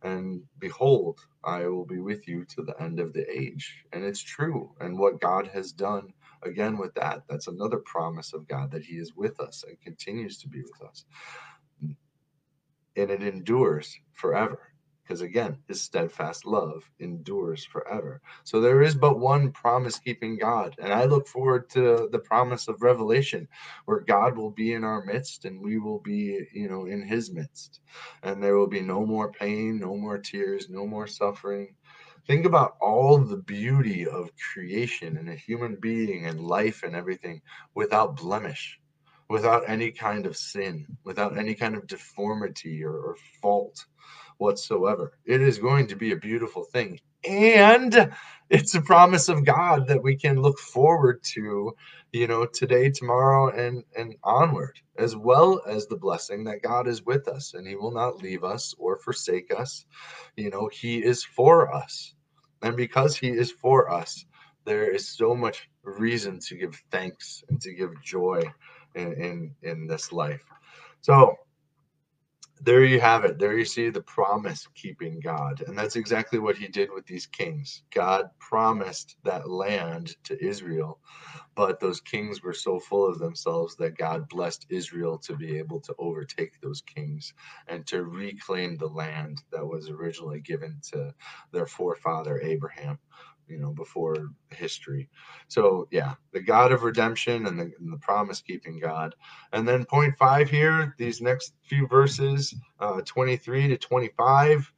And 0.02 0.42
behold 0.60 1.20
i 1.44 1.66
will 1.66 1.86
be 1.86 2.00
with 2.00 2.28
you 2.28 2.46
to 2.46 2.64
the 2.64 2.80
end 2.82 3.00
of 3.00 3.14
the 3.14 3.30
age. 3.30 3.86
And 3.92 4.04
it's 4.04 4.22
true. 4.22 4.72
And 4.80 4.98
what 4.98 5.22
god 5.22 5.48
has 5.48 5.72
done 5.72 6.14
again 6.44 6.78
with 6.78 6.94
that 6.96 7.24
that's 7.30 7.48
another 7.48 7.78
promise 7.80 8.34
of 8.34 8.48
god 8.48 8.72
that 8.72 8.84
he 8.84 8.96
is 8.96 9.16
with 9.16 9.40
us 9.40 9.64
and 9.68 9.80
continues 9.82 10.38
to 10.40 10.48
be 10.48 10.62
with 10.62 10.90
us. 10.90 11.06
And 12.96 13.10
it 13.10 13.24
endures 13.24 13.98
forever 14.14 14.73
because 15.04 15.22
again 15.22 15.58
his 15.68 15.82
steadfast 15.82 16.46
love 16.46 16.84
endures 17.00 17.66
forever. 17.66 18.22
So 18.44 18.62
there 18.62 18.82
is 18.82 18.96
but 18.96 19.20
one 19.20 19.52
promise 19.52 20.00
keeping 20.00 20.38
god 20.38 20.76
and 20.82 20.94
i 20.94 21.06
look 21.06 21.28
forward 21.28 21.70
to 21.72 22.10
the 22.12 22.20
promise 22.20 22.68
of 22.68 22.82
revelation 22.82 23.48
where 23.86 24.00
god 24.02 24.38
will 24.38 24.52
be 24.52 24.74
in 24.74 24.84
our 24.84 25.04
midst 25.06 25.46
and 25.46 25.62
we 25.62 25.78
will 25.80 26.00
be 26.00 26.40
you 26.54 26.70
know 26.70 26.86
in 26.86 27.02
his 27.02 27.32
midst. 27.32 27.82
And 28.24 28.42
there 28.44 28.58
will 28.58 28.68
be 28.68 28.82
no 28.82 29.06
more 29.06 29.32
pain 29.32 29.80
no 29.80 29.96
more 29.98 30.18
tears 30.20 30.70
no 30.70 30.88
more 30.88 31.08
suffering. 31.08 31.76
Think 32.28 32.46
about 32.46 32.76
all 32.82 33.18
the 33.18 33.38
beauty 33.38 34.08
of 34.08 34.30
creation 34.54 35.18
and 35.18 35.30
a 35.30 35.36
human 35.36 35.78
being 35.82 36.26
and 36.26 36.40
life 36.42 36.84
and 36.84 36.96
everything 36.96 37.42
without 37.76 38.16
blemish 38.18 38.80
without 39.30 39.64
any 39.68 39.92
kind 39.92 40.26
of 40.26 40.36
sin 40.38 40.86
without 41.04 41.38
any 41.38 41.56
kind 41.56 41.76
of 41.76 41.88
deformity 41.88 42.84
or, 42.84 42.94
or 42.94 43.16
fault 43.42 43.86
whatsoever. 44.38 45.14
It 45.26 45.42
is 45.42 45.60
going 45.60 45.88
to 45.88 45.96
be 45.96 46.12
a 46.12 46.18
beautiful 46.18 46.64
thing. 46.64 47.00
And 47.28 48.12
it's 48.50 48.76
a 48.76 48.82
promise 48.82 49.30
of 49.30 49.46
god 49.46 49.88
that 49.88 50.04
we 50.04 50.16
can 50.16 50.42
look 50.42 50.60
forward 50.60 51.24
to 51.24 51.74
you 52.12 52.28
know 52.28 52.46
today 52.46 52.90
tomorrow 52.90 53.50
and 53.50 53.84
and 53.98 54.16
onward 54.24 54.80
as 54.98 55.16
well 55.16 55.62
as 55.66 55.88
the 55.88 55.96
blessing 55.96 56.44
that 56.44 56.62
god 56.62 56.88
is 56.88 57.04
with 57.04 57.28
us 57.28 57.56
and 57.56 57.68
he 57.68 57.76
will 57.76 57.92
not 57.92 58.22
leave 58.22 58.44
us 58.44 58.76
or 58.78 59.00
forsake 59.00 59.52
us. 59.58 59.86
You 60.36 60.50
know 60.50 60.70
he 60.72 61.04
is 61.04 61.24
for 61.24 61.74
us. 61.74 62.14
And 62.62 62.78
because 62.78 63.18
he 63.18 63.30
is 63.30 63.52
for 63.52 63.90
us 63.92 64.26
there 64.66 64.92
is 64.92 65.10
so 65.10 65.36
much 65.36 65.70
reason 65.84 66.40
to 66.40 66.56
give 66.56 66.82
thanks 66.92 67.44
and 67.50 67.60
to 67.62 67.74
give 67.74 67.92
joy 68.04 68.44
in 68.96 69.14
in, 69.14 69.56
in 69.64 69.88
this 69.88 70.12
life. 70.12 70.44
So 71.02 71.36
there 72.64 72.84
you 72.86 73.00
have 73.02 73.26
it. 73.26 73.40
There 73.40 73.58
you 73.58 73.66
see 73.66 73.90
the 73.90 74.02
promise 74.02 74.68
keeping 74.76 75.20
God. 75.22 75.64
And 75.68 75.78
that's 75.78 75.98
exactly 75.98 76.40
what 76.40 76.58
he 76.58 76.68
did 76.68 76.92
with 76.94 77.06
these 77.06 77.28
kings. 77.28 77.84
God 77.94 78.30
promised 78.40 79.18
that 79.24 79.50
land 79.50 80.16
to 80.26 80.44
Israel, 80.46 81.00
but 81.56 81.80
those 81.80 82.02
kings 82.02 82.44
were 82.44 82.54
so 82.54 82.80
full 82.80 83.08
of 83.08 83.20
themselves 83.20 83.76
that 83.78 83.98
God 83.98 84.30
blessed 84.30 84.68
Israel 84.70 85.18
to 85.20 85.36
be 85.36 85.58
able 85.58 85.82
to 85.82 85.96
overtake 86.00 86.62
those 86.62 86.82
kings 86.82 87.34
and 87.68 87.86
to 87.88 88.06
reclaim 88.06 88.78
the 88.78 88.88
land 88.88 89.42
that 89.52 89.66
was 89.68 89.90
originally 89.90 90.42
given 90.42 90.80
to 90.94 91.14
their 91.52 91.68
forefather 91.68 92.42
Abraham 92.42 93.00
you 93.48 93.60
know 93.60 93.72
before 93.72 94.30
history. 94.50 95.10
So 95.48 95.88
yeah 95.92 96.16
the 96.32 96.42
god 96.42 96.72
of 96.72 96.84
redemption 96.84 97.46
and 97.48 97.60
the, 97.60 97.72
the 97.80 97.98
promise 97.98 98.42
keeping 98.42 98.80
god. 98.80 99.16
And 99.52 99.68
then 99.68 99.86
point 99.86 100.16
five 100.18 100.50
here 100.50 100.96
these 100.98 101.22
next 101.22 101.54
few 101.64 101.88
verses 101.88 102.56
uh, 102.80 103.02
23 103.06 103.70
to 103.70 103.78
25 103.78 104.72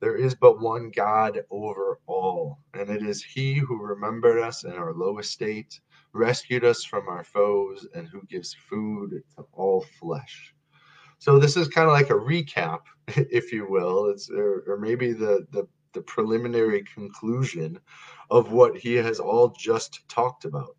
there 0.00 0.16
is 0.16 0.34
but 0.34 0.60
one 0.60 0.90
god 0.90 1.42
over 1.50 2.00
all 2.06 2.58
and 2.74 2.88
it 2.88 3.02
is 3.02 3.22
he 3.22 3.54
who 3.54 3.82
remembered 3.82 4.42
us 4.42 4.64
in 4.64 4.72
our 4.72 4.94
low 4.94 5.18
estate 5.18 5.78
rescued 6.12 6.64
us 6.64 6.84
from 6.84 7.08
our 7.08 7.24
foes 7.24 7.86
and 7.94 8.08
who 8.08 8.22
gives 8.26 8.54
food 8.68 9.22
to 9.36 9.44
all 9.52 9.84
flesh. 10.00 10.54
So 11.18 11.38
this 11.38 11.56
is 11.56 11.68
kind 11.68 11.86
of 11.86 11.92
like 11.92 12.10
a 12.10 12.14
recap 12.14 12.80
if 13.08 13.52
you 13.52 13.66
will. 13.68 14.08
It's 14.10 14.30
or, 14.30 14.64
or 14.66 14.78
maybe 14.78 15.12
the 15.12 15.46
the 15.52 15.66
the 15.92 16.02
preliminary 16.02 16.82
conclusion 16.82 17.78
of 18.30 18.52
what 18.52 18.76
he 18.76 18.94
has 18.94 19.20
all 19.20 19.54
just 19.58 20.08
talked 20.08 20.44
about. 20.44 20.76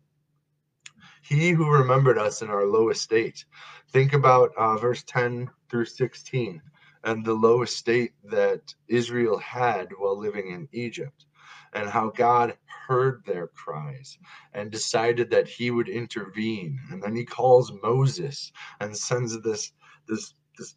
He 1.22 1.50
who 1.50 1.70
remembered 1.70 2.18
us 2.18 2.42
in 2.42 2.50
our 2.50 2.66
low 2.66 2.90
estate. 2.90 3.44
Think 3.90 4.12
about 4.12 4.50
uh, 4.56 4.76
verse 4.76 5.02
10 5.04 5.50
through 5.68 5.84
16 5.86 6.60
and 7.04 7.24
the 7.24 7.34
low 7.34 7.62
estate 7.62 8.12
that 8.24 8.74
Israel 8.88 9.38
had 9.38 9.88
while 9.98 10.18
living 10.18 10.50
in 10.50 10.68
Egypt, 10.72 11.26
and 11.72 11.88
how 11.88 12.10
God 12.10 12.56
heard 12.86 13.22
their 13.24 13.48
cries 13.48 14.18
and 14.52 14.70
decided 14.70 15.30
that 15.30 15.48
he 15.48 15.70
would 15.70 15.88
intervene. 15.88 16.78
And 16.90 17.02
then 17.02 17.16
he 17.16 17.24
calls 17.24 17.72
Moses 17.82 18.52
and 18.80 18.96
sends 18.96 19.40
this 19.40 19.72
this 20.06 20.34
this 20.58 20.76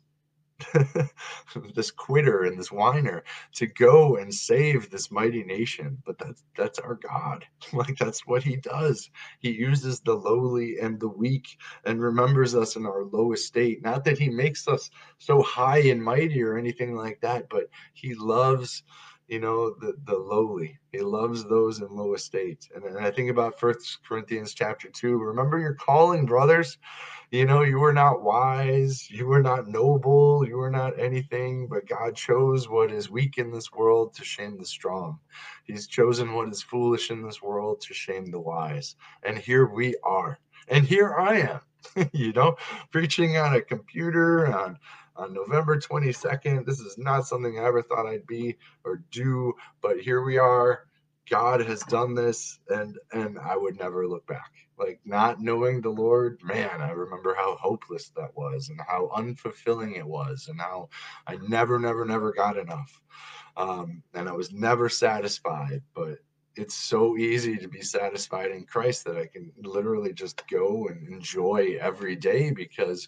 quitter 1.98 2.44
and 2.44 2.58
this 2.58 2.72
whiner 2.72 3.24
to 3.54 3.68
go 3.68 4.18
and 4.18 4.34
save 4.34 4.90
this 4.90 5.12
mighty 5.12 5.44
nation 5.44 5.98
but 6.06 6.18
that's 6.18 6.44
that's 6.58 6.80
our 6.80 6.96
god. 6.96 7.46
Like 7.74 7.98
that's 7.98 8.26
what 8.26 8.44
he 8.44 8.56
does. 8.56 9.10
He 9.40 9.52
uses 9.52 10.00
the 10.00 10.14
lowly 10.14 10.78
and 10.80 11.00
the 11.00 11.10
weak 11.10 11.58
and 11.86 12.02
remembers 12.02 12.56
us 12.56 12.76
in 12.76 12.86
our 12.86 13.04
low 13.04 13.34
estate. 13.34 13.82
Not 13.84 14.06
that 14.06 14.18
he 14.18 14.30
makes 14.30 14.68
us 14.68 14.90
so 15.18 15.42
high 15.42 15.80
and 15.80 16.02
mighty 16.02 16.42
or 16.42 16.58
anything 16.58 16.96
like 16.96 17.20
that 17.22 17.50
but 17.50 17.66
he 17.94 18.14
loves 18.14 18.84
you 19.28 19.40
know 19.40 19.72
the 19.72 19.94
the 20.06 20.16
lowly. 20.16 20.78
He 20.92 21.00
loves 21.00 21.44
those 21.44 21.80
in 21.80 21.90
low 21.90 22.14
estate. 22.14 22.70
And, 22.76 22.84
and 22.84 23.00
i 23.00 23.12
think 23.12 23.30
about 23.30 23.60
first 23.60 24.00
corinthians 24.08 24.54
chapter 24.54 24.90
2 24.90 25.18
remember 25.18 25.60
your 25.60 25.74
calling 25.74 26.26
brothers. 26.26 26.78
You 27.32 27.46
know 27.46 27.64
you 27.64 27.80
were 27.80 27.94
not 27.94 28.22
wise. 28.22 29.10
You 29.10 29.26
were 29.26 29.42
not 29.42 29.68
noble. 29.68 30.48
You 30.48 30.58
were 30.58 30.70
not 30.70 31.00
anything 31.00 31.68
but 31.68 31.88
god 31.88 32.16
chose 32.16 32.70
what 32.70 32.92
is 32.92 33.10
weak 33.10 33.38
in 33.38 33.52
this 33.52 33.72
world 33.72 34.14
to 34.16 34.24
shame 34.24 34.58
the 34.58 34.66
strong. 34.66 35.20
He's 35.64 35.88
chosen 35.88 36.34
what 36.34 36.50
is 36.50 36.62
foolish 36.62 37.10
in 37.10 37.24
this 37.24 37.42
world 37.42 37.82
to 37.82 37.94
shame 37.94 38.30
the 38.30 38.40
wise. 38.40 38.96
And 39.24 39.38
here 39.38 39.66
we 39.66 39.96
are. 40.04 40.40
And 40.68 40.86
here 40.86 41.16
i 41.16 41.38
am 41.38 41.60
you 42.14 42.32
know 42.34 42.56
preaching 42.92 43.38
on 43.38 43.56
a 43.56 43.62
computer 43.62 44.48
on 44.56 44.78
on 45.16 45.34
November 45.34 45.80
22nd. 45.80 46.66
This 46.66 46.80
is 46.80 46.98
not 46.98 47.28
something 47.28 47.60
I 47.60 47.66
ever 47.66 47.82
thought 47.82 48.08
I'd 48.08 48.28
be 48.28 48.58
or 48.84 49.04
do, 49.12 49.54
but 49.82 50.00
here 50.00 50.24
we 50.24 50.38
are. 50.38 50.86
God 51.30 51.62
has 51.62 51.82
done 51.84 52.14
this 52.14 52.60
and 52.70 52.98
and 53.12 53.40
I 53.40 53.58
would 53.58 53.80
never 53.80 54.08
look 54.08 54.28
back. 54.28 54.52
Like 54.78 55.00
not 55.06 55.42
knowing 55.42 55.82
the 55.82 55.90
Lord, 55.90 56.40
man, 56.44 56.82
I 56.82 56.92
remember 56.92 57.34
how 57.34 57.56
hopeless 57.56 58.12
that 58.16 58.36
was 58.36 58.70
and 58.70 58.80
how 58.88 59.10
unfulfilling 59.16 59.98
it 59.98 60.06
was 60.06 60.48
and 60.50 60.60
how 60.60 60.90
I 61.26 61.38
never 61.48 61.80
never 61.80 62.06
never 62.06 62.32
got 62.32 62.58
enough. 62.58 63.02
Um, 63.58 64.04
and 64.14 64.28
I 64.30 64.34
was 64.34 64.52
never 64.52 64.90
satisfied, 64.90 65.82
but 65.96 66.20
it's 66.56 66.76
so 66.76 67.18
easy 67.18 67.58
to 67.58 67.68
be 67.68 67.82
satisfied 67.82 68.52
in 68.52 68.66
Christ 68.66 69.06
that 69.06 69.18
I 69.18 69.26
can 69.26 69.52
literally 69.58 70.14
just 70.14 70.48
go 70.48 70.88
and 70.88 71.08
enjoy 71.08 71.78
every 71.80 72.16
day 72.16 72.52
because 72.52 73.08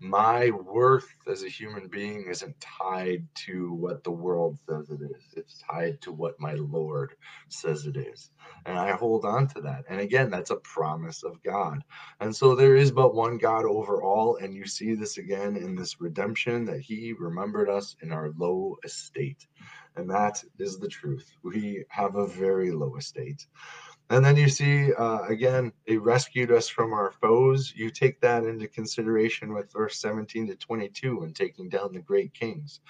my 0.00 0.50
worth 0.50 1.08
as 1.30 1.42
a 1.42 1.48
human 1.48 1.88
being 1.88 2.26
isn't 2.28 2.60
tied 2.60 3.26
to 3.34 3.72
what 3.72 4.04
the 4.04 4.10
world 4.10 4.58
says 4.68 4.90
it 4.90 5.00
is. 5.02 5.24
It's 5.36 5.62
tied 5.70 6.00
to 6.02 6.12
what 6.12 6.38
my 6.40 6.54
Lord 6.54 7.14
says 7.48 7.86
it 7.86 7.96
is. 7.96 8.30
And 8.66 8.78
I 8.78 8.92
hold 8.92 9.24
on 9.24 9.46
to 9.48 9.60
that. 9.62 9.84
And 9.88 10.00
again, 10.00 10.30
that's 10.30 10.50
a 10.50 10.56
promise 10.56 11.22
of 11.22 11.42
God. 11.42 11.82
And 12.20 12.34
so 12.34 12.54
there 12.54 12.76
is 12.76 12.90
but 12.90 13.14
one 13.14 13.38
God 13.38 13.64
over 13.64 14.02
all. 14.02 14.36
And 14.36 14.54
you 14.54 14.66
see 14.66 14.94
this 14.94 15.18
again 15.18 15.56
in 15.56 15.74
this 15.74 16.00
redemption 16.00 16.64
that 16.66 16.80
He 16.80 17.12
remembered 17.12 17.70
us 17.70 17.96
in 18.02 18.12
our 18.12 18.30
low 18.36 18.76
estate. 18.84 19.46
And 19.96 20.10
that 20.10 20.42
is 20.58 20.78
the 20.78 20.88
truth. 20.88 21.30
We 21.42 21.84
have 21.88 22.16
a 22.16 22.26
very 22.26 22.72
low 22.72 22.96
estate. 22.96 23.46
And 24.10 24.24
then 24.24 24.36
you 24.36 24.48
see, 24.48 24.92
uh, 24.92 25.22
again, 25.22 25.72
he 25.86 25.96
rescued 25.96 26.52
us 26.52 26.68
from 26.68 26.92
our 26.92 27.12
foes. 27.12 27.72
You 27.74 27.90
take 27.90 28.20
that 28.20 28.44
into 28.44 28.68
consideration 28.68 29.54
with 29.54 29.72
verse 29.72 29.98
17 29.98 30.48
to 30.48 30.56
22 30.56 31.22
and 31.22 31.34
taking 31.34 31.68
down 31.68 31.92
the 31.92 32.00
great 32.00 32.34
kings. 32.34 32.80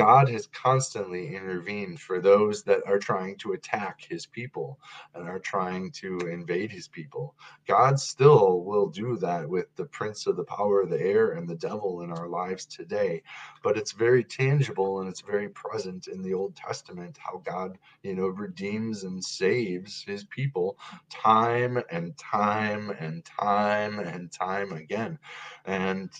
God 0.00 0.30
has 0.30 0.46
constantly 0.46 1.36
intervened 1.36 2.00
for 2.00 2.22
those 2.22 2.62
that 2.62 2.80
are 2.86 2.98
trying 2.98 3.36
to 3.36 3.52
attack 3.52 4.00
his 4.08 4.24
people 4.24 4.80
and 5.14 5.28
are 5.28 5.38
trying 5.38 5.90
to 5.90 6.20
invade 6.20 6.72
his 6.72 6.88
people. 6.88 7.34
God 7.68 8.00
still 8.00 8.62
will 8.62 8.86
do 8.86 9.18
that 9.18 9.46
with 9.46 9.66
the 9.76 9.84
prince 9.84 10.26
of 10.26 10.36
the 10.36 10.44
power 10.44 10.80
of 10.80 10.88
the 10.88 10.98
air 10.98 11.32
and 11.32 11.46
the 11.46 11.54
devil 11.54 12.00
in 12.00 12.10
our 12.12 12.28
lives 12.28 12.64
today. 12.64 13.22
But 13.62 13.76
it's 13.76 13.92
very 13.92 14.24
tangible 14.24 15.00
and 15.00 15.08
it's 15.10 15.20
very 15.20 15.50
present 15.50 16.06
in 16.06 16.22
the 16.22 16.32
Old 16.32 16.56
Testament 16.56 17.18
how 17.18 17.42
God, 17.44 17.76
you 18.02 18.14
know, 18.14 18.28
redeems 18.28 19.04
and 19.04 19.22
saves 19.22 20.02
his 20.02 20.24
people 20.24 20.78
time 21.10 21.78
and 21.90 22.16
time 22.16 22.88
and 22.98 23.22
time 23.22 23.98
and 23.98 24.32
time 24.32 24.72
again. 24.72 25.18
And 25.66 26.10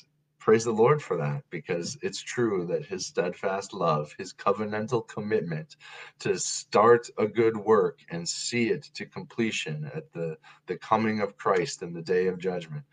praise 0.41 0.65
the 0.65 0.73
Lord 0.73 1.03
for 1.03 1.19
that 1.19 1.45
because 1.51 1.99
it's 2.03 2.21
true 2.21 2.67
that 2.67 2.87
his 2.87 3.07
steadfast 3.07 3.75
love, 3.75 4.13
his 4.19 4.33
covenantal 4.33 5.07
commitment 5.07 5.77
to 6.21 6.39
start 6.39 7.09
a 7.19 7.29
good 7.29 7.57
work 7.57 8.01
and 8.11 8.27
see 8.27 8.71
it 8.71 8.85
to 8.95 9.05
completion 9.05 9.91
at 9.95 10.11
the, 10.13 10.39
the 10.67 10.79
coming 10.79 11.21
of 11.21 11.37
Christ 11.37 11.83
in 11.83 11.93
the 11.93 12.03
day 12.03 12.27
of 12.27 12.39
judgment 12.39 12.85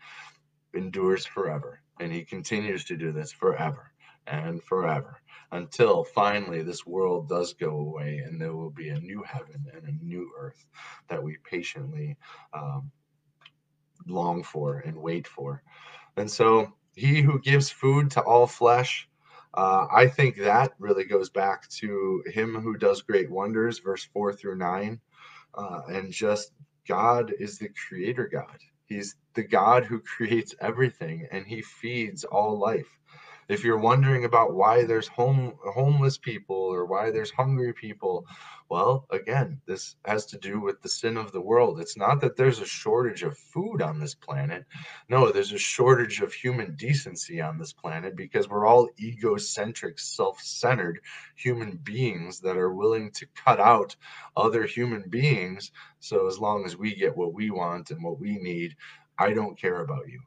endures 0.74 1.24
forever. 1.24 1.80
And 1.98 2.12
he 2.12 2.22
continues 2.22 2.84
to 2.84 2.96
do 2.96 3.12
this 3.12 3.32
forever 3.32 3.92
and 4.26 4.62
forever 4.62 5.18
until 5.50 6.04
finally 6.04 6.62
this 6.62 6.86
world 6.86 7.30
does 7.30 7.54
go 7.54 7.70
away 7.70 8.18
and 8.18 8.38
there 8.38 8.54
will 8.54 8.70
be 8.70 8.90
a 8.90 9.00
new 9.00 9.22
heaven 9.26 9.64
and 9.74 9.88
a 9.88 10.04
new 10.04 10.30
earth 10.38 10.66
that 11.08 11.22
we 11.22 11.38
patiently 11.50 12.18
um, 12.52 12.90
long 14.06 14.42
for 14.42 14.80
and 14.80 14.96
wait 14.96 15.26
for. 15.26 15.62
And 16.18 16.30
so 16.30 16.74
he 16.98 17.22
who 17.22 17.40
gives 17.40 17.70
food 17.70 18.10
to 18.12 18.20
all 18.22 18.46
flesh. 18.46 19.08
Uh, 19.54 19.86
I 19.92 20.08
think 20.08 20.36
that 20.36 20.72
really 20.78 21.04
goes 21.04 21.30
back 21.30 21.68
to 21.68 22.22
him 22.26 22.54
who 22.54 22.76
does 22.76 23.02
great 23.02 23.30
wonders, 23.30 23.78
verse 23.78 24.04
four 24.04 24.32
through 24.32 24.56
nine, 24.56 25.00
uh, 25.54 25.80
and 25.88 26.12
just 26.12 26.52
God 26.86 27.32
is 27.38 27.58
the 27.58 27.70
creator 27.88 28.28
God. 28.28 28.58
He's 28.86 29.16
the 29.34 29.42
God 29.42 29.84
who 29.84 30.00
creates 30.00 30.54
everything, 30.60 31.28
and 31.30 31.46
He 31.46 31.62
feeds 31.62 32.24
all 32.24 32.58
life 32.58 32.98
if 33.48 33.64
you're 33.64 33.78
wondering 33.78 34.24
about 34.24 34.54
why 34.54 34.84
there's 34.84 35.08
home 35.08 35.54
homeless 35.64 36.18
people 36.18 36.56
or 36.56 36.84
why 36.84 37.10
there's 37.10 37.30
hungry 37.30 37.72
people 37.72 38.26
well 38.68 39.06
again 39.10 39.60
this 39.66 39.96
has 40.04 40.26
to 40.26 40.38
do 40.38 40.60
with 40.60 40.80
the 40.82 40.88
sin 40.88 41.16
of 41.16 41.32
the 41.32 41.40
world. 41.40 41.80
It's 41.80 41.96
not 41.96 42.20
that 42.20 42.36
there's 42.36 42.60
a 42.60 42.66
shortage 42.66 43.22
of 43.22 43.38
food 43.38 43.80
on 43.80 43.98
this 43.98 44.14
planet. 44.14 44.64
No 45.08 45.32
there's 45.32 45.52
a 45.52 45.58
shortage 45.58 46.20
of 46.20 46.32
human 46.32 46.76
decency 46.76 47.40
on 47.40 47.58
this 47.58 47.72
planet 47.72 48.16
because 48.16 48.48
we're 48.48 48.66
all 48.66 48.88
egocentric 49.00 49.98
self-centered 49.98 51.00
human 51.34 51.78
beings 51.78 52.40
that 52.40 52.56
are 52.56 52.74
willing 52.74 53.10
to 53.12 53.26
cut 53.34 53.60
out 53.60 53.96
other 54.36 54.64
human 54.64 55.08
beings. 55.08 55.72
So 56.00 56.26
as 56.26 56.38
long 56.38 56.64
as 56.66 56.76
we 56.76 56.94
get 56.94 57.16
what 57.16 57.32
we 57.32 57.50
want 57.50 57.90
and 57.90 58.04
what 58.04 58.20
we 58.20 58.38
need 58.38 58.76
i 59.18 59.32
don't 59.32 59.58
care 59.58 59.80
about 59.80 60.08
you 60.08 60.20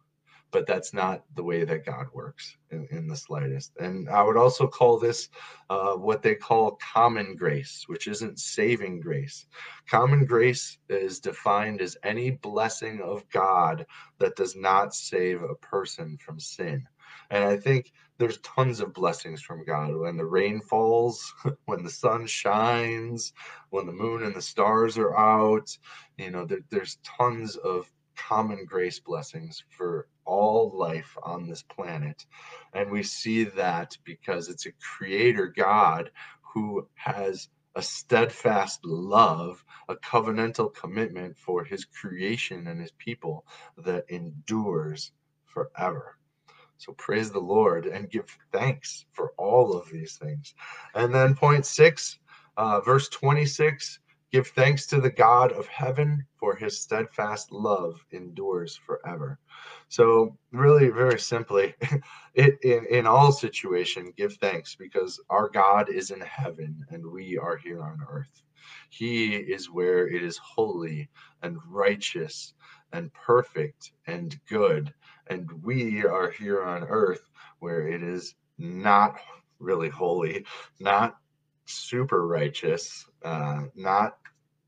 but 0.52 0.68
that's 0.68 0.94
not 0.94 1.24
the 1.36 1.44
way 1.44 1.64
that 1.64 1.86
God 1.86 2.08
works 2.14 2.58
in, 2.72 2.88
in 2.92 3.08
the 3.08 3.16
slightest. 3.16 3.72
And 3.80 4.10
I 4.10 4.22
would 4.22 4.38
also 4.38 4.68
call 4.68 5.00
this 5.00 5.30
uh, 5.70 5.94
what 5.94 6.22
they 6.22 6.36
call 6.36 6.78
common 6.94 7.36
grace, 7.36 7.86
which 7.88 8.08
isn't 8.08 8.40
saving 8.40 9.00
grace. 9.00 9.48
Common 9.90 10.26
grace 10.26 10.78
is 10.90 11.20
defined 11.20 11.82
as 11.82 11.98
any 12.04 12.32
blessing 12.32 13.02
of 13.02 13.28
God 13.30 13.86
that 14.20 14.36
does 14.36 14.56
not 14.56 14.94
save 14.94 15.42
a 15.42 15.56
person 15.56 16.18
from 16.18 16.40
sin. 16.40 16.86
And 17.30 17.44
I 17.44 17.58
think 17.58 17.94
there's 18.18 18.40
tons 18.40 18.82
of 18.82 18.94
blessings 18.94 19.42
from 19.42 19.66
God 19.66 19.96
when 19.96 20.18
the 20.18 20.26
rain 20.26 20.62
falls, 20.62 21.34
when 21.66 21.84
the 21.84 21.90
sun 21.90 22.28
shines, 22.28 23.34
when 23.70 23.86
the 23.86 23.94
moon 23.94 24.24
and 24.24 24.36
the 24.36 24.42
stars 24.42 24.98
are 24.98 25.18
out. 25.18 25.76
You 26.18 26.32
know, 26.32 26.46
there, 26.46 26.60
there's 26.70 26.98
tons 27.04 27.56
of 27.56 27.92
common 28.16 28.66
grace 28.66 29.00
blessings 29.00 29.64
for 29.70 30.08
all 30.26 30.72
life 30.78 31.18
on 31.24 31.48
this 31.48 31.64
planet. 31.64 32.26
And 32.74 32.92
we 32.92 33.04
see 33.04 33.44
that 33.44 33.98
because 34.04 34.50
it's 34.50 34.66
a 34.66 34.72
creator 34.74 35.48
God 35.48 36.12
who 36.54 36.88
has 36.96 37.50
a 37.76 37.82
steadfast 37.82 38.84
love, 38.86 39.64
a 39.88 39.96
covenantal 39.96 40.74
commitment 40.74 41.38
for 41.38 41.64
his 41.64 41.86
creation 41.86 42.68
and 42.68 42.82
his 42.82 42.92
people 42.98 43.46
that 43.78 44.06
endures 44.10 45.12
forever. 45.46 46.18
So 46.78 46.94
praise 46.94 47.32
the 47.32 47.40
Lord 47.40 47.86
and 47.86 48.10
give 48.10 48.26
thanks 48.52 49.06
for 49.12 49.34
all 49.38 49.74
of 49.78 49.90
these 49.92 50.18
things. 50.18 50.54
And 50.96 51.14
then 51.14 51.36
point 51.36 51.66
six, 51.66 52.18
uh, 52.58 52.82
verse 52.82 53.08
26 53.10 54.00
Give 54.32 54.48
thanks 54.48 54.86
to 54.88 55.02
the 55.02 55.10
God 55.10 55.52
of 55.52 55.68
heaven, 55.68 56.26
for 56.38 56.56
his 56.56 56.80
steadfast 56.80 57.52
love 57.52 58.06
endures 58.12 58.78
forever. 58.78 59.40
So, 59.90 60.38
really, 60.54 60.90
very 60.90 61.20
simply, 61.20 61.76
it, 62.34 62.58
in, 62.64 62.86
in 62.86 63.06
all 63.06 63.34
situation, 63.34 64.14
give 64.16 64.36
thanks 64.36 64.74
because 64.76 65.20
our 65.30 65.50
God 65.50 65.90
is 65.90 66.12
in 66.12 66.22
heaven 66.22 66.86
and 66.92 67.06
we 67.06 67.38
are 67.38 67.58
here 67.58 67.84
on 67.84 68.00
earth. 68.10 68.42
He 68.90 69.36
is 69.36 69.70
where 69.70 70.08
it 70.08 70.24
is 70.24 70.38
holy 70.38 71.10
and 71.42 71.58
righteous 71.68 72.54
and 72.94 73.12
perfect 73.14 73.92
and 74.08 74.40
good. 74.48 74.94
And 75.28 75.52
we 75.62 76.06
are 76.06 76.30
here 76.30 76.64
on 76.64 76.84
earth 76.84 77.30
where 77.60 77.86
it 77.88 78.02
is 78.02 78.36
not 78.58 79.20
really 79.60 79.90
holy, 79.90 80.46
not 80.80 81.18
super 81.66 82.28
righteous, 82.28 83.06
uh, 83.24 83.64
not 83.76 84.18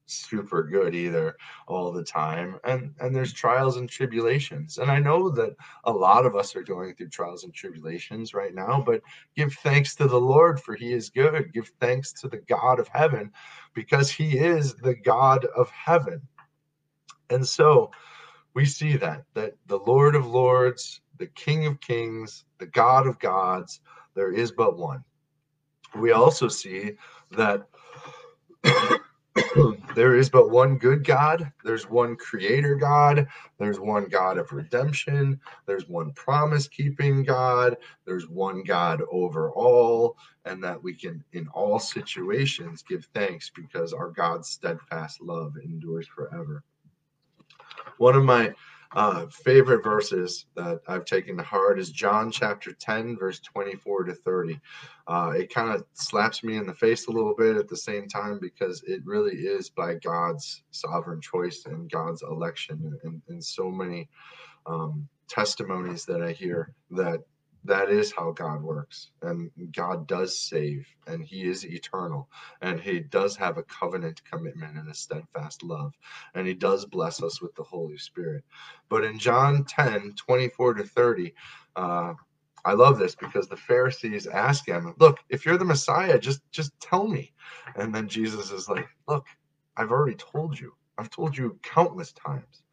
super 0.06 0.64
good 0.64 0.94
either 0.94 1.36
all 1.68 1.92
the 1.92 2.04
time 2.04 2.60
and 2.66 2.94
and 3.00 3.16
there's 3.16 3.32
trials 3.32 3.78
and 3.78 3.90
tribulations 3.90 4.78
and 4.78 4.92
i 4.92 5.00
know 5.00 5.30
that 5.30 5.56
a 5.86 5.92
lot 5.92 6.26
of 6.26 6.36
us 6.36 6.56
are 6.58 6.62
going 6.62 6.94
through 6.94 7.08
trials 7.08 7.46
and 7.46 7.54
tribulations 7.54 8.34
right 8.34 8.54
now 8.54 8.84
but 8.86 9.02
give 9.36 9.54
thanks 9.54 9.96
to 9.96 10.06
the 10.08 10.20
lord 10.20 10.60
for 10.60 10.76
he 10.84 10.94
is 10.94 11.10
good. 11.10 11.54
Give 11.54 11.72
thanks 11.80 12.12
to 12.14 12.28
the 12.28 12.38
god 12.38 12.80
of 12.80 12.88
heaven 12.88 13.32
because 13.74 14.10
he 14.10 14.38
is 14.38 14.76
the 14.76 14.96
god 14.96 15.46
of 15.56 15.70
heaven. 15.70 16.22
And 17.30 17.48
so 17.48 17.92
we 18.54 18.66
see 18.66 18.98
that 18.98 19.24
that 19.34 19.54
the 19.68 19.80
lord 19.80 20.16
of 20.16 20.26
lords 20.26 21.02
the 21.18 21.28
king 21.28 21.66
of 21.66 21.80
kings 21.80 22.46
the 22.60 22.66
god 22.66 23.08
of 23.08 23.20
gods 23.20 23.82
there 24.16 24.32
is 24.32 24.52
but 24.52 24.78
one. 24.78 25.04
We 25.96 26.12
also 26.12 26.48
see 26.48 26.94
that 27.32 27.68
there 29.96 30.16
is 30.16 30.30
but 30.30 30.50
one 30.50 30.78
good 30.78 31.06
God. 31.06 31.52
There's 31.64 31.90
one 31.90 32.16
creator 32.16 32.76
God. 32.76 33.28
There's 33.60 33.80
one 33.80 34.06
God 34.06 34.38
of 34.38 34.52
redemption. 34.52 35.40
There's 35.66 35.88
one 35.88 36.12
promise 36.14 36.68
keeping 36.68 37.24
God. 37.24 37.78
There's 38.06 38.28
one 38.28 38.64
God 38.64 39.02
over 39.12 39.52
all. 39.52 40.18
And 40.46 40.64
that 40.64 40.82
we 40.82 40.94
can, 40.94 41.24
in 41.34 41.48
all 41.50 41.80
situations, 41.80 42.84
give 42.88 43.08
thanks 43.14 43.50
because 43.50 43.94
our 43.94 44.10
God's 44.10 44.50
steadfast 44.50 45.22
love 45.22 45.54
endures 45.64 46.08
forever. 46.08 46.64
One 47.98 48.16
of 48.16 48.24
my 48.24 48.54
uh, 48.94 49.26
favorite 49.28 49.84
verses 49.84 50.46
that 50.56 50.80
I've 50.88 51.06
taken 51.06 51.38
to 51.38 51.44
heart 51.44 51.80
is 51.80 51.90
John 51.90 52.32
chapter 52.32 52.74
10, 52.74 53.18
verse 53.18 53.40
24 53.40 54.06
to 54.06 54.14
30. 54.14 54.60
Uh, 55.08 55.34
it 55.36 55.54
kind 55.54 55.74
of 55.74 55.86
slaps 55.94 56.44
me 56.44 56.58
in 56.58 56.66
the 56.66 56.74
face 56.74 57.08
a 57.08 57.12
little 57.12 57.34
bit 57.36 57.58
at 57.58 57.68
the 57.68 57.78
same 57.78 58.08
time 58.08 58.40
because 58.40 58.84
it 58.84 59.02
really 59.06 59.36
is 59.36 59.70
by 59.70 59.96
God's 59.96 60.64
sovereign 60.72 61.22
choice 61.22 61.66
and 61.66 61.92
God's 61.92 62.22
election. 62.22 63.00
And, 63.04 63.22
and 63.28 63.44
so 63.44 63.70
many 63.72 64.08
um, 64.66 65.08
testimonies 65.28 66.06
that 66.06 66.22
I 66.22 66.32
hear 66.32 66.74
that 66.92 67.24
that 67.66 67.90
is 67.90 68.12
how 68.12 68.32
God 68.32 68.62
works. 68.62 69.12
And 69.22 69.52
God 69.72 70.08
does 70.08 70.40
save, 70.40 70.88
and 71.08 71.24
He 71.24 71.48
is 71.50 71.66
eternal, 71.66 72.30
and 72.62 72.80
He 72.80 73.00
does 73.00 73.36
have 73.38 73.58
a 73.58 73.64
covenant 73.64 74.22
commitment 74.26 74.78
and 74.78 74.90
a 74.90 74.94
steadfast 74.94 75.64
love, 75.64 75.94
and 76.36 76.48
He 76.48 76.54
does 76.54 76.86
bless 76.86 77.24
us 77.24 77.42
with 77.42 77.56
the 77.56 77.64
Holy 77.64 77.98
Spirit. 77.98 78.44
But 78.90 79.04
in 79.04 79.18
John 79.20 79.64
10 79.66 80.14
24 80.16 80.74
to 80.76 80.84
30, 80.84 81.34
uh, 81.76 82.14
I 82.66 82.74
love 82.74 82.98
this 83.00 83.16
because 83.16 83.48
the 83.48 83.58
Pharisees 83.58 84.28
ask 84.28 84.68
him, 84.68 84.96
"Look, 85.00 85.20
if 85.30 85.46
you're 85.46 85.58
the 85.58 85.66
Messiah, 85.66 86.20
just 86.20 86.42
just 86.52 86.78
tell 86.80 87.08
me." 87.08 87.34
And 87.76 87.94
then 87.94 88.08
Jesus 88.08 88.52
is 88.52 88.70
like, 88.70 88.88
"Look, 89.08 89.26
I've 89.78 89.92
already 89.92 90.16
told 90.16 90.60
you. 90.60 90.74
I've 90.98 91.10
told 91.10 91.38
you 91.38 91.60
countless 91.64 92.14
times." 92.14 92.64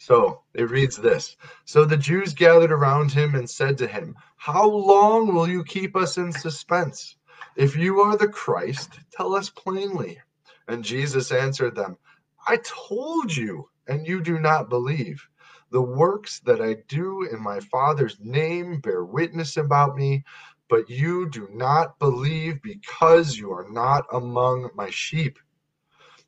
So 0.00 0.42
it 0.54 0.70
reads 0.70 0.96
this 0.96 1.36
So 1.64 1.84
the 1.84 1.96
Jews 1.96 2.32
gathered 2.32 2.70
around 2.70 3.10
him 3.10 3.34
and 3.34 3.50
said 3.50 3.76
to 3.78 3.86
him, 3.88 4.14
How 4.36 4.68
long 4.68 5.34
will 5.34 5.48
you 5.48 5.64
keep 5.64 5.96
us 5.96 6.16
in 6.16 6.32
suspense? 6.32 7.16
If 7.56 7.76
you 7.76 8.00
are 8.00 8.16
the 8.16 8.28
Christ, 8.28 9.00
tell 9.10 9.34
us 9.34 9.50
plainly. 9.50 10.20
And 10.68 10.84
Jesus 10.84 11.32
answered 11.32 11.74
them, 11.74 11.98
I 12.46 12.58
told 12.58 13.36
you, 13.36 13.68
and 13.88 14.06
you 14.06 14.20
do 14.20 14.38
not 14.38 14.68
believe. 14.68 15.28
The 15.70 15.82
works 15.82 16.40
that 16.40 16.60
I 16.60 16.76
do 16.86 17.24
in 17.24 17.42
my 17.42 17.58
Father's 17.60 18.18
name 18.20 18.80
bear 18.80 19.04
witness 19.04 19.56
about 19.56 19.96
me, 19.96 20.24
but 20.68 20.88
you 20.88 21.28
do 21.28 21.48
not 21.50 21.98
believe 21.98 22.62
because 22.62 23.36
you 23.36 23.50
are 23.52 23.68
not 23.68 24.06
among 24.12 24.70
my 24.74 24.90
sheep. 24.90 25.38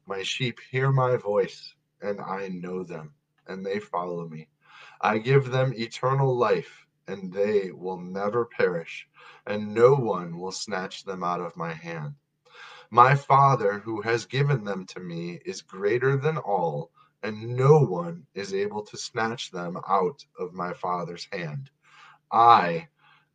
My 0.06 0.22
sheep 0.24 0.58
hear 0.70 0.90
my 0.90 1.16
voice, 1.16 1.74
and 2.02 2.20
I 2.20 2.48
know 2.48 2.82
them, 2.82 3.14
and 3.50 3.66
they 3.66 3.78
follow 3.80 4.28
me. 4.28 4.48
I 5.00 5.18
give 5.18 5.50
them 5.50 5.74
eternal 5.74 6.36
life, 6.36 6.86
and 7.08 7.32
they 7.32 7.70
will 7.72 7.98
never 7.98 8.44
perish, 8.44 9.08
and 9.46 9.74
no 9.74 9.94
one 9.94 10.38
will 10.38 10.52
snatch 10.52 11.04
them 11.04 11.24
out 11.24 11.40
of 11.40 11.56
my 11.56 11.72
hand. 11.72 12.14
My 12.90 13.14
Father, 13.14 13.78
who 13.78 14.00
has 14.02 14.26
given 14.26 14.64
them 14.64 14.86
to 14.86 15.00
me, 15.00 15.40
is 15.44 15.62
greater 15.62 16.16
than 16.16 16.38
all, 16.38 16.90
and 17.22 17.56
no 17.56 17.80
one 17.80 18.26
is 18.34 18.54
able 18.54 18.82
to 18.82 18.96
snatch 18.96 19.50
them 19.50 19.76
out 19.88 20.24
of 20.38 20.54
my 20.54 20.72
Father's 20.72 21.26
hand. 21.32 21.70
I 22.32 22.88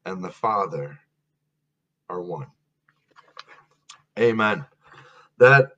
and 0.05 0.23
the 0.23 0.31
Father 0.31 0.99
are 2.09 2.21
one. 2.21 2.47
Amen. 4.17 4.65
That 5.37 5.71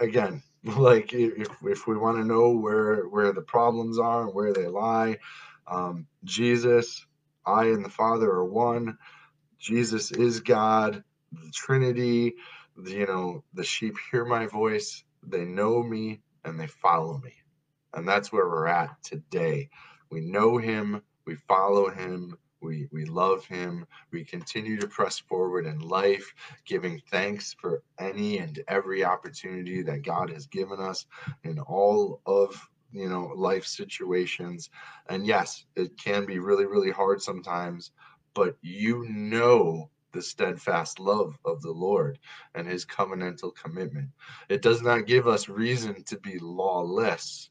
again, 0.00 0.42
like 0.76 1.12
if 1.14 1.48
if 1.62 1.86
we 1.86 1.96
want 1.96 2.18
to 2.18 2.24
know 2.24 2.50
where 2.50 3.02
where 3.08 3.32
the 3.32 3.42
problems 3.42 3.98
are 3.98 4.24
and 4.24 4.34
where 4.34 4.52
they 4.52 4.66
lie, 4.66 5.18
um, 5.66 6.06
Jesus, 6.24 7.06
I 7.46 7.66
and 7.66 7.84
the 7.84 7.90
Father 7.90 8.30
are 8.30 8.44
one. 8.44 8.98
Jesus 9.58 10.10
is 10.12 10.40
God, 10.40 11.02
the 11.32 11.50
Trinity. 11.52 12.34
The, 12.76 12.92
you 12.92 13.06
know, 13.06 13.44
the 13.54 13.64
sheep 13.64 13.94
hear 14.10 14.24
my 14.24 14.46
voice. 14.46 15.04
They 15.22 15.44
know 15.44 15.82
me 15.82 16.20
and 16.44 16.58
they 16.58 16.66
follow 16.66 17.18
me. 17.18 17.34
And 17.94 18.08
that's 18.08 18.32
where 18.32 18.48
we're 18.48 18.66
at 18.68 19.02
today. 19.02 19.70
We 20.10 20.20
know 20.20 20.58
him, 20.58 21.02
we 21.26 21.36
follow 21.36 21.90
him, 21.90 22.36
we, 22.60 22.88
we 22.92 23.04
love 23.04 23.44
him. 23.46 23.86
We 24.10 24.24
continue 24.24 24.78
to 24.78 24.86
press 24.86 25.18
forward 25.18 25.66
in 25.66 25.80
life, 25.80 26.34
giving 26.64 27.00
thanks 27.10 27.54
for 27.54 27.82
any 27.98 28.38
and 28.38 28.62
every 28.68 29.04
opportunity 29.04 29.82
that 29.82 30.02
God 30.02 30.30
has 30.30 30.46
given 30.46 30.80
us 30.80 31.06
in 31.44 31.58
all 31.58 32.20
of 32.26 32.68
you 32.92 33.08
know 33.08 33.32
life 33.36 33.64
situations. 33.64 34.70
And 35.08 35.26
yes, 35.26 35.64
it 35.76 35.96
can 35.96 36.26
be 36.26 36.38
really, 36.38 36.66
really 36.66 36.90
hard 36.90 37.22
sometimes, 37.22 37.92
but 38.34 38.56
you 38.62 39.06
know 39.08 39.90
the 40.12 40.22
steadfast 40.22 40.98
love 40.98 41.38
of 41.44 41.62
the 41.62 41.70
Lord 41.70 42.18
and 42.54 42.66
his 42.66 42.84
covenantal 42.84 43.54
commitment. 43.54 44.08
It 44.48 44.60
does 44.60 44.82
not 44.82 45.06
give 45.06 45.28
us 45.28 45.48
reason 45.48 46.02
to 46.04 46.18
be 46.18 46.38
lawless, 46.40 47.50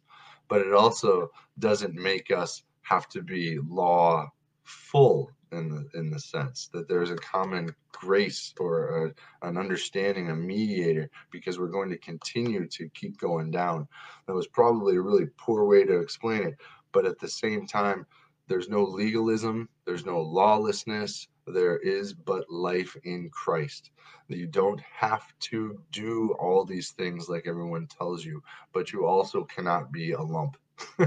but 0.49 0.61
it 0.61 0.73
also 0.73 1.31
doesn't 1.57 1.95
make 1.95 2.31
us 2.31 2.63
have 2.81 3.07
to 3.09 3.21
be 3.21 3.59
law 3.59 4.29
full 4.69 5.31
in 5.51 5.69
the 5.69 5.99
in 5.99 6.11
the 6.11 6.19
sense 6.19 6.69
that 6.71 6.87
there's 6.87 7.09
a 7.09 7.15
common 7.15 7.73
grace 7.91 8.53
or 8.59 9.07
a, 9.07 9.47
an 9.47 9.57
understanding 9.57 10.29
a 10.29 10.35
mediator 10.35 11.09
because 11.31 11.57
we're 11.57 11.67
going 11.67 11.89
to 11.89 11.97
continue 11.97 12.67
to 12.67 12.87
keep 12.89 13.17
going 13.17 13.49
down 13.49 13.87
that 14.27 14.35
was 14.35 14.47
probably 14.47 14.95
a 14.95 15.01
really 15.01 15.25
poor 15.37 15.65
way 15.65 15.83
to 15.83 15.99
explain 15.99 16.43
it 16.43 16.55
but 16.91 17.05
at 17.05 17.17
the 17.19 17.27
same 17.27 17.65
time 17.65 18.05
there's 18.47 18.69
no 18.69 18.83
legalism 18.83 19.67
there's 19.85 20.05
no 20.05 20.21
lawlessness 20.21 21.27
there 21.53 21.77
is 21.77 22.13
but 22.13 22.49
life 22.49 22.95
in 23.03 23.29
Christ. 23.31 23.91
You 24.27 24.47
don't 24.47 24.81
have 24.81 25.23
to 25.51 25.79
do 25.91 26.35
all 26.39 26.63
these 26.63 26.91
things 26.91 27.27
like 27.27 27.47
everyone 27.47 27.87
tells 27.87 28.23
you, 28.23 28.43
but 28.73 28.93
you 28.93 29.05
also 29.05 29.43
cannot 29.43 29.91
be 29.91 30.11
a 30.11 30.21
lump 30.21 30.57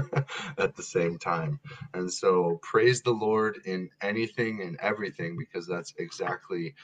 at 0.57 0.75
the 0.75 0.83
same 0.83 1.17
time. 1.17 1.59
And 1.93 2.11
so 2.11 2.59
praise 2.61 3.01
the 3.01 3.11
Lord 3.11 3.59
in 3.65 3.89
anything 4.01 4.61
and 4.61 4.77
everything 4.81 5.37
because 5.37 5.67
that's 5.67 5.93
exactly 5.97 6.75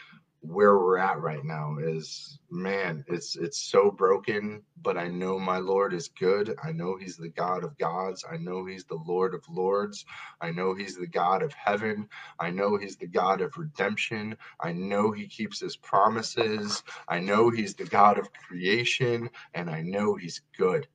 where 0.42 0.78
we're 0.78 0.98
at 0.98 1.20
right 1.20 1.44
now 1.44 1.78
is 1.82 2.40
man 2.50 3.04
it's 3.08 3.36
it's 3.36 3.58
so 3.60 3.92
broken 3.92 4.62
but 4.82 4.98
i 4.98 5.06
know 5.08 5.38
my 5.38 5.58
lord 5.58 5.94
is 5.94 6.10
good. 6.18 6.56
I 6.64 6.72
know 6.72 6.96
he's 6.96 7.18
the 7.18 7.28
god 7.30 7.64
of 7.66 7.78
gods. 7.78 8.24
I 8.30 8.38
know 8.38 8.66
he's 8.66 8.86
the 8.86 9.00
lord 9.06 9.34
of 9.34 9.44
lords. 9.50 10.06
I 10.40 10.52
know 10.52 10.74
he's 10.74 10.96
the 10.96 11.08
god 11.08 11.44
of 11.44 11.54
heaven. 11.54 12.08
I 12.40 12.52
know 12.52 12.78
he's 12.78 12.96
the 12.96 13.08
god 13.08 13.42
of 13.42 13.58
redemption. 13.58 14.38
I 14.62 14.72
know 14.72 15.12
he 15.12 15.28
keeps 15.28 15.60
his 15.60 15.76
promises. 15.76 16.84
I 17.08 17.20
know 17.20 17.50
he's 17.50 17.76
the 17.76 17.86
god 17.86 18.18
of 18.18 18.32
creation 18.32 19.30
and 19.54 19.70
i 19.70 19.82
know 19.82 20.16
he's 20.16 20.42
good 20.58 20.88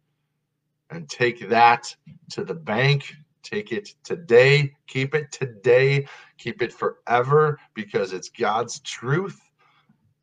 and 0.90 1.08
take 1.08 1.48
that 1.48 1.94
to 2.30 2.44
the 2.44 2.54
bank 2.54 3.14
Take 3.44 3.72
it 3.72 3.94
today. 4.02 4.72
Keep 4.86 5.14
it 5.14 5.30
today. 5.30 6.06
Keep 6.38 6.62
it 6.62 6.72
forever 6.72 7.60
because 7.74 8.12
it's 8.12 8.30
God's 8.30 8.80
truth 8.80 9.38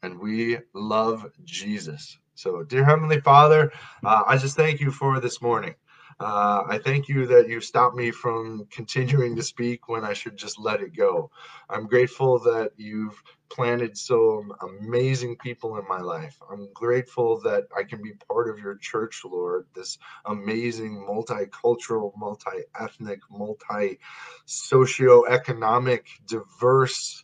and 0.03 0.19
we 0.19 0.57
love 0.73 1.27
Jesus. 1.45 2.17
So, 2.33 2.63
dear 2.63 2.83
Heavenly 2.83 3.21
Father, 3.21 3.71
uh, 4.03 4.23
I 4.25 4.37
just 4.37 4.57
thank 4.57 4.79
you 4.79 4.89
for 4.89 5.19
this 5.19 5.41
morning. 5.41 5.75
Uh, 6.21 6.63
I 6.67 6.77
thank 6.77 7.09
you 7.09 7.25
that 7.25 7.49
you 7.49 7.59
stopped 7.61 7.95
me 7.95 8.11
from 8.11 8.67
continuing 8.69 9.35
to 9.37 9.41
speak 9.41 9.89
when 9.89 10.05
I 10.05 10.13
should 10.13 10.37
just 10.37 10.59
let 10.59 10.79
it 10.79 10.95
go. 10.95 11.31
I'm 11.67 11.87
grateful 11.87 12.37
that 12.41 12.73
you've 12.77 13.19
planted 13.49 13.97
some 13.97 14.53
amazing 14.61 15.37
people 15.37 15.79
in 15.79 15.87
my 15.87 15.97
life. 15.99 16.39
I'm 16.51 16.69
grateful 16.75 17.39
that 17.41 17.63
I 17.75 17.81
can 17.81 18.03
be 18.03 18.13
part 18.31 18.49
of 18.51 18.59
your 18.59 18.75
church, 18.75 19.23
Lord, 19.25 19.65
this 19.73 19.97
amazing 20.25 21.03
multicultural, 21.09 22.15
multi 22.15 22.65
ethnic, 22.79 23.21
multi 23.31 23.97
socioeconomic, 24.45 26.01
diverse 26.27 27.23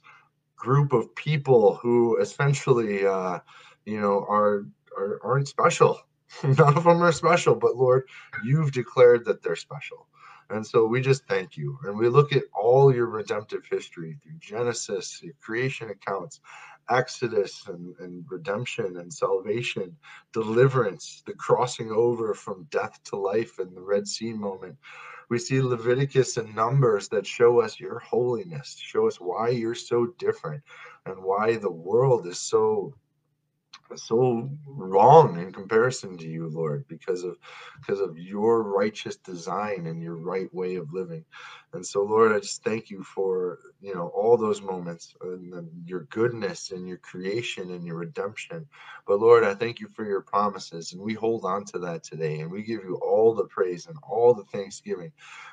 group 0.55 0.91
of 0.91 1.13
people 1.13 1.75
who 1.75 2.17
essentially, 2.17 3.05
uh, 3.05 3.37
you 3.85 4.01
know, 4.01 4.25
are, 4.27 4.65
are 4.97 5.19
aren't 5.23 5.47
special 5.47 5.99
None 6.43 6.77
of 6.77 6.83
them 6.83 7.01
are 7.01 7.11
special, 7.11 7.55
but 7.55 7.75
Lord, 7.75 8.03
you've 8.43 8.71
declared 8.71 9.25
that 9.25 9.41
they're 9.41 9.55
special. 9.55 10.07
And 10.49 10.65
so 10.65 10.85
we 10.85 11.01
just 11.01 11.27
thank 11.27 11.57
you. 11.57 11.77
And 11.83 11.97
we 11.97 12.07
look 12.07 12.31
at 12.31 12.43
all 12.53 12.93
your 12.93 13.07
redemptive 13.07 13.65
history 13.69 14.17
through 14.23 14.37
Genesis, 14.39 15.21
your 15.21 15.33
creation 15.41 15.89
accounts, 15.89 16.39
Exodus 16.89 17.67
and, 17.67 17.93
and 17.99 18.25
redemption 18.29 18.97
and 18.97 19.13
salvation, 19.13 19.95
deliverance, 20.31 21.21
the 21.25 21.33
crossing 21.33 21.91
over 21.91 22.33
from 22.33 22.67
death 22.71 22.97
to 23.05 23.17
life 23.17 23.59
in 23.59 23.73
the 23.73 23.81
Red 23.81 24.07
Sea 24.07 24.31
moment. 24.31 24.77
We 25.29 25.37
see 25.37 25.61
Leviticus 25.61 26.37
and 26.37 26.55
Numbers 26.55 27.09
that 27.09 27.27
show 27.27 27.59
us 27.59 27.77
your 27.77 27.99
holiness, 27.99 28.77
show 28.79 29.07
us 29.07 29.19
why 29.19 29.49
you're 29.49 29.75
so 29.75 30.07
different 30.17 30.63
and 31.05 31.21
why 31.21 31.57
the 31.57 31.71
world 31.71 32.25
is 32.25 32.39
so 32.39 32.93
so 33.95 34.49
wrong 34.65 35.39
in 35.39 35.51
comparison 35.51 36.17
to 36.17 36.27
you 36.27 36.47
lord 36.49 36.85
because 36.87 37.23
of 37.23 37.37
because 37.79 37.99
of 37.99 38.17
your 38.17 38.63
righteous 38.63 39.15
design 39.17 39.87
and 39.87 40.01
your 40.01 40.15
right 40.15 40.53
way 40.53 40.75
of 40.75 40.91
living. 40.93 41.23
And 41.73 41.85
so 41.85 42.03
lord 42.03 42.33
i 42.33 42.39
just 42.39 42.63
thank 42.63 42.89
you 42.89 43.03
for 43.03 43.59
you 43.81 43.93
know 43.93 44.07
all 44.15 44.37
those 44.37 44.61
moments 44.61 45.13
and 45.21 45.69
your 45.85 46.01
goodness 46.09 46.71
and 46.71 46.87
your 46.87 46.97
creation 46.97 47.71
and 47.71 47.85
your 47.85 47.97
redemption. 47.97 48.65
But 49.05 49.19
lord 49.19 49.43
i 49.43 49.53
thank 49.53 49.79
you 49.79 49.87
for 49.87 50.05
your 50.05 50.21
promises 50.21 50.93
and 50.93 51.01
we 51.01 51.13
hold 51.13 51.45
on 51.45 51.65
to 51.65 51.79
that 51.79 52.03
today 52.03 52.39
and 52.39 52.51
we 52.51 52.63
give 52.63 52.83
you 52.83 52.95
all 53.01 53.33
the 53.33 53.45
praise 53.45 53.87
and 53.87 53.97
all 54.03 54.33
the 54.33 54.45
thanksgiving 54.45 55.11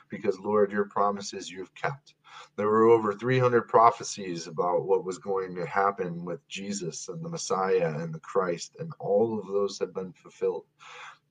because 0.08 0.38
lord 0.40 0.72
your 0.72 0.86
promises 0.86 1.50
you've 1.50 1.74
kept 1.74 2.14
there 2.56 2.68
were 2.68 2.84
over 2.84 3.14
300 3.14 3.62
prophecies 3.62 4.46
about 4.46 4.84
what 4.86 5.04
was 5.04 5.18
going 5.18 5.54
to 5.56 5.66
happen 5.66 6.24
with 6.24 6.46
Jesus 6.48 7.08
and 7.08 7.24
the 7.24 7.28
Messiah 7.28 7.94
and 7.98 8.14
the 8.14 8.20
Christ, 8.20 8.76
and 8.78 8.92
all 8.98 9.38
of 9.38 9.46
those 9.46 9.78
have 9.78 9.94
been 9.94 10.12
fulfilled. 10.12 10.64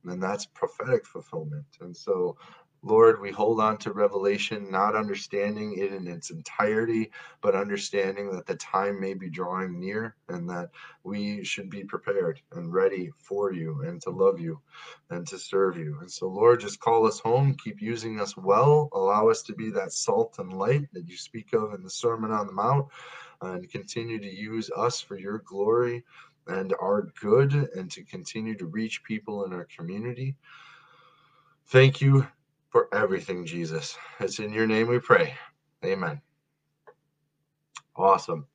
And 0.05 0.21
that's 0.21 0.45
prophetic 0.45 1.05
fulfillment. 1.05 1.65
And 1.79 1.95
so 1.95 2.37
Lord, 2.85 3.21
we 3.21 3.31
hold 3.31 3.61
on 3.61 3.77
to 3.77 3.93
revelation, 3.93 4.69
not 4.69 4.93
understanding 4.93 5.77
it 5.77 5.93
in 5.93 6.05
its 6.05 6.31
entirety, 6.31 7.11
but 7.39 7.55
understanding 7.55 8.29
that 8.31 8.45
the 8.45 8.57
time 8.57 8.99
may 8.99 9.13
be 9.13 9.29
drawing 9.29 9.79
near 9.79 10.17
and 10.27 10.49
that 10.49 10.69
we 11.03 11.45
should 11.45 11.69
be 11.69 11.85
prepared 11.85 12.41
and 12.51 12.73
ready 12.73 13.09
for 13.17 13.53
you 13.53 13.83
and 13.83 14.01
to 14.01 14.09
love 14.09 14.37
you 14.37 14.59
and 15.11 15.25
to 15.27 15.39
serve 15.39 15.77
you. 15.77 15.97
And 16.01 16.11
so, 16.11 16.27
Lord, 16.27 16.59
just 16.59 16.81
call 16.81 17.07
us 17.07 17.19
home, 17.19 17.55
keep 17.55 17.81
using 17.81 18.19
us 18.19 18.35
well, 18.35 18.89
allow 18.91 19.29
us 19.29 19.43
to 19.43 19.53
be 19.53 19.69
that 19.71 19.93
salt 19.93 20.35
and 20.39 20.51
light 20.51 20.85
that 20.91 21.07
you 21.07 21.15
speak 21.15 21.53
of 21.53 21.73
in 21.73 21.83
the 21.83 21.89
Sermon 21.89 22.31
on 22.31 22.47
the 22.47 22.53
Mount, 22.53 22.87
and 23.41 23.71
continue 23.71 24.19
to 24.19 24.29
use 24.29 24.69
us 24.75 24.99
for 24.99 25.17
your 25.17 25.39
glory 25.39 26.03
and 26.47 26.73
our 26.81 27.13
good 27.21 27.53
and 27.53 27.89
to 27.91 28.03
continue 28.03 28.57
to 28.57 28.65
reach 28.65 29.05
people 29.05 29.45
in 29.45 29.53
our 29.53 29.67
community. 29.73 30.35
Thank 31.67 32.01
you 32.01 32.27
for 32.73 32.89
everything, 32.93 33.45
Jesus. 33.45 33.97
It's 34.19 34.39
in 34.39 34.53
your 34.53 34.67
name 34.67 34.89
we 34.89 34.99
pray. 34.99 35.35
Amen. 35.85 36.21
Awesome. 37.95 38.47